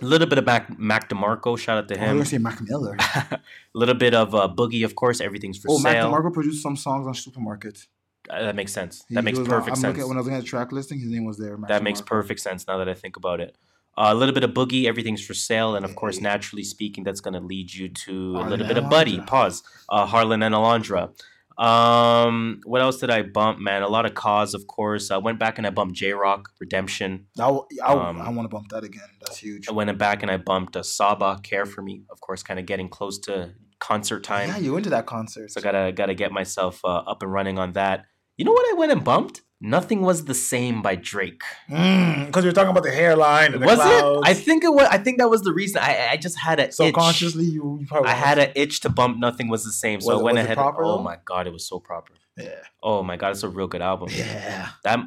[0.00, 2.16] a little bit of Mac, Mac DeMarco, shout out to Oh, him.
[2.16, 2.96] gonna say Mac Miller.
[2.98, 3.40] A
[3.74, 5.20] little bit of uh, Boogie, of course.
[5.20, 6.06] Everything's for sale.
[6.06, 6.20] oh, Mac.
[6.22, 7.86] DeMarco produced some songs on Supermarket.
[8.30, 9.04] Uh, that makes sense.
[9.08, 9.96] He That makes on- perfect I'm sense.
[9.96, 11.56] Looking, when I was looking at the track listing, his name was there.
[11.56, 13.56] Mac That makes perfect sense now that I think about it.
[13.96, 16.22] Uh, a little bit of boogie, everything's for sale, and of course, Hey.
[16.22, 19.18] naturally speaking, that's going to lead you to a little bit of Buddy.
[19.20, 19.62] Pause.
[19.88, 21.10] Uh, Harlan and Alondra.
[21.58, 23.82] Um, what else did I bump, man?
[23.82, 25.10] A lot of cause, of course.
[25.10, 27.26] I went back and I bumped Jay Rock Redemption.
[27.36, 29.08] W- I, Um, I want to bump that again.
[29.20, 29.68] That's huge.
[29.68, 32.04] I went back and I bumped uh, Saba Care for Me.
[32.10, 34.48] Of course, kind of getting close to concert time.
[34.48, 35.50] Yeah, you went to that concert.
[35.50, 38.04] So gotta gotta get myself uh, up and running on that.
[38.36, 39.42] You know what I went and bumped?
[39.60, 41.42] Nothing was the same by Drake.
[41.68, 44.18] Mm, because you're talking about the hairline and the was clouds.
[44.26, 44.30] it?
[44.30, 44.86] I think it was.
[44.88, 45.80] I think that was the reason.
[45.82, 47.52] I I just had a subconsciously Itch.
[47.54, 49.18] you, you probably I had an itch to bump.
[49.18, 50.00] Nothing was the same.
[50.00, 50.56] So Was I it- went ahead.
[50.56, 52.12] proper, oh my god, it was so proper.
[52.36, 52.50] yeah
[52.82, 54.08] Oh my god, it's a real good album.
[54.12, 54.68] yeah.
[54.84, 55.00] That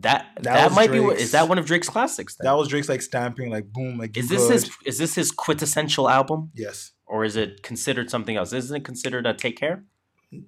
[0.00, 0.98] that That that, might be.
[0.98, 2.34] what- Is that one of Drake's classics?
[2.34, 2.46] Then?
[2.46, 4.70] That was Drake's like stamping like boom like Is this his?
[4.84, 6.92] Is this his quintessential album, Yes.
[7.06, 8.52] or is it considered something else?
[8.52, 9.84] Isn't it considered a Take Care?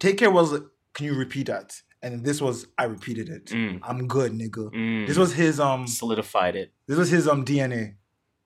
[0.00, 0.58] Take care was
[0.94, 1.82] can you repeat that?
[2.04, 3.46] And this was I repeated it.
[3.46, 3.80] Mm.
[3.82, 4.64] I'm good, nigga.
[4.72, 5.06] Mm.
[5.08, 6.68] This was his um solidified it.
[6.88, 7.94] this was his um DNA.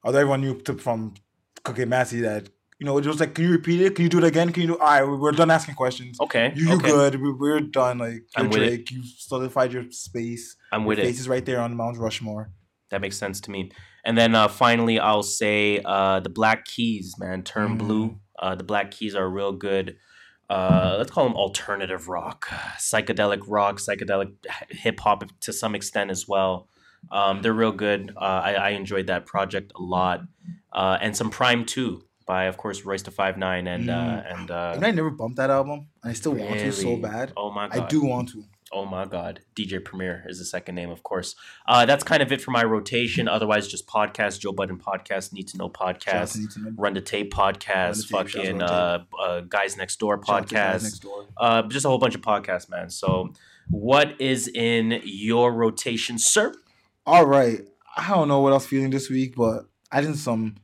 [0.05, 1.15] Although everyone knew to, from
[1.65, 2.49] Cookie Massey that
[2.79, 3.97] you know it was like, can you repeat it?
[3.97, 4.53] Can you do it again?
[4.53, 4.79] Can you do?
[4.79, 6.21] All right, we're done asking questions.
[6.21, 6.91] Okay, You, you okay.
[6.93, 7.13] good?
[7.21, 7.99] We, we're done.
[7.99, 8.49] Like I'm.
[8.49, 8.91] Drake.
[8.93, 10.57] You solidified your space.
[10.73, 11.21] I'm Your with face it.
[11.23, 12.53] is right there on Mount Rushmore.
[12.91, 13.73] That makes sense to me.
[14.05, 17.43] And then uh, finally, I'll say uh, the Black Keys, man.
[17.43, 17.79] Turn Mm.
[17.79, 18.21] Blue.
[18.39, 19.97] Uh, the Black Keys are real good.
[20.49, 22.49] Uh, let's call them alternative rock,
[22.79, 24.33] psychedelic rock, psychedelic
[24.71, 26.69] hip hop to some extent as well.
[27.13, 28.13] Um, they're real good.
[28.17, 30.23] Uh, I, I enjoyed that project a lot.
[30.73, 34.33] Uh, and some PRhyme 2 by, of course, Royce da Five Nine and uh, Mm.
[34.41, 35.87] and uh, and I never bumped that album.
[36.05, 37.33] I still want to so bad.
[37.37, 37.79] Oh my god!
[37.79, 38.45] I do want to.
[38.71, 39.41] Oh my God.
[39.57, 41.35] DJ Premier is the second name, of course.
[41.67, 43.27] Uh, that's kind of it for my rotation.
[43.27, 46.73] Otherwise, just podcast, Joe Budden podcast, Need to Know podcast, to to Know.
[46.77, 50.83] Run the Tape podcast, fucking uh, uh, Guys Next Door Guys podcast.
[50.83, 51.27] Next Door.
[51.37, 52.91] Uh, just a whole bunch of podcasts, man.
[52.91, 53.33] So,
[53.71, 56.53] what is in your rotation, sir?
[57.07, 57.61] All right.
[57.97, 60.57] I don't know what else feeling this week, but I did some.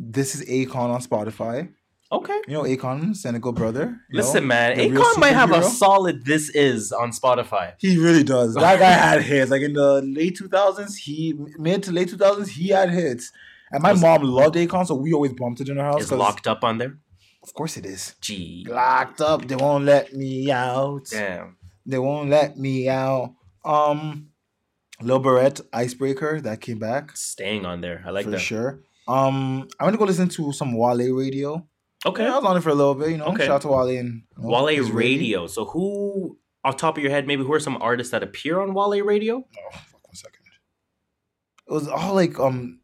[0.00, 1.72] This is Akon on Spotify.
[2.10, 2.40] Okay.
[2.46, 4.00] You know Akon, Senegal brother.
[4.10, 4.78] Listen, know, man.
[4.78, 7.74] Akon might have a solid This Is on Spotify.
[7.78, 8.54] He really does.
[8.54, 9.50] That guy had hits.
[9.50, 13.30] Like in the late two thousands, he mid to late two thousands, he had hits.
[13.70, 16.04] And my Was- mom loved Akon, so we always bumped it in our house.
[16.04, 16.96] Is locked up on there?
[17.42, 18.14] Of course it is.
[18.22, 18.66] Gee.
[18.68, 19.46] Locked up.
[19.46, 21.04] They won't let me out.
[21.10, 21.56] Damn.
[21.84, 23.34] They won't let me out.
[23.64, 24.30] Um,
[25.02, 28.02] Lil Barrett, Icebreaker, that came back Staying on there.
[28.06, 28.40] I like for that.
[28.40, 28.80] sure.
[29.06, 31.66] Um, I'm gonna go listen to some Wale radio.
[32.06, 32.22] Okay.
[32.24, 33.26] Yeah, I was on it for a little bit, you know.
[33.26, 33.44] Okay.
[33.46, 35.46] Shout out to Wale and know, Wale his Radio.
[35.46, 38.72] So who, off top of your head, maybe who are some artists that appear on
[38.74, 39.36] Wale Radio?
[39.38, 40.34] Oh, fuck one second.
[41.68, 42.80] It was all like um,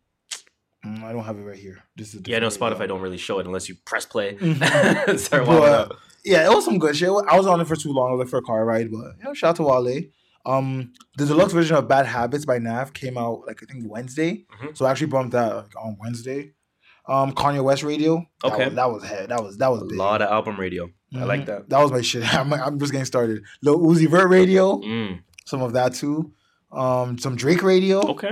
[0.85, 1.79] mm, I don't have it right here.
[1.97, 2.87] This is Yeah, no, Spotify radio.
[2.89, 4.35] don't really show it unless you press play.
[4.35, 5.19] Mhm.
[5.19, 5.93] Start But, up.
[6.25, 7.09] yeah, it was some good shit.
[7.09, 9.17] I was on it for too long, I was like for a car ride, but
[9.19, 10.03] you know, shout out to Wale.
[10.47, 14.45] Um, the deluxe version of Bad Habits by Nav came out like I think Wednesday,
[14.61, 14.77] Mhm.
[14.77, 16.53] so I actually bumped that like, on Wednesday.
[17.07, 18.25] Um, Kanye West Radio.
[18.43, 18.65] that Okay.
[18.67, 19.03] was, that was.
[19.29, 19.99] That was that was A big.
[19.99, 20.89] lot of album radio.
[21.15, 21.47] I like Mhm.
[21.47, 21.69] that.
[21.69, 22.23] That was my shit.
[22.35, 23.43] I'm, I'm just getting started.
[23.63, 26.33] Lil Uzi Vert Radio, Mm, some of that too.
[26.73, 28.31] Um, some Drake Radio, okay.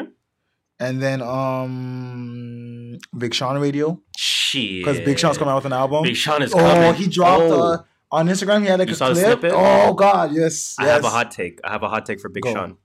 [0.80, 4.84] and then um, Big Sean Radio Shit.
[4.84, 6.02] because Big Sean's coming out with an album.
[6.04, 6.66] Big Sean is coming.
[6.84, 7.78] oh, he dropped Oh, uh,
[8.10, 8.62] on Instagram.
[8.62, 8.96] He had like You a
[9.38, 9.44] clip.
[9.52, 10.92] Oh God, yes, I yes.
[10.94, 11.60] have a hot take.
[11.64, 12.52] I have a hot take for Big Go.
[12.52, 12.76] Sean.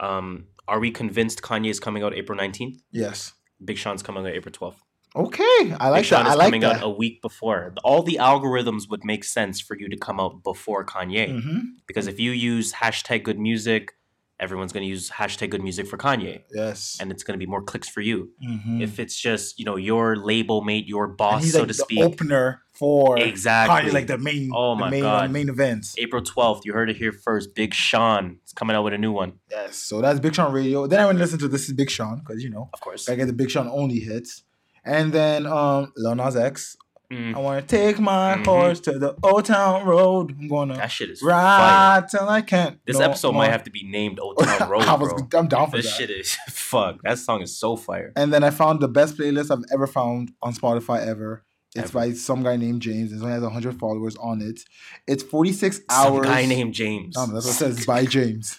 [0.00, 2.76] Um, are we convinced Kanye is coming out April 19th?
[2.92, 3.32] Yes.
[3.64, 4.76] Big Sean's coming out April 12th.
[5.16, 6.30] Okay, I like Big Sean that.
[6.30, 6.76] is I like coming that.
[6.76, 7.72] out a week before.
[7.82, 11.40] All the algorithms would make sense for you to come out before Kanye.
[11.42, 13.92] hmm Because if you use hashtag good music,
[14.38, 16.42] everyone's going to use hashtag good music for Kanye.
[16.52, 16.98] Yes.
[17.00, 18.28] And it's going to be more clicks for you.
[18.46, 18.82] Mhm.
[18.82, 22.00] If it's just, you know, your label mate, your boss, so like to the speak.
[22.04, 23.88] opener for Exactly.
[23.90, 25.30] Kanye, like the main, Oh my main, God.
[25.30, 25.94] main events.
[25.96, 27.54] April 12th, you heard it here first.
[27.54, 29.38] Big Sean is coming out with a new one.
[29.50, 29.76] Yes.
[29.76, 30.86] So that's Big Sean Radio.
[30.86, 33.08] Then I went to listen to This Is Big Sean because you know Of course.
[33.08, 34.42] I get the Big Sean only hits.
[34.86, 36.76] And then um Lil Nas X.
[37.12, 38.44] Mm, I want to take my Mhm.
[38.46, 40.34] horse to the Old Town Road.
[40.40, 41.30] I'm gonna that shit is fire.
[41.30, 42.78] ride till I can't.
[42.84, 45.38] This no episode might have to be named Old Town Road, I was, bro.
[45.40, 45.82] I'm down for that.
[45.84, 45.98] This that.
[45.98, 47.00] shit is fuck.
[47.04, 48.12] That song is so fire.
[48.16, 51.44] And then I found the best playlist I've ever found on Spotify ever.
[51.76, 51.98] It's Ever.
[51.98, 53.12] by some guy named James.
[53.12, 54.60] It only has 100 followers on it.
[55.06, 56.26] It's 46 Some hours.
[56.26, 57.14] guy named James.
[57.14, 57.76] No, that's what it says.
[57.76, 58.58] It's by James.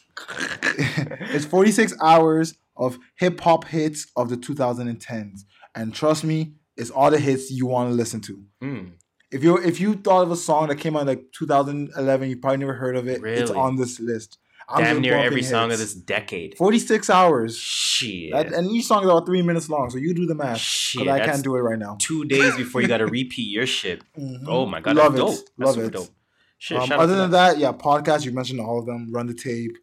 [1.34, 5.42] it's 46 hours of hip hop hits of the 2010s.
[5.78, 8.44] And trust me, it's all the hits you want to listen to.
[8.64, 8.92] Mm,
[9.32, 12.38] If you if you thought of a song that came out in like 2011, you
[12.38, 13.24] probably never heard of it.
[13.24, 14.38] It's on this list.
[14.70, 16.58] I'm Damn near every bumping song of this decade.
[16.58, 17.58] 46 hours.
[17.58, 18.34] Shit.
[18.34, 20.58] That- and each song is about three minutes long, so you do the math.
[20.60, 21.08] Shit.
[21.08, 21.96] I can't do it right now.
[22.00, 24.02] Two days before you got to repeat your shit.
[24.20, 24.44] Mhm.
[24.48, 25.46] Oh my god, Love that's it.
[25.46, 25.50] dope.
[25.58, 25.94] That's Love it.
[25.94, 26.10] dope.
[26.58, 29.10] Shit, Um, shout out other than that, yeah, podcasts, you mentioned all of them.
[29.14, 29.78] Run the Tape,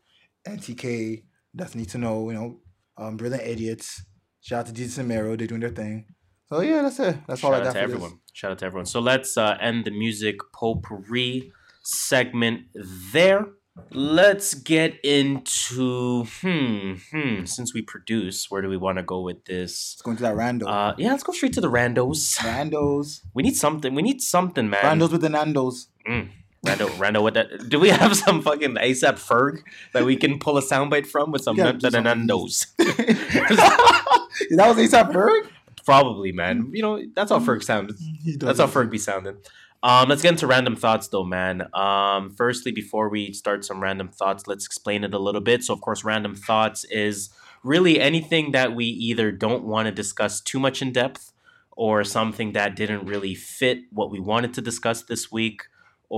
[0.46, 1.22] NTK,
[1.54, 2.60] That's Need to Know, you know,
[2.98, 4.02] um, Brilliant Idiots.
[4.44, 6.04] Shout out to Desus and Mero, they're doing their thing.
[6.50, 7.16] So yeah, that's it.
[7.26, 8.20] That's all I Shout got out to for everyone.
[8.34, 8.84] Shout out to everyone.
[8.84, 11.50] So let's uh, end the music potpourri
[11.82, 13.46] segment there.
[13.90, 17.44] Let's get into hmm hmm.
[17.46, 19.94] Since we produce, where do we want to go with this?
[19.94, 20.68] Let's go into that rando.
[20.68, 22.36] Uh, yeah, let's go straight to the randos.
[22.40, 23.22] Randos.
[23.32, 23.94] We need something.
[23.94, 24.82] We need something, man.
[24.82, 25.86] Randos with the Nandos.
[26.06, 26.28] Mm.
[26.66, 27.70] Rando, Rando, what that?
[27.70, 29.62] Do we have some fucking ASAP Ferg
[29.94, 32.66] that we can pull a soundbite from with some Yeah, yeah, just some- nandos?
[34.50, 35.48] that was ASAP Ferg?
[35.84, 36.70] Probably, man.
[36.72, 37.96] You know, that's how Ferg sounded.
[38.38, 38.70] That's how it.
[38.70, 39.36] Ferg be sounding.
[39.82, 41.68] Um, let's get into random thoughts though, man.
[41.74, 45.62] Um, firstly, before we start some random thoughts, let's explain it a little bit.
[45.62, 47.28] So, of course, random thoughts is
[47.62, 51.34] really anything that we either don't want to discuss too much in depth,
[51.76, 55.62] or something that didn't really fit what we wanted to discuss this week,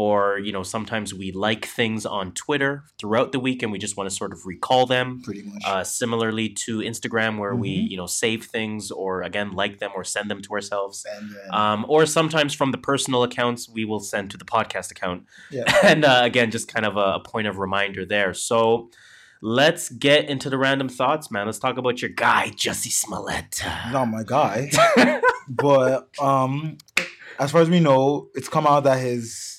[0.02, 3.96] or you know, sometimes we like things on Twitter throughout the week and we just
[3.96, 5.22] want to sort of recall them.
[5.22, 5.62] Pretty much.
[5.70, 7.90] Uh, similarly to Instagram, where we Mhm.
[7.90, 10.96] you know save things or again like them or send them to ourselves.
[11.14, 14.88] and then, Um, or sometimes from the personal accounts, we will send to the podcast
[14.90, 15.20] account.
[15.50, 15.64] yeah.
[15.90, 18.34] And uh, again, just kind of a, a point of reminder there.
[18.34, 18.90] So
[19.40, 21.46] let's get into the random thoughts, man.
[21.46, 23.62] Let's talk about your guy, Jussie Smollett.
[23.92, 24.70] Not my guy.
[25.48, 26.76] but um
[27.38, 29.55] as far as we know, it's come out that his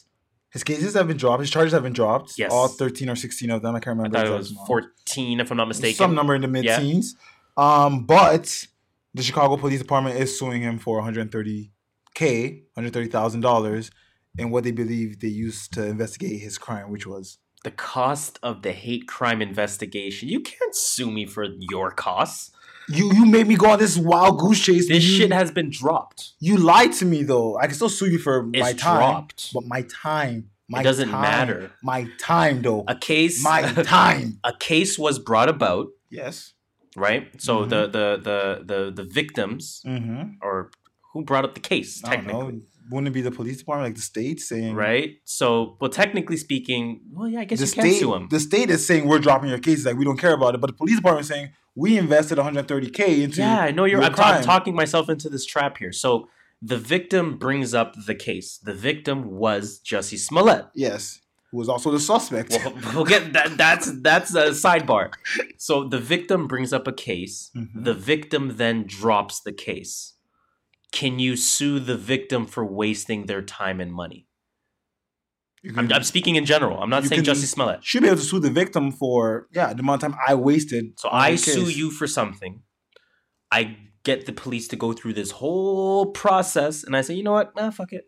[0.58, 1.42] his cases have been dropped.
[1.42, 2.34] His charges have been dropped.
[2.38, 2.52] Yes.
[2.52, 3.76] All 13 or 16 of them.
[3.76, 4.18] I can't remember.
[4.18, 5.96] I thought it was 14, if I'm not mistaken.
[5.96, 6.80] Some number in the mid Yeah.
[6.80, 7.16] teens.
[7.56, 8.66] Um, but
[9.14, 13.92] the Chicago Police Department is suing him for 130k, 130 thousand dollars,
[14.38, 18.62] in what they believe they used to investigate his crime, which was The cost of
[18.62, 20.30] the hate crime investigation.
[20.30, 22.52] You can't sue me for your costs.
[22.90, 23.12] You.
[23.14, 24.88] You made me go on this wild goose chase.
[24.88, 26.32] This you, shit has been dropped.
[26.40, 27.58] you lied to me though.
[27.58, 29.54] I can still sue you for my It's time, dropped.
[29.54, 31.72] but my time, my doesn't time, matter.
[31.84, 33.44] My time though, A case.
[33.44, 34.40] my time.
[34.44, 36.54] a case was brought about, Yes.
[36.96, 37.30] right?
[37.42, 37.70] So Mhm.
[37.70, 40.24] the, the the the the victims Mm-hmm.
[40.42, 40.72] or
[41.14, 42.54] who brought up the case I don't technically.
[42.54, 42.62] know.
[42.90, 45.16] Wouldn't it be the police department, like the state, saying right?
[45.26, 48.28] So, well, technically speaking, well, yeah, I guess The you can state, sue him.
[48.30, 50.62] the state is saying we're dropping your cases, like we don't care about it.
[50.62, 53.40] But the police department is saying we invested 130k into.
[53.42, 54.00] yeah, I know you're.
[54.02, 55.92] your I'm, ta- I'm talking myself into this trap here.
[55.94, 56.28] So,
[56.62, 58.58] the victim brings up the case.
[58.58, 60.66] The victim was Jussie Smollett.
[60.76, 61.22] Yes,
[61.52, 62.50] who was also the suspect.
[62.52, 63.58] Well, we'll get that.
[63.58, 65.14] That's that's a sidebar.
[65.58, 67.52] So the victim brings up a case.
[67.56, 67.84] Mhm.
[67.86, 70.16] The victim then drops the case.
[70.92, 74.27] Can you sue the victim for wasting their time and money?
[75.76, 76.82] I'm, I'm speaking in general.
[76.82, 77.84] I'm not saying can- Jussie Smollett.
[77.84, 81.00] should be able to sue the victim for yeah the amount of time I wasted.
[81.00, 81.78] So I sue case.
[81.78, 82.62] you for something.
[83.52, 87.34] I get the police to go through this whole process, and I say, you know
[87.34, 87.56] what?
[87.56, 88.06] Nah, fuck it.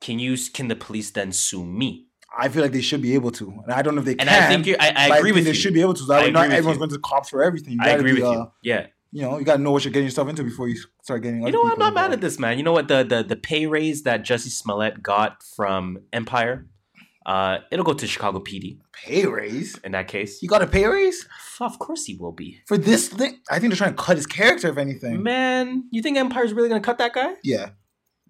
[0.00, 0.36] Can you?
[0.54, 2.06] Can the police then sue me?
[2.36, 4.28] I feel like they should be able to, and I don't know if they And
[4.28, 4.42] can.
[4.42, 4.76] I think you.
[4.78, 5.54] I, I agree think with they you.
[5.54, 6.00] should be able to.
[6.00, 6.78] So that I not everyone's you.
[6.78, 7.74] going to cops for everything.
[7.74, 8.52] You I agree be, with uh, you.
[8.62, 8.86] Yeah.
[9.10, 11.42] You know, you got to know what you're getting yourself into before you start getting.
[11.46, 12.58] You know, I'm not mad at this, man.
[12.58, 12.88] You know what?
[12.88, 16.66] The the the pay raise that Jussie Smollett got from Empire,
[17.24, 19.78] uh, it'll go to Chicago PD Pay raise.
[19.78, 20.42] in that case.
[20.42, 21.26] You got a pay raise
[21.60, 22.60] Of course he will be.
[22.66, 23.40] for this thing.
[23.50, 25.22] I think they're trying to cut his character, if anything.
[25.22, 27.70] Man, you think Empire's really gonna cut that guy Yeah.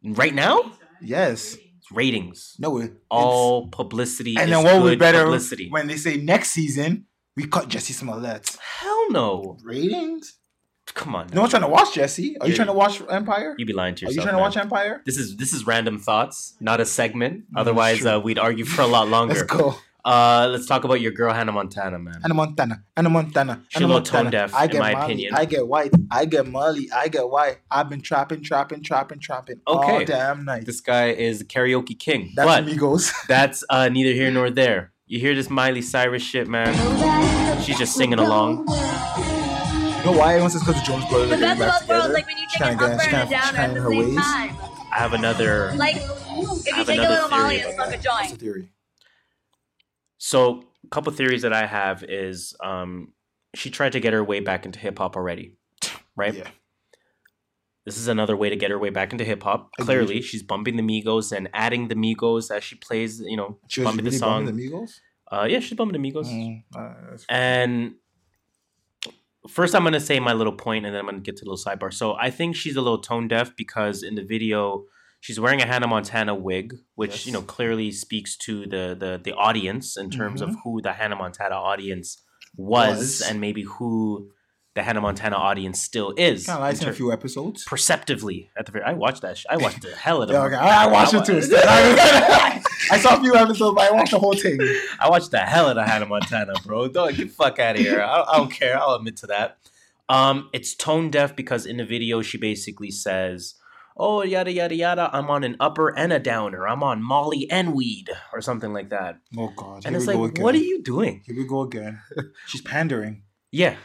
[0.03, 0.73] right now?
[1.03, 1.55] Yes.
[1.79, 2.79] It's ratings, No.
[2.79, 5.69] It, all publicity, And is then what good better publicity.
[5.71, 7.07] when they say next season
[7.37, 9.57] we cut Jussie Smollett Hell no!
[9.65, 10.39] ratings?
[10.95, 12.37] Come on, No one's trying to watch Jussie.
[12.41, 13.55] Are you trying to watch Empire?
[13.59, 14.17] You'd be lying to yourself.
[14.17, 15.03] Are you trying to watch Empire?
[15.05, 17.41] This is this is random thoughts, not a segment.
[17.53, 19.35] Mm, Otherwise, uh, we'd argue for a lot longer.
[19.35, 19.77] Let's go.
[20.05, 22.21] Uh, let's talk about your girl Hannah Montana, man.
[22.23, 22.83] Hannah Montana.
[22.97, 23.63] Anna Montana.
[23.69, 25.35] She a Anna little tone deaf, I in get my Molly, opinion.
[25.35, 25.91] I get white.
[26.11, 26.89] I get Molly.
[26.91, 27.59] I get white.
[27.71, 29.93] I've been trapping, trapping, trapping, trapping okay.
[29.93, 30.65] all damn night.
[30.65, 32.33] This guy is karaoke king.
[32.35, 33.13] That's but amigos.
[33.29, 34.93] that's uh, neither here nor there.
[35.07, 36.73] You hear this Miley Cyrus shit, man?
[37.63, 38.67] She's just singing along.
[40.09, 40.31] You know why?
[40.33, 42.27] Everyone says because the Jonas Brothers The are getting best of back both worlds, like
[42.27, 43.99] when you take an up and she's a trying, down at in the her same
[43.99, 44.17] ways.
[44.17, 44.57] time.
[44.91, 45.73] I have another.
[45.77, 48.41] Like, if you take a another little Molly and smoke a That's the joint.
[48.41, 48.69] theory.
[50.17, 53.13] So, a couple theories that I have is um,
[53.55, 55.57] she tried to get her way back into hip hop already,
[56.17, 56.35] right?
[56.35, 56.49] Yeah.
[57.85, 59.71] This is another way to get her way back into hip hop.
[59.79, 59.85] Agreed.
[59.87, 63.21] Clearly, she's bumping the Migos and adding the Migos as she plays.
[63.21, 64.47] You know, She was bumping really the song.
[64.47, 64.91] bumping the Migos?
[65.31, 66.27] uh, yeah, she's bumping the Migos.
[66.29, 67.95] Mm, uh, And
[69.49, 71.63] first, I'm gonna say my little point, and then I'm gonna get to the little
[71.65, 71.93] sidebar.
[71.93, 74.85] So I think she's a little tone deaf because in the video
[75.21, 79.33] She's wearing a Hannah Montana wig, which you know clearly speaks to the the the
[79.33, 80.57] audience in terms of Mhm.
[80.63, 82.23] who the Hannah Montana audience
[82.57, 83.21] was, Was.
[83.23, 84.31] and maybe who
[84.79, 86.47] the Hannah Montana audience still is.
[86.47, 87.65] Kind of in lies in a few episodes.
[87.65, 88.85] perceptively at the very.
[88.85, 89.37] I watched that.
[89.39, 90.47] Sh- I watched the hell out of Yeah, it.
[90.47, 90.57] okay.
[90.57, 91.41] I, I watched it too.
[91.57, 94.59] I, I saw a few episodes, but I watched the whole thing.
[95.01, 96.89] I watched the hell out of Hannah Montana, bro.
[96.89, 98.01] Don't get fuck out of here.
[98.01, 98.79] I, I don't care.
[98.79, 99.59] I'll admit to that.
[100.09, 103.55] Um, it's tone deaf because in the video she basically says,
[103.97, 105.11] "Oh yada yada yada.
[105.13, 106.67] I'm on an upper and a downer.
[106.67, 109.83] I'm on Molly and weed or something like that." Oh God!
[109.85, 111.23] And it's like, what are you doing?
[111.27, 112.01] Here we go again.
[112.47, 113.23] She's pandering.
[113.51, 113.77] Yeah,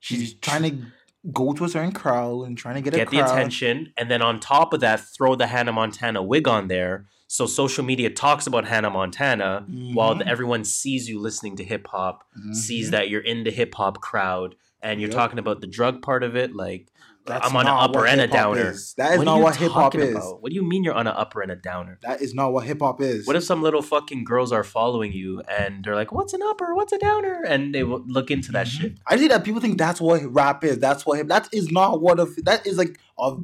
[0.00, 0.86] She's trying to
[1.32, 4.22] go to a certain crowd and trying to get, a get the attention, and then
[4.22, 7.06] on top of that, throw the Hannah Montana wig on there.
[7.28, 9.64] So social media talks about Hannah Montana
[9.94, 10.18] while Mhm.
[10.20, 12.24] the, everyone sees you listening to hip hop.
[12.52, 12.90] sees Mhm.
[12.92, 15.16] that you're in the hip hop crowd and you're Yep.
[15.16, 16.88] talking about the drug part of it, like
[17.30, 18.70] That's I'm on an upper and a downer.
[18.70, 18.94] is.
[18.98, 20.10] That is What not what hip hop is.
[20.16, 20.42] about?
[20.42, 21.98] What do you mean you're on an upper and a downer?
[22.02, 23.26] That is not what hip hop is.
[23.26, 26.74] What if some little fucking girls are following you and they're like, "What's an upper?
[26.74, 28.70] What's a downer?" and they will look into that Mhm.
[28.80, 28.92] shit.
[29.08, 30.78] I see that people think that's what rap is.
[30.78, 31.28] That's what hip.
[31.28, 32.20] That is not what.
[32.20, 33.36] A, that is like a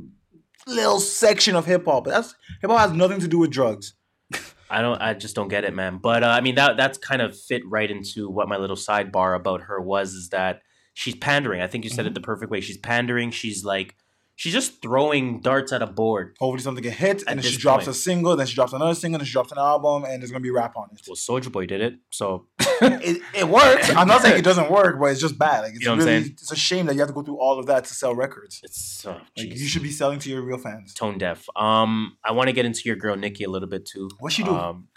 [0.67, 2.05] little section of hip hop.
[2.07, 3.95] That's hip hop has nothing to do with drugs.
[4.71, 5.01] I don't.
[5.01, 5.99] I just don't get it, man.
[5.99, 9.37] But uh, I mean, that that's kind of fit right into what my little sidebar
[9.37, 10.13] about her was.
[10.15, 10.63] Is that
[10.97, 11.61] she's pandering?
[11.61, 12.09] I think you said Mm-hmm.
[12.09, 12.61] it the perfect way.
[12.61, 13.31] She's pandering.
[13.31, 13.95] She's like,
[14.35, 16.35] she's just throwing darts at a board.
[16.41, 17.97] Hopefully something get hit, and then she drops point.
[17.97, 20.43] a single, then she drops another single, then she drops an album, and there's gonna
[20.43, 21.01] be rap on it.
[21.07, 22.47] Well, Soulja Boy did it, so
[22.83, 23.89] it, it works.
[23.91, 25.61] I'm not saying it doesn't work, but it's just bad.
[25.65, 27.23] Like it's You know what I'm really, it's a shame that you have to go
[27.23, 28.61] through all of that to sell records.
[28.63, 30.93] it's uh, Like you should be selling to your real fans.
[30.95, 31.47] tone deaf.
[31.57, 34.11] Um, I want to get into your girl Nikki a little bit too.
[34.19, 34.55] What she do?
[34.55, 34.89] Um,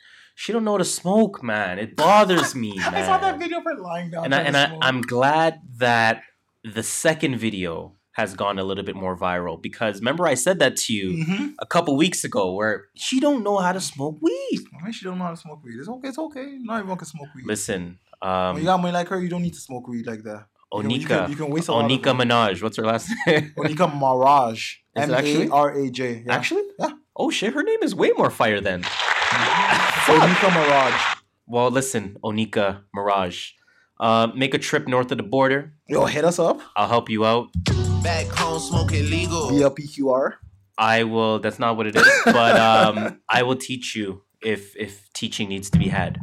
[0.41, 1.79] she don't know to smoke, man.
[1.79, 2.95] It bothers me, man.
[2.99, 4.23] I saw that video for lying down.
[4.25, 6.21] and I, and I, I'm glad that
[6.63, 10.73] the second video has gone a little bit more viral because remember I said that
[10.83, 11.53] to you Mhm.
[11.59, 14.59] a couple weeks ago where she don't know how to smoke weed.
[14.81, 15.75] Why she don't know how to smoke weed?
[15.79, 16.07] It's okay.
[16.07, 16.47] It's okay.
[16.67, 17.45] Not everyone can smoke weed.
[17.45, 20.23] Listen, when um, you got money like her, you don't need to smoke weed like
[20.23, 20.41] that.
[20.71, 22.11] Can- you Onika, can- you can waste a Onika.
[22.19, 22.61] Minaj.
[22.63, 23.53] What's her last name?
[23.57, 24.59] Onika Maraj.
[24.95, 25.47] Is actually?
[25.47, 26.23] A R A J.
[26.25, 26.33] Yeah.
[26.33, 26.63] Actually,
[27.21, 28.61] Oh shit, her name is way more fire
[30.09, 30.29] then.
[30.29, 31.15] Onika Mirage.
[31.47, 33.51] Well, listen, Onika Mirage.
[33.99, 35.73] Uh, make a trip north of the border.
[35.87, 36.61] Yo, hit us up.
[36.75, 37.49] I'll help you out.
[38.03, 39.49] Back home smoking legal.
[39.49, 40.35] BLPQR.
[40.77, 41.39] I will.
[41.39, 45.69] That's not what it is, but um, I will teach you if if teaching needs
[45.71, 46.17] to be had.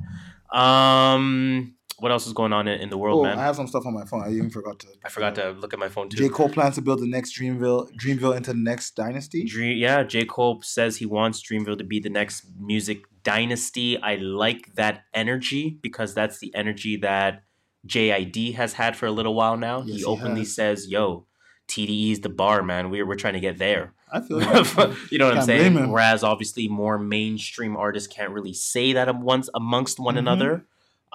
[0.53, 3.39] Um, what else is going on in, in the world, Oh, man?
[3.39, 4.23] I have some stuff on my phone.
[4.23, 4.89] I even forgot to.
[5.05, 6.19] I forgot to look at my phone too.
[6.19, 6.29] J.
[6.29, 9.45] Cole plans to build the next Dreamville, Dreamville into the next dynasty.
[9.45, 10.25] Dream, yeah, J.
[10.27, 13.99] Cole says he wants Dreamville to be the next music dynasty.
[14.01, 17.43] I like that energy because that's the energy that
[17.87, 19.79] JID has had for a little while now.
[19.81, 20.55] Yes, he he openly has.
[20.55, 21.27] says, "Yo,
[21.69, 22.91] TDE is the bar, man.
[22.91, 24.97] We're we're trying to get there." I feel you.
[25.11, 25.91] you know what I'm saying?
[25.91, 30.19] Whereas obviously more mainstream artists can't really say that am- once amongst one Mhm.
[30.19, 30.65] another.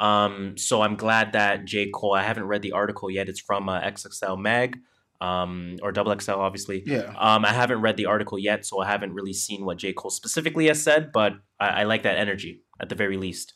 [0.01, 1.89] Um, so I'm glad that J.
[1.91, 2.13] Cole.
[2.13, 3.29] I haven't read the article yet.
[3.29, 4.77] It's from uh, XXL Mag,
[5.21, 6.83] um, or Double XL, obviously.
[6.85, 7.13] Yeah.
[7.19, 9.93] Um, I haven't read the article yet, so I haven't really seen what J.
[9.93, 13.53] Cole specifically has said, but I, I like that energy at the very least.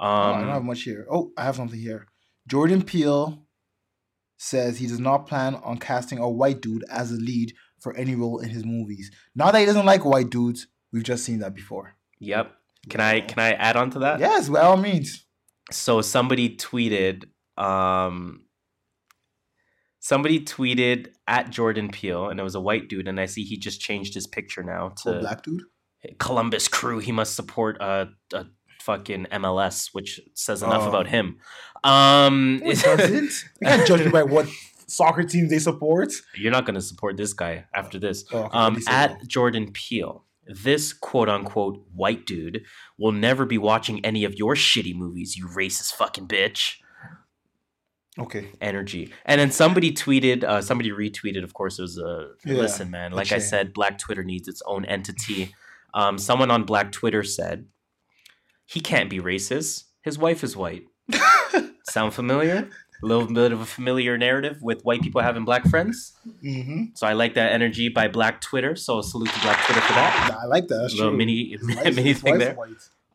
[0.00, 1.04] Oh, I don't Um, have much here.
[1.10, 2.06] Oh, I have something here.
[2.46, 3.42] Jordan Peele
[4.36, 8.14] says he does not plan on casting a white dude as a lead for any
[8.14, 9.10] role in his movies.
[9.34, 10.68] Not that he doesn't like white dudes.
[10.92, 11.96] We've just seen that before.
[12.20, 12.52] yep.
[12.88, 14.20] Can I can I add on to that?
[14.20, 15.26] Yes, by all means.
[15.70, 17.24] So somebody tweeted
[17.56, 18.44] um
[20.00, 23.56] somebody tweeted at jordan peele and it was a white dude and i see he
[23.58, 25.62] just changed his picture now To to black dude.
[26.18, 28.46] columbus crew he must support a, a
[28.80, 30.88] fucking mls which says enough Oh.
[30.88, 31.38] about him
[31.84, 33.30] um it doesn't.
[33.60, 34.46] You can't judge me by what
[34.86, 36.12] soccer teams they support.
[36.34, 39.26] you're not going to support this guy after this Oh, um did he say at
[39.26, 42.62] jordan peele this quote unquote white dude
[42.98, 46.76] will never be watching any of your shitty movies you racist fucking bitch
[48.18, 48.48] Okay.
[48.60, 49.12] energy.
[49.24, 51.44] And then somebody tweeted, uh, somebody retweeted.
[51.44, 53.12] Of course, it was a Yeah, listen, man.
[53.12, 55.54] Like I said, Black Twitter needs its own entity.
[55.94, 57.66] Um, someone on Black Twitter said
[58.66, 59.84] he can't be racist.
[60.02, 60.84] His wife is white.
[61.90, 62.68] Sound familiar?
[63.02, 66.16] A little bit of a familiar narrative with white people having black friends.
[66.42, 66.84] Mm-hmm.
[66.94, 68.74] So I like that energy by Black Twitter.
[68.76, 70.36] So salute to Black Twitter for that.
[70.42, 70.78] I like that.
[70.82, 71.16] That's little true.
[71.18, 72.56] mini mini thing there.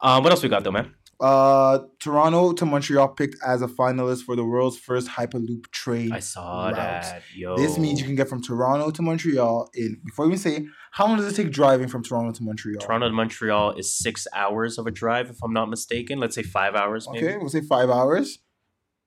[0.01, 0.93] Um, what else we got though, man?
[1.19, 6.11] Uh, Toronto to Montreal picked as a finalist for the world's first Hyperloop train.
[6.11, 6.75] I saw route.
[6.75, 7.21] that.
[7.33, 10.01] Yo, This means you can get from Toronto to Montreal in.
[10.05, 12.81] Before we even say, how long does it take driving from Toronto to Montreal?
[12.81, 16.19] Toronto to Montreal is six hours of a drive, if I'm not mistaken.
[16.19, 17.25] Let's say five hours, maybe.
[17.25, 18.39] Okay, we'll say five hours.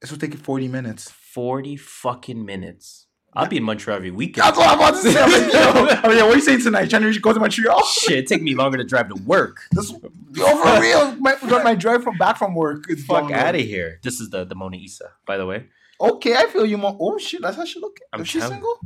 [0.01, 1.11] This will take you forty minutes.
[1.11, 3.09] 40 fucking minutes.
[3.35, 4.47] I'll be in Montreal every weekend.
[4.47, 5.23] That's what I'm about to say.
[5.23, 5.61] I'm like, yo,
[6.05, 6.89] oh yeah, what are you saying tonight?
[6.89, 7.85] Trying to go to Montreal?
[7.85, 9.59] Shit, it take me longer to drive to work.
[9.73, 9.93] This,
[10.33, 11.15] yo, for real.
[11.17, 14.01] My, my drive from back from work is Fuck out of here.
[14.03, 15.67] This is the the Mona Isa, by the way.
[16.01, 16.97] Okay, I feel you more.
[16.99, 17.99] Oh shit, that's how she look.
[18.15, 18.79] I'm Is she single?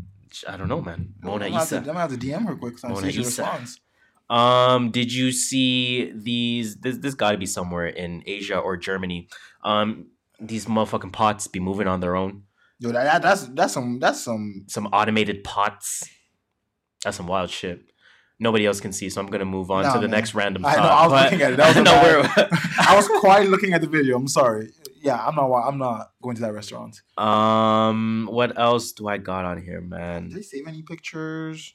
[0.48, 1.14] I don't know, man.
[1.22, 2.78] Mona I'm gonna have to- I'm gonna have to DM her quick.
[2.78, 3.80] So I Mona see she responds.
[4.28, 6.76] Um, did you see these?
[6.76, 9.28] This this got to be somewhere in Asia or Germany.
[9.62, 10.06] Um,
[10.40, 12.44] these motherfucking pots be moving on their own.
[12.78, 14.64] Yo, that, that, that's that's some that's some.
[14.68, 16.08] Some automated pots.
[17.04, 17.82] That's some wild shit.
[18.42, 20.12] Nobody else can see, so I'm gonna move on Nah, to the man.
[20.12, 20.64] next random.
[20.64, 21.56] I know, thought, I was but- looking at it.
[21.56, 22.48] That was no, bad-
[22.88, 24.16] I was quietly looking at the video.
[24.16, 24.70] I'm sorry.
[25.02, 25.50] Yeah, I'm not.
[25.52, 27.00] I'm not going to that restaurant.
[27.18, 30.28] Um, what else do I got on here, man?
[30.28, 31.74] Did they save any pictures?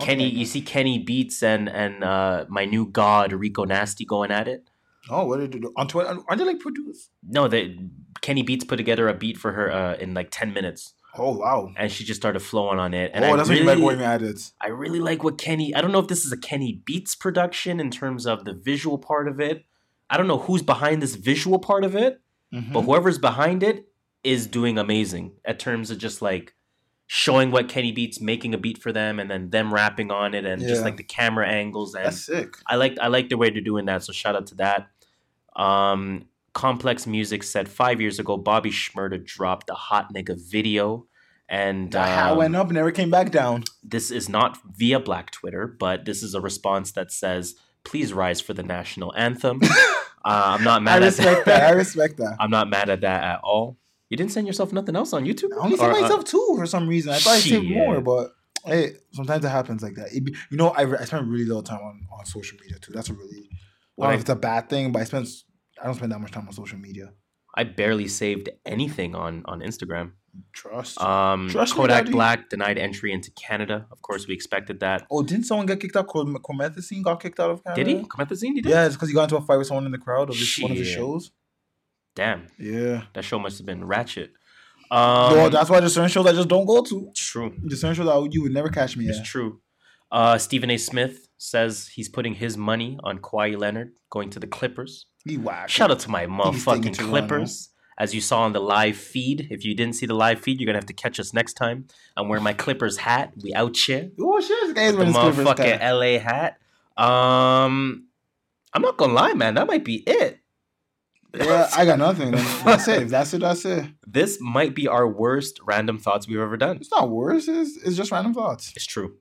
[0.00, 0.34] Kenny, Okay.
[0.36, 4.68] you see Kenny Beats and and uh my new god Rico Nasty going at it.
[5.08, 6.16] Oh, what did they do on Twitter?
[6.28, 7.10] Are they like produced?
[7.26, 7.78] No, they
[8.22, 11.72] Kenny Beats put together a beat for her uh in like ten minutes, Oh wow.
[11.76, 13.10] and she just started flowing on it.
[13.14, 14.50] And oh, I that's really, what you like going at it.
[14.60, 15.74] I really like what Kenny.
[15.74, 18.98] I don't know if this is a Kenny Beats production in terms of the visual
[18.98, 19.64] part of it.
[20.10, 22.20] I don't know who's behind this visual part of it,
[22.54, 22.72] Mhm.
[22.72, 23.88] but whoever's behind it
[24.24, 26.54] is doing amazing at terms of just like
[27.08, 30.44] showing what Kenny Beats making a beat for them and then them rapping on it
[30.44, 32.56] and just like the camera angles and That's sick.
[32.66, 34.02] I like I like the way they're doing that.
[34.02, 34.88] So shout out to that.
[35.56, 41.06] Um, Complex Music said five years ago Bobby Shmurda dropped a hot nigga video,
[41.48, 43.64] and That hat um, went up and never came back down.
[43.82, 48.40] this is not via Black Twitter, but this is a response that says, "Please rise
[48.40, 49.68] for the national anthem." uh,
[50.24, 51.62] I'm not I mad at respect that.
[51.62, 52.36] I respect that.
[52.40, 53.76] I'm not mad at that at all.
[54.08, 55.52] You didn't send yourself nothing else on YouTube.
[55.52, 57.12] I only sent uh, myself two for some reason.
[57.12, 58.34] I thought I saved more, but
[58.64, 60.12] hey, sometimes it happens like that.
[60.12, 62.92] It be, you know, I, I spend really little time on, on social media too.
[62.92, 63.48] That's a really,
[63.98, 65.28] I don't know if it's a bad thing, but I spend
[65.80, 67.12] I don't spend that much time on social media.
[67.54, 70.12] I barely saved anything on on Instagram.
[70.52, 71.00] Trust.
[71.00, 72.10] Um, Trust Kodak.
[72.10, 73.86] Black denied entry into Canada.
[73.90, 75.06] Of course, we expected that.
[75.10, 76.08] oh, didn't someone get kicked out?
[76.08, 77.84] Comethazine got kicked out of Canada.
[77.84, 78.04] Did he?
[78.04, 78.52] Comethazine?
[78.54, 78.70] He did?
[78.70, 80.58] Yeah, it's because he got into a fight with someone in the crowd of his,
[80.60, 81.30] one of his shows.
[82.14, 83.04] Damn, Yeah.
[83.14, 84.32] that show must have been ratchet.
[84.90, 87.10] Um, Yo, that's why there's certain shows I just don't go to.
[87.14, 87.54] true.
[87.62, 89.16] There's certain shows that you would never catch me at.
[89.16, 89.60] It's true.
[90.12, 90.76] Uh, Stephen A.
[90.76, 95.06] Smith says he's putting his money on Kawhi Leonard going to the Clippers.
[95.68, 97.70] Shout out to my motherfucking Clippers.
[97.98, 100.66] As you saw on the live feed, if you didn't see the live feed, you're
[100.66, 101.86] gonna have to catch us next time.
[102.16, 103.32] I'm wearing my Clippers hat.
[103.42, 104.10] We out here.
[104.20, 105.80] Oh shit, this guy's The motherfucking.
[105.80, 106.58] LA hat.
[106.96, 108.06] Um,
[108.74, 109.54] I'm not gonna lie, man.
[109.54, 110.40] That might be it.
[111.34, 112.30] Yeah, I got nothing.
[112.32, 113.02] That's it.
[113.02, 113.86] If that's it, that's it.
[114.06, 116.76] This might be our worst random thoughts we've ever done.
[116.76, 117.48] It's not worse.
[117.48, 118.72] It's, it's just random thoughts.
[118.76, 119.16] It's true.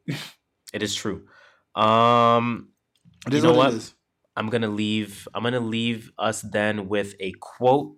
[0.73, 1.25] it is true.
[1.75, 2.69] Um,
[3.27, 3.93] It You know what, what?
[4.35, 5.27] I'm gonna leave.
[5.33, 7.95] I'm gonna leave us then with a quote.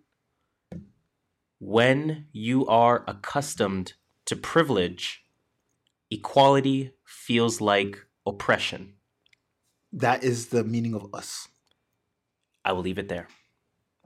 [1.59, 3.93] When you are accustomed
[4.25, 5.23] to privilege,
[6.11, 8.93] equality feels like oppression.
[9.91, 11.47] That is the meaning of us.
[12.63, 13.27] I will leave it there.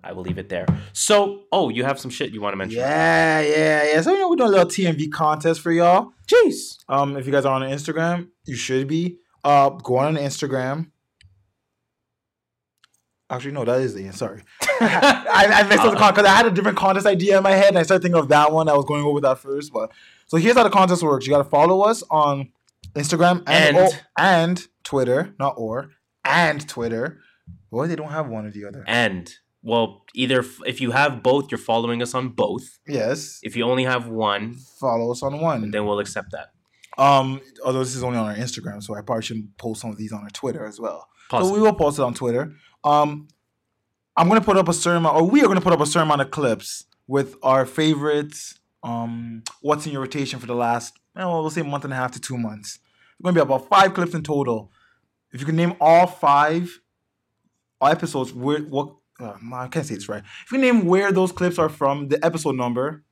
[0.04, 0.66] I will leave it there.
[0.94, 2.80] So, oh, you have some shit you want to mention?
[2.80, 4.02] Yeah, yeah, yeah.
[4.02, 6.14] So you know we're doing a little TMV contest for y'all.
[6.28, 6.78] Jeez.
[6.88, 9.18] Um, if you guys are on Instagram, you should be.
[9.44, 10.92] Uh, go on Instagram.
[13.32, 14.16] Actually, no, that is the end.
[14.16, 14.42] Sorry,
[14.82, 17.52] I, I messed up the contest because I had a different contest idea in my
[17.52, 18.68] head, and I started thinking of that one.
[18.70, 19.92] I was going over that first, but
[20.28, 22.52] so here's how the contest works: you got to follow us on
[22.94, 25.92] Instagram and And- oh, and Twitter, not or
[26.26, 27.22] and Twitter.
[27.72, 28.84] Boy, they don't have one or the other.
[28.86, 29.34] And
[29.64, 32.80] well, either f- if you have both, you're following us on both.
[32.88, 35.64] Yes, If you only have one, follow us on one.
[35.64, 36.52] And then we'll accept that.
[37.02, 39.98] Um, although this is only on our Instagram, so I probably shouldn't post some of
[39.98, 41.08] these on our Twitter as well.
[41.30, 42.54] So we will post it on Twitter.
[42.84, 43.28] Um,
[44.18, 46.08] I'm gonna put up a certain amount, or we are gonna put up a certain
[46.08, 48.60] amount of clips with our favorites.
[48.84, 50.98] Um, what's in your rotation for the last?
[51.16, 52.76] Well, we'll say month and a half to two months.
[53.20, 54.72] It's gonna be about five clips in total.
[55.32, 56.80] If you can name all five
[57.82, 58.96] episodes, where what?
[59.20, 60.24] Uh, I can't say it's right.
[60.46, 63.04] If you name where those clips are from, the episode number.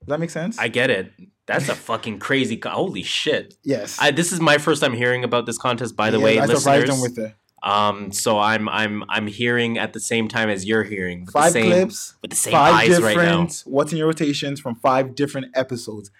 [0.00, 0.58] Does that make sense?
[0.58, 1.12] I get it.
[1.46, 2.58] That's a fucking crazy.
[2.58, 3.54] Co- Holy shit!
[3.64, 3.96] yes.
[3.98, 5.96] I, this is my first time hearing about this contest.
[5.96, 7.00] By the Yeah, way, I surprised them listeners.
[7.00, 7.36] with it.
[7.62, 11.24] Um, so I'm I'm I'm hearing at the same time as you're hearing.
[11.24, 12.14] With Five the same, clips.
[12.22, 13.48] with the same five eyes different right now.
[13.64, 16.10] what's in your rotations from five different episodes.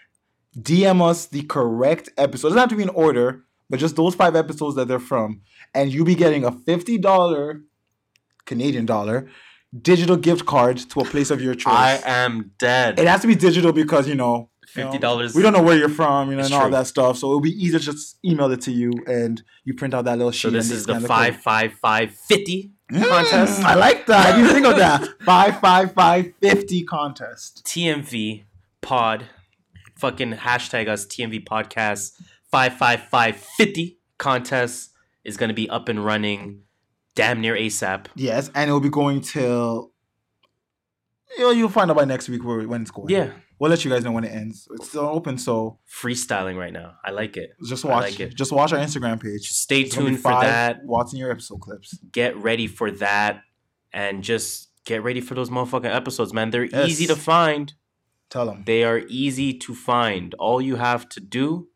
[0.59, 2.48] DM us the correct episode.
[2.48, 5.43] It doesn't have to be in order, but just those five episodes that they're from,
[5.74, 7.62] and you'll be getting a fifty dollar
[8.44, 9.28] Canadian dollar
[9.82, 11.74] digital gift card to a place of your choice.
[11.74, 12.98] I am dead.
[12.98, 15.76] it has to be digital because you know you know, $50 We don't know where
[15.76, 16.70] you're from, you know, It's and all true.
[16.72, 17.18] that stuff.
[17.18, 20.30] So it'll be easier just email it to you, and you print out that little
[20.32, 20.42] sheet.
[20.42, 23.62] so this is the five five five fifty contest.
[23.62, 24.36] I like that.
[24.36, 25.06] Didn't think of that.
[25.24, 27.64] Five five five fifty contest.
[27.66, 28.44] TMV
[28.80, 29.24] pod
[29.96, 32.12] fucking hashtag us TMV podcast
[32.50, 34.90] five five five fifty contest
[35.24, 36.62] is gonna be up and running,
[37.14, 38.06] damn near ASAP.
[38.14, 39.92] Yes, and it'll be going till.
[41.36, 43.10] You know, you'll find out by next week where when it's going.
[43.10, 44.68] Yeah, we'll let you guys know when it ends.
[44.72, 46.94] It's still open, so freestyling right now.
[47.05, 47.51] I like it.
[47.66, 48.02] just watch.
[48.05, 48.35] like it.
[48.35, 49.48] Just watch our Instagram page.
[49.51, 50.85] Stay tuned for that.
[50.85, 51.97] Watching your episode clips.
[52.12, 53.43] Get ready for that,
[53.93, 56.51] and just get ready for those motherfucking episodes, man.
[56.51, 56.89] They're Yes.
[56.89, 57.74] easy to find.
[58.30, 58.62] Tell them.
[58.66, 60.35] They are easy to find.
[60.39, 61.68] All you have to do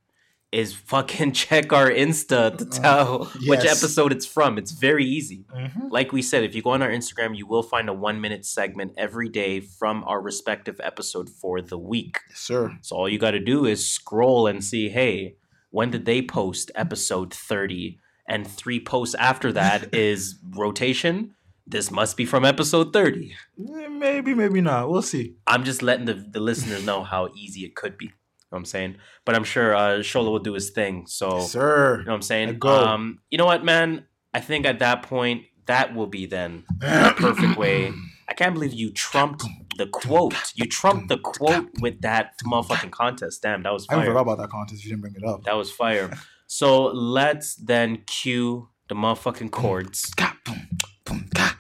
[0.53, 3.83] is fucking check our Insta to tell which Uh, yes.
[3.83, 4.59] episode it's from.
[4.59, 5.45] It's very easy.
[5.57, 5.91] Mhm.
[5.91, 8.45] Like we said, if you go on our Instagram, you will find a one minute
[8.45, 12.21] segment every day from our respective episode for the week.
[12.29, 12.79] Yes, sir.
[12.83, 15.37] So all you got to do is scroll and see, hey,
[15.71, 17.99] when did they post episode 30?
[18.29, 21.35] And three posts after that is rotation.
[21.67, 23.35] This must be from episode 30.
[23.59, 24.91] Eh, Maybe, maybe not.
[24.91, 25.37] We'll see.
[25.47, 28.11] I'm just letting the, the listeners know how easy it could be.
[28.53, 28.97] Know what I'm saying?
[29.25, 31.07] But I'm sure uh, Shola will do his thing.
[31.07, 32.01] So, sir.
[32.01, 32.59] you know what I'm saying?
[32.59, 32.69] Go.
[32.69, 34.05] Um, you know what, man?
[34.35, 37.93] I think at that point, that will be then the perfect way.
[38.29, 39.45] I can't believe you trumped
[39.79, 40.35] the quote.
[40.55, 43.41] You trumped the quote with that motherfucking contest.
[43.41, 44.85] Damn, that was I even forgot about that contest.
[44.85, 45.45] You didn't bring it up.
[45.45, 46.11] That was fire.
[46.47, 50.13] So let's then cue the motherfucking chords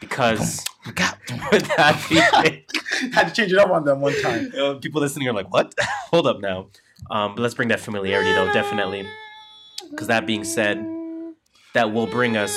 [0.00, 1.96] because with that
[3.12, 4.50] Had to change it up on them one time.
[4.80, 5.74] people listening are like, "What?
[6.10, 6.68] Hold up now."
[7.10, 9.06] Um, but let's bring that familiarity though, definitely.
[9.90, 10.84] Because that being said,
[11.74, 12.52] that will bring us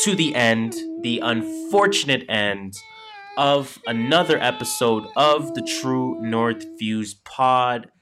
[0.00, 2.74] to the end, the unfortunate end
[3.36, 7.96] of another episode of the True North Views podcast.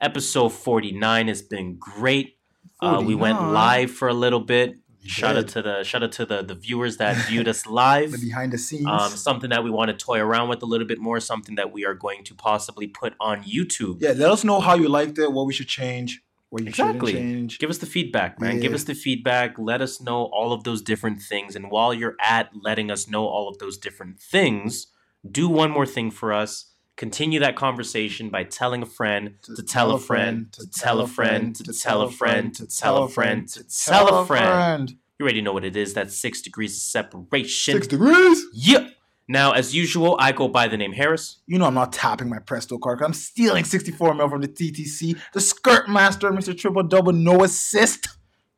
[0.00, 2.36] Episode 49 has been great.
[2.80, 4.76] Uh, we went live for a little bit.
[5.04, 8.12] Shout out to the shout out to the, the viewers that viewed us live.
[8.12, 8.86] The behind the scenes.
[8.86, 11.72] Um, something that we want to toy around with a little bit more, something that
[11.72, 13.98] we are going to possibly put on YouTube.
[14.00, 17.12] yeah, let us know how you liked it, what we should change, what you Exactly.
[17.14, 17.58] change.
[17.58, 18.60] Give us the feedback, man.
[18.60, 19.58] Give us the feedback.
[19.58, 21.56] Let us know all of those different things.
[21.56, 24.88] And while you're at letting us know all of those different things,
[25.28, 26.66] do one more thing for us.
[26.96, 31.56] Continue that conversation by telling a friend to tell a friend to tell a friend
[31.56, 34.90] to tell a friend to tell a friend to tell a friend.
[35.18, 35.94] You already know what it is.
[35.94, 37.74] That's six degrees of separation.
[37.74, 38.44] Six degrees.
[38.52, 38.90] Yep.
[39.28, 41.38] Now, as usual, I go by the name Harris.
[41.46, 43.00] You know I'm not tapping my Presto card.
[43.00, 45.16] I'm stealing 64 mil from the TTC.
[45.32, 46.56] The skirt master, Mr.
[46.58, 48.08] Triple Double, no assist.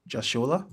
[0.06, 0.66] Just Shola.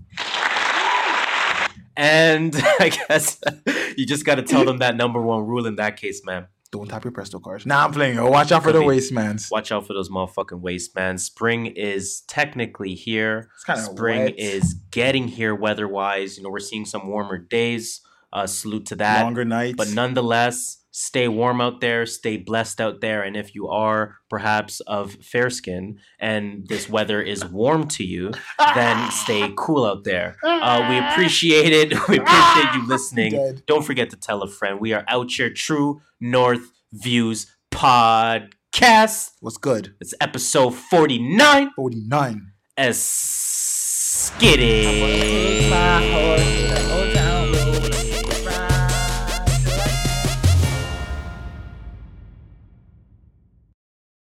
[1.97, 3.41] And I guess
[3.97, 6.47] you just got to tell them that number one rule in that case, man.
[6.71, 7.65] Don't tap your Presto cards.
[7.65, 8.15] Now I'm playing.
[8.15, 8.85] Yo, watch out for the be.
[8.85, 9.49] wastemans.
[9.49, 11.17] Watch out for those motherfucking waste, man.
[11.17, 13.49] Spring is technically here.
[13.55, 14.39] It's kinda Spring wet.
[14.39, 16.37] is getting here weather wise.
[16.37, 18.01] You know, we're seeing some warmer days.
[18.31, 19.23] Uh, salute to that.
[19.23, 19.77] Longer nights.
[19.77, 23.21] But nonetheless, stay warm out there, stay blessed out there.
[23.23, 28.31] And if you are perhaps of fair skin and this weather is warm to you,
[28.75, 30.37] then stay cool out there.
[30.43, 31.93] Uh, we appreciate it.
[32.09, 33.59] We appreciate you listening.
[33.67, 34.79] Don't forget to tell a friend.
[34.79, 39.31] We are out here, True North Views Podcast.
[39.41, 39.93] What's good?
[40.01, 41.71] It's episode 49.
[41.75, 42.51] 49.
[42.77, 44.89] As skitty.